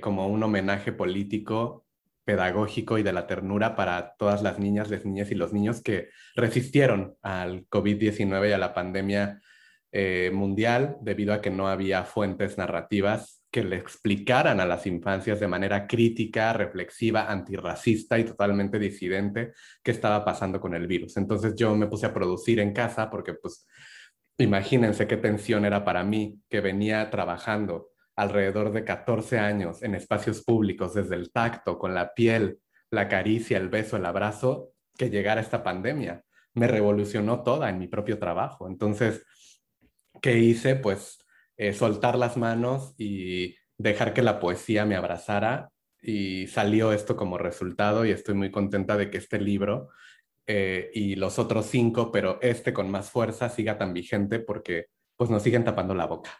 como 0.00 0.28
un 0.28 0.42
homenaje 0.42 0.92
político 0.92 1.86
pedagógico 2.24 2.98
y 2.98 3.02
de 3.02 3.12
la 3.12 3.26
ternura 3.26 3.76
para 3.76 4.14
todas 4.16 4.42
las 4.42 4.58
niñas, 4.58 4.90
las 4.90 5.04
niñas 5.04 5.30
y 5.30 5.34
los 5.34 5.52
niños 5.52 5.82
que 5.82 6.10
resistieron 6.34 7.16
al 7.22 7.66
COVID-19 7.68 8.50
y 8.50 8.52
a 8.52 8.58
la 8.58 8.74
pandemia 8.74 9.40
eh, 9.92 10.30
mundial 10.32 10.96
debido 11.02 11.34
a 11.34 11.40
que 11.40 11.50
no 11.50 11.68
había 11.68 12.04
fuentes 12.04 12.56
narrativas 12.58 13.42
que 13.50 13.62
le 13.62 13.76
explicaran 13.76 14.58
a 14.60 14.66
las 14.66 14.86
infancias 14.86 15.38
de 15.38 15.46
manera 15.46 15.86
crítica, 15.86 16.54
reflexiva, 16.54 17.30
antirracista 17.30 18.18
y 18.18 18.24
totalmente 18.24 18.78
disidente 18.78 19.52
qué 19.82 19.90
estaba 19.90 20.24
pasando 20.24 20.58
con 20.58 20.74
el 20.74 20.86
virus. 20.86 21.18
Entonces 21.18 21.54
yo 21.54 21.76
me 21.76 21.86
puse 21.86 22.06
a 22.06 22.14
producir 22.14 22.58
en 22.60 22.72
casa 22.72 23.10
porque 23.10 23.34
pues 23.34 23.66
imagínense 24.38 25.06
qué 25.06 25.18
tensión 25.18 25.66
era 25.66 25.84
para 25.84 26.02
mí 26.02 26.40
que 26.48 26.62
venía 26.62 27.10
trabajando 27.10 27.90
alrededor 28.16 28.72
de 28.72 28.84
14 28.84 29.38
años 29.38 29.82
en 29.82 29.94
espacios 29.94 30.42
públicos 30.42 30.94
desde 30.94 31.16
el 31.16 31.30
tacto, 31.30 31.78
con 31.78 31.94
la 31.94 32.14
piel, 32.14 32.58
la 32.90 33.08
caricia, 33.08 33.58
el 33.58 33.68
beso, 33.68 33.98
el 33.98 34.06
abrazo, 34.06 34.70
que 34.96 35.10
llegara 35.10 35.42
esta 35.42 35.62
pandemia. 35.62 36.24
Me 36.54 36.68
revolucionó 36.68 37.42
toda 37.42 37.68
en 37.68 37.78
mi 37.78 37.88
propio 37.88 38.18
trabajo. 38.18 38.66
Entonces, 38.66 39.24
¿qué 40.22 40.38
hice? 40.38 40.76
Pues 40.76 41.18
eh, 41.58 41.74
soltar 41.74 42.16
las 42.16 42.38
manos 42.38 42.94
y 42.96 43.56
dejar 43.76 44.14
que 44.14 44.22
la 44.22 44.40
poesía 44.40 44.86
me 44.86 44.96
abrazara 44.96 45.70
y 46.00 46.46
salió 46.46 46.92
esto 46.92 47.16
como 47.16 47.36
resultado 47.36 48.06
y 48.06 48.10
estoy 48.12 48.34
muy 48.34 48.50
contenta 48.50 48.96
de 48.96 49.10
que 49.10 49.18
este 49.18 49.38
libro 49.38 49.90
eh, 50.46 50.90
y 50.94 51.16
los 51.16 51.38
otros 51.38 51.66
cinco, 51.66 52.10
pero 52.10 52.38
este 52.40 52.72
con 52.72 52.90
más 52.90 53.10
fuerza 53.10 53.48
siga 53.50 53.76
tan 53.76 53.92
vigente 53.92 54.38
porque 54.38 54.86
pues 55.16 55.28
nos 55.28 55.42
siguen 55.42 55.64
tapando 55.64 55.94
la 55.94 56.06
boca. 56.06 56.30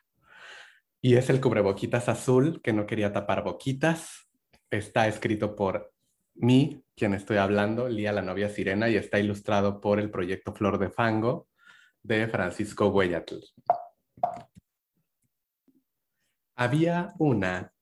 Y 1.01 1.17
es 1.17 1.29
el 1.31 1.41
cubreboquitas 1.41 2.09
azul 2.09 2.61
que 2.63 2.73
no 2.73 2.87
quería 2.87 3.13
tapar 3.13 3.43
boquitas. 3.43 4.29
Está 4.71 5.09
escrito 5.09 5.57
por 5.57 5.93
mí, 6.35 6.85
quien 6.97 7.15
estoy 7.15 7.39
hablando, 7.39 7.89
Lía 7.89 8.13
la 8.13 8.23
novia 8.23 8.49
sirena, 8.49 8.89
y 8.89 8.97
está 8.97 9.19
ilustrado 9.19 9.81
por 9.81 9.99
el 9.99 10.11
proyecto 10.11 10.53
Flor 10.53 10.79
de 10.79 10.91
Fango, 10.91 11.49
de 12.03 12.29
Francisco 12.29 12.89
Huellatl. 12.89 13.37
Había 16.57 17.15
una, 17.19 17.73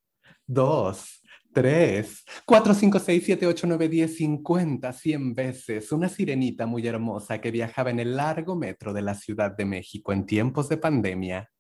dos, 0.46 1.22
tres, 1.52 2.24
cuatro, 2.44 2.72
cinco, 2.72 2.98
seis, 2.98 3.24
siete, 3.24 3.46
ocho, 3.46 3.66
nueve, 3.66 3.88
diez, 3.88 4.16
cincuenta, 4.16 4.92
cien 4.92 5.34
veces 5.34 5.90
una 5.92 6.08
sirenita 6.08 6.66
muy 6.66 6.86
hermosa 6.86 7.40
que 7.40 7.50
viajaba 7.50 7.90
en 7.90 8.00
el 8.00 8.16
largo 8.16 8.56
metro 8.56 8.92
de 8.92 9.02
la 9.02 9.14
Ciudad 9.14 9.50
de 9.56 9.64
México 9.64 10.12
en 10.12 10.26
tiempos 10.26 10.68
de 10.68 10.76
pandemia. 10.76 11.50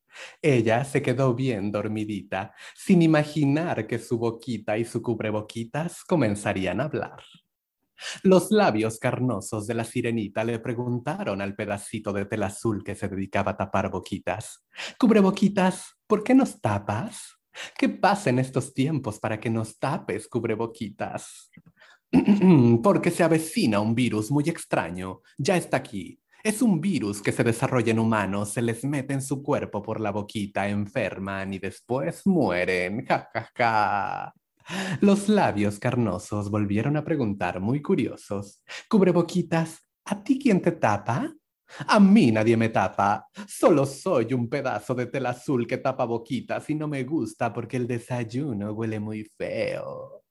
Ella 0.42 0.84
se 0.84 1.02
quedó 1.02 1.34
bien 1.34 1.70
dormidita, 1.70 2.52
sin 2.74 3.02
imaginar 3.02 3.86
que 3.86 3.98
su 3.98 4.18
boquita 4.18 4.76
y 4.76 4.84
su 4.84 5.02
cubreboquitas 5.02 6.04
comenzarían 6.04 6.80
a 6.80 6.84
hablar. 6.84 7.22
Los 8.22 8.50
labios 8.50 8.98
carnosos 8.98 9.66
de 9.66 9.74
la 9.74 9.84
sirenita 9.84 10.44
le 10.44 10.58
preguntaron 10.58 11.40
al 11.40 11.54
pedacito 11.54 12.12
de 12.12 12.26
tela 12.26 12.46
azul 12.46 12.82
que 12.84 12.94
se 12.94 13.08
dedicaba 13.08 13.52
a 13.52 13.56
tapar 13.56 13.90
boquitas. 13.90 14.64
Cubre 14.98 15.20
boquitas, 15.20 15.96
¿por 16.06 16.22
qué 16.22 16.34
nos 16.34 16.60
tapas? 16.60 17.36
¿Qué 17.76 17.88
pasa 17.88 18.30
en 18.30 18.38
estos 18.38 18.72
tiempos 18.74 19.18
para 19.18 19.38
que 19.40 19.50
nos 19.50 19.78
tapes, 19.78 20.28
cubre 20.28 20.54
boquitas? 20.54 21.50
Porque 22.82 23.10
se 23.10 23.22
avecina 23.22 23.80
un 23.80 23.94
virus 23.94 24.30
muy 24.30 24.48
extraño. 24.48 25.22
Ya 25.38 25.56
está 25.56 25.78
aquí. 25.78 26.20
Es 26.42 26.62
un 26.62 26.80
virus 26.80 27.20
que 27.20 27.32
se 27.32 27.44
desarrolla 27.44 27.92
en 27.92 27.98
humanos, 27.98 28.54
se 28.54 28.62
les 28.62 28.82
mete 28.84 29.12
en 29.12 29.20
su 29.20 29.42
cuerpo 29.42 29.82
por 29.82 30.00
la 30.00 30.10
boquita, 30.10 30.68
enferman 30.68 31.52
y 31.52 31.58
después 31.58 32.26
mueren. 32.26 33.04
Ja, 33.04 33.28
ja, 33.32 33.50
ja. 33.54 34.34
Los 35.00 35.28
labios 35.28 35.78
carnosos 35.78 36.50
volvieron 36.50 36.96
a 36.96 37.04
preguntar 37.04 37.60
muy 37.60 37.82
curiosos. 37.82 38.62
Cubreboquitas, 38.88 39.78
¿a 40.04 40.22
ti 40.22 40.38
quién 40.38 40.60
te 40.60 40.72
tapa? 40.72 41.32
A 41.86 42.00
mí 42.00 42.32
nadie 42.32 42.56
me 42.56 42.68
tapa. 42.68 43.28
Solo 43.46 43.86
soy 43.86 44.32
un 44.34 44.48
pedazo 44.48 44.94
de 44.94 45.06
tela 45.06 45.30
azul 45.30 45.66
que 45.66 45.78
tapa 45.78 46.04
boquitas 46.04 46.68
y 46.70 46.74
no 46.74 46.88
me 46.88 47.04
gusta 47.04 47.52
porque 47.52 47.76
el 47.76 47.86
desayuno 47.86 48.72
huele 48.72 48.98
muy 49.00 49.24
feo. 49.36 50.24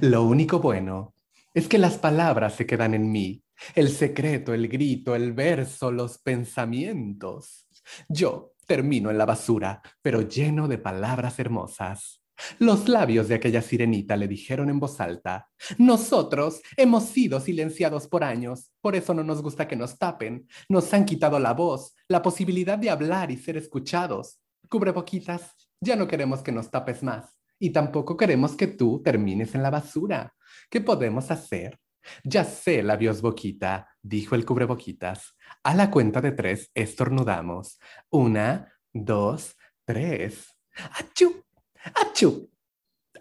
Lo 0.00 0.24
único 0.24 0.58
bueno 0.58 1.14
es 1.54 1.68
que 1.68 1.78
las 1.78 1.98
palabras 1.98 2.54
se 2.54 2.66
quedan 2.66 2.94
en 2.94 3.10
mí. 3.10 3.42
El 3.74 3.88
secreto, 3.88 4.52
el 4.52 4.68
grito, 4.68 5.14
el 5.14 5.32
verso, 5.32 5.90
los 5.90 6.18
pensamientos. 6.18 7.66
Yo 8.08 8.52
termino 8.66 9.10
en 9.10 9.16
la 9.16 9.24
basura, 9.24 9.80
pero 10.02 10.22
lleno 10.22 10.68
de 10.68 10.78
palabras 10.78 11.38
hermosas. 11.38 12.20
Los 12.58 12.88
labios 12.88 13.28
de 13.28 13.34
aquella 13.36 13.62
sirenita 13.62 14.16
le 14.16 14.28
dijeron 14.28 14.68
en 14.70 14.78
voz 14.78 15.00
alta, 15.00 15.48
nosotros 15.78 16.60
hemos 16.76 17.04
sido 17.04 17.40
silenciados 17.40 18.08
por 18.08 18.24
años, 18.24 18.72
por 18.80 18.94
eso 18.94 19.14
no 19.14 19.24
nos 19.24 19.42
gusta 19.42 19.66
que 19.66 19.76
nos 19.76 19.98
tapen, 19.98 20.46
nos 20.68 20.92
han 20.92 21.04
quitado 21.04 21.38
la 21.38 21.54
voz, 21.54 21.94
la 22.08 22.22
posibilidad 22.22 22.78
de 22.78 22.90
hablar 22.90 23.30
y 23.30 23.36
ser 23.36 23.56
escuchados. 23.56 24.40
Cubreboquitas, 24.68 25.52
ya 25.80 25.96
no 25.96 26.06
queremos 26.06 26.42
que 26.42 26.52
nos 26.52 26.70
tapes 26.70 27.02
más 27.02 27.36
y 27.58 27.70
tampoco 27.70 28.16
queremos 28.16 28.56
que 28.56 28.66
tú 28.66 29.02
termines 29.02 29.54
en 29.54 29.62
la 29.62 29.70
basura. 29.70 30.34
¿Qué 30.70 30.80
podemos 30.80 31.30
hacer? 31.30 31.78
Ya 32.22 32.44
sé, 32.44 32.82
labios 32.82 33.20
boquita, 33.20 33.88
dijo 34.02 34.34
el 34.34 34.44
cubreboquitas. 34.44 35.36
A 35.62 35.74
la 35.74 35.90
cuenta 35.90 36.20
de 36.20 36.32
tres 36.32 36.70
estornudamos. 36.74 37.78
Una, 38.10 38.72
dos, 38.92 39.56
tres. 39.84 40.54
¡Achú! 40.92 41.45
¡Achú! 41.94 42.50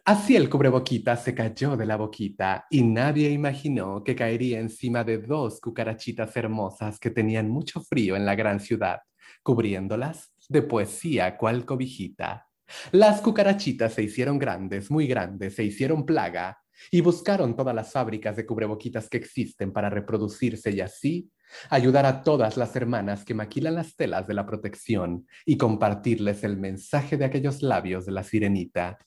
Así 0.05 0.35
el 0.35 0.49
cubreboquita 0.49 1.15
se 1.17 1.33
cayó 1.33 1.75
de 1.75 1.85
la 1.85 1.97
boquita 1.97 2.65
y 2.69 2.83
nadie 2.83 3.29
imaginó 3.31 4.03
que 4.03 4.15
caería 4.15 4.59
encima 4.59 5.03
de 5.03 5.17
dos 5.17 5.59
cucarachitas 5.59 6.35
hermosas 6.37 6.99
que 6.99 7.09
tenían 7.09 7.49
mucho 7.49 7.81
frío 7.81 8.15
en 8.15 8.25
la 8.25 8.35
gran 8.35 8.59
ciudad, 8.59 8.99
cubriéndolas 9.41 10.31
de 10.47 10.61
poesía 10.61 11.37
cual 11.37 11.65
cobijita. 11.65 12.47
Las 12.91 13.21
cucarachitas 13.21 13.93
se 13.93 14.03
hicieron 14.03 14.37
grandes, 14.37 14.91
muy 14.91 15.07
grandes, 15.07 15.55
se 15.55 15.63
hicieron 15.63 16.05
plaga 16.05 16.59
y 16.91 17.01
buscaron 17.01 17.55
todas 17.55 17.73
las 17.73 17.91
fábricas 17.91 18.35
de 18.35 18.45
cubreboquitas 18.45 19.09
que 19.09 19.17
existen 19.17 19.71
para 19.71 19.89
reproducirse 19.89 20.71
y 20.71 20.81
así 20.81 21.31
ayudar 21.69 22.05
a 22.05 22.23
todas 22.23 22.57
las 22.57 22.75
hermanas 22.75 23.25
que 23.25 23.33
maquilan 23.33 23.75
las 23.75 23.95
telas 23.95 24.27
de 24.27 24.33
la 24.33 24.45
protección 24.45 25.27
y 25.45 25.57
compartirles 25.57 26.43
el 26.43 26.57
mensaje 26.57 27.17
de 27.17 27.25
aquellos 27.25 27.61
labios 27.61 28.05
de 28.05 28.11
la 28.11 28.23
sirenita. 28.23 28.97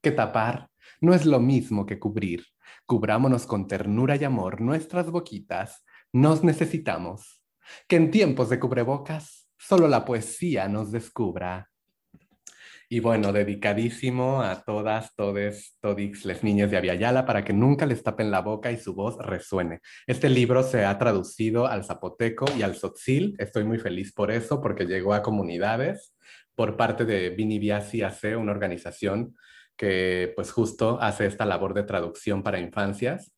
Que 0.00 0.10
tapar 0.10 0.70
no 1.00 1.14
es 1.14 1.26
lo 1.26 1.40
mismo 1.40 1.86
que 1.86 1.98
cubrir. 1.98 2.44
Cubrámonos 2.86 3.46
con 3.46 3.66
ternura 3.66 4.16
y 4.16 4.24
amor 4.24 4.60
nuestras 4.60 5.10
boquitas. 5.10 5.84
Nos 6.12 6.44
necesitamos. 6.44 7.42
Que 7.88 7.96
en 7.96 8.10
tiempos 8.10 8.50
de 8.50 8.60
cubrebocas 8.60 9.48
solo 9.58 9.88
la 9.88 10.04
poesía 10.04 10.68
nos 10.68 10.92
descubra. 10.92 11.70
Y 12.94 13.00
bueno, 13.00 13.32
dedicadísimo 13.32 14.40
a 14.40 14.62
todas, 14.62 15.16
todes, 15.16 15.76
todix, 15.80 16.24
les 16.24 16.44
niñas 16.44 16.70
de 16.70 16.76
Aviala 16.76 17.26
para 17.26 17.42
que 17.42 17.52
nunca 17.52 17.86
les 17.86 18.04
tapen 18.04 18.30
la 18.30 18.40
boca 18.40 18.70
y 18.70 18.76
su 18.76 18.94
voz 18.94 19.18
resuene. 19.18 19.80
Este 20.06 20.28
libro 20.28 20.62
se 20.62 20.84
ha 20.84 20.96
traducido 20.96 21.66
al 21.66 21.82
zapoteco 21.82 22.46
y 22.56 22.62
al 22.62 22.74
tzotzil. 22.74 23.34
Estoy 23.40 23.64
muy 23.64 23.80
feliz 23.80 24.12
por 24.12 24.30
eso, 24.30 24.60
porque 24.60 24.84
llegó 24.84 25.12
a 25.12 25.22
comunidades 25.22 26.14
por 26.54 26.76
parte 26.76 27.04
de 27.04 27.30
Vini 27.30 27.58
Biasi 27.58 28.02
AC, 28.02 28.36
una 28.38 28.52
organización 28.52 29.34
que 29.76 30.32
pues 30.36 30.52
justo 30.52 31.00
hace 31.00 31.26
esta 31.26 31.44
labor 31.44 31.74
de 31.74 31.82
traducción 31.82 32.44
para 32.44 32.60
infancias. 32.60 33.32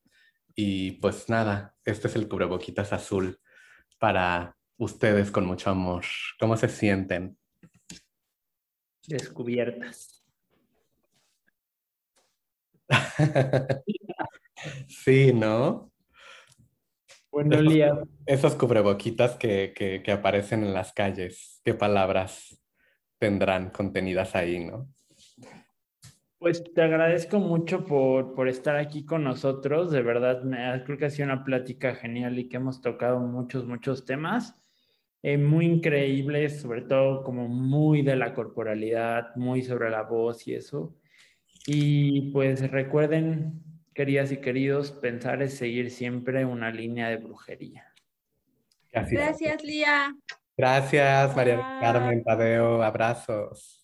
Y 0.55 1.01
pues 1.01 1.31
nada, 1.31 1.75
este 1.87 2.09
es 2.09 2.17
el 2.17 2.29
cubreboquitas 2.29 2.93
azul 2.93 3.41
para 3.99 4.55
ustedes 4.77 5.31
con 5.31 5.47
mucho 5.47 5.71
amor. 5.71 6.05
¿Cómo 6.39 6.59
se 6.59 6.69
sienten? 6.69 7.39
Descubiertas. 9.09 10.25
sí, 14.89 15.33
¿no? 15.33 15.91
Bueno, 17.31 17.61
Lía. 17.61 17.99
Esos 18.25 18.55
cubreboquitas 18.55 19.37
que, 19.37 19.73
que, 19.77 20.03
que, 20.03 20.13
aparecen 20.13 20.63
en 20.65 20.73
las 20.73 20.93
calles, 20.93 21.61
¿qué 21.65 21.75
palabras 21.75 22.63
tendrán 23.19 23.71
contenidas 23.71 24.35
ahí, 24.35 24.65
no? 24.65 24.89
Pues 26.39 26.63
te 26.75 26.83
agradezco 26.83 27.39
mucho 27.39 27.85
por, 27.85 28.35
por 28.35 28.49
estar 28.49 28.77
aquí 28.77 29.05
con 29.05 29.25
nosotros. 29.25 29.91
De 29.91 30.03
verdad, 30.03 30.43
me, 30.43 30.83
creo 30.85 30.99
que 30.99 31.07
ha 31.07 31.11
sido 31.11 31.27
una 31.27 31.45
plática 31.45 31.95
genial 31.95 32.39
y 32.39 32.49
que 32.49 32.59
hemos 32.59 32.81
tocado 32.81 33.21
muchos, 33.21 33.67
muchos 33.67 34.05
temas. 34.05 34.55
Eh, 35.23 35.39
muy 35.39 35.67
increíbles, 35.67 36.61
sobre 36.61 36.83
todo 36.83 37.25
como 37.25 37.49
muy 37.49 38.03
de 38.03 38.17
la 38.17 38.35
corporalidad, 38.35 39.35
muy 39.37 39.63
sobre 39.63 39.91
la 39.91 40.03
voz 40.03 40.47
y 40.47 40.55
eso. 40.55 40.95
Y 41.67 42.31
pues 42.31 42.71
recuerden, 42.71 43.63
queridas 43.93 44.31
y 44.31 44.37
queridos, 44.37 44.93
pensar 44.93 45.43
es 45.43 45.57
seguir 45.57 45.91
siempre 45.91 46.45
una 46.45 46.71
línea 46.71 47.09
de 47.09 47.17
brujería. 47.17 47.93
Gracias, 48.93 49.65
Lía. 49.65 50.15
Gracias, 50.57 51.37
María 51.37 51.57
Carmen 51.81 52.23
Tadeo. 52.23 52.83
Abrazos. 52.83 53.83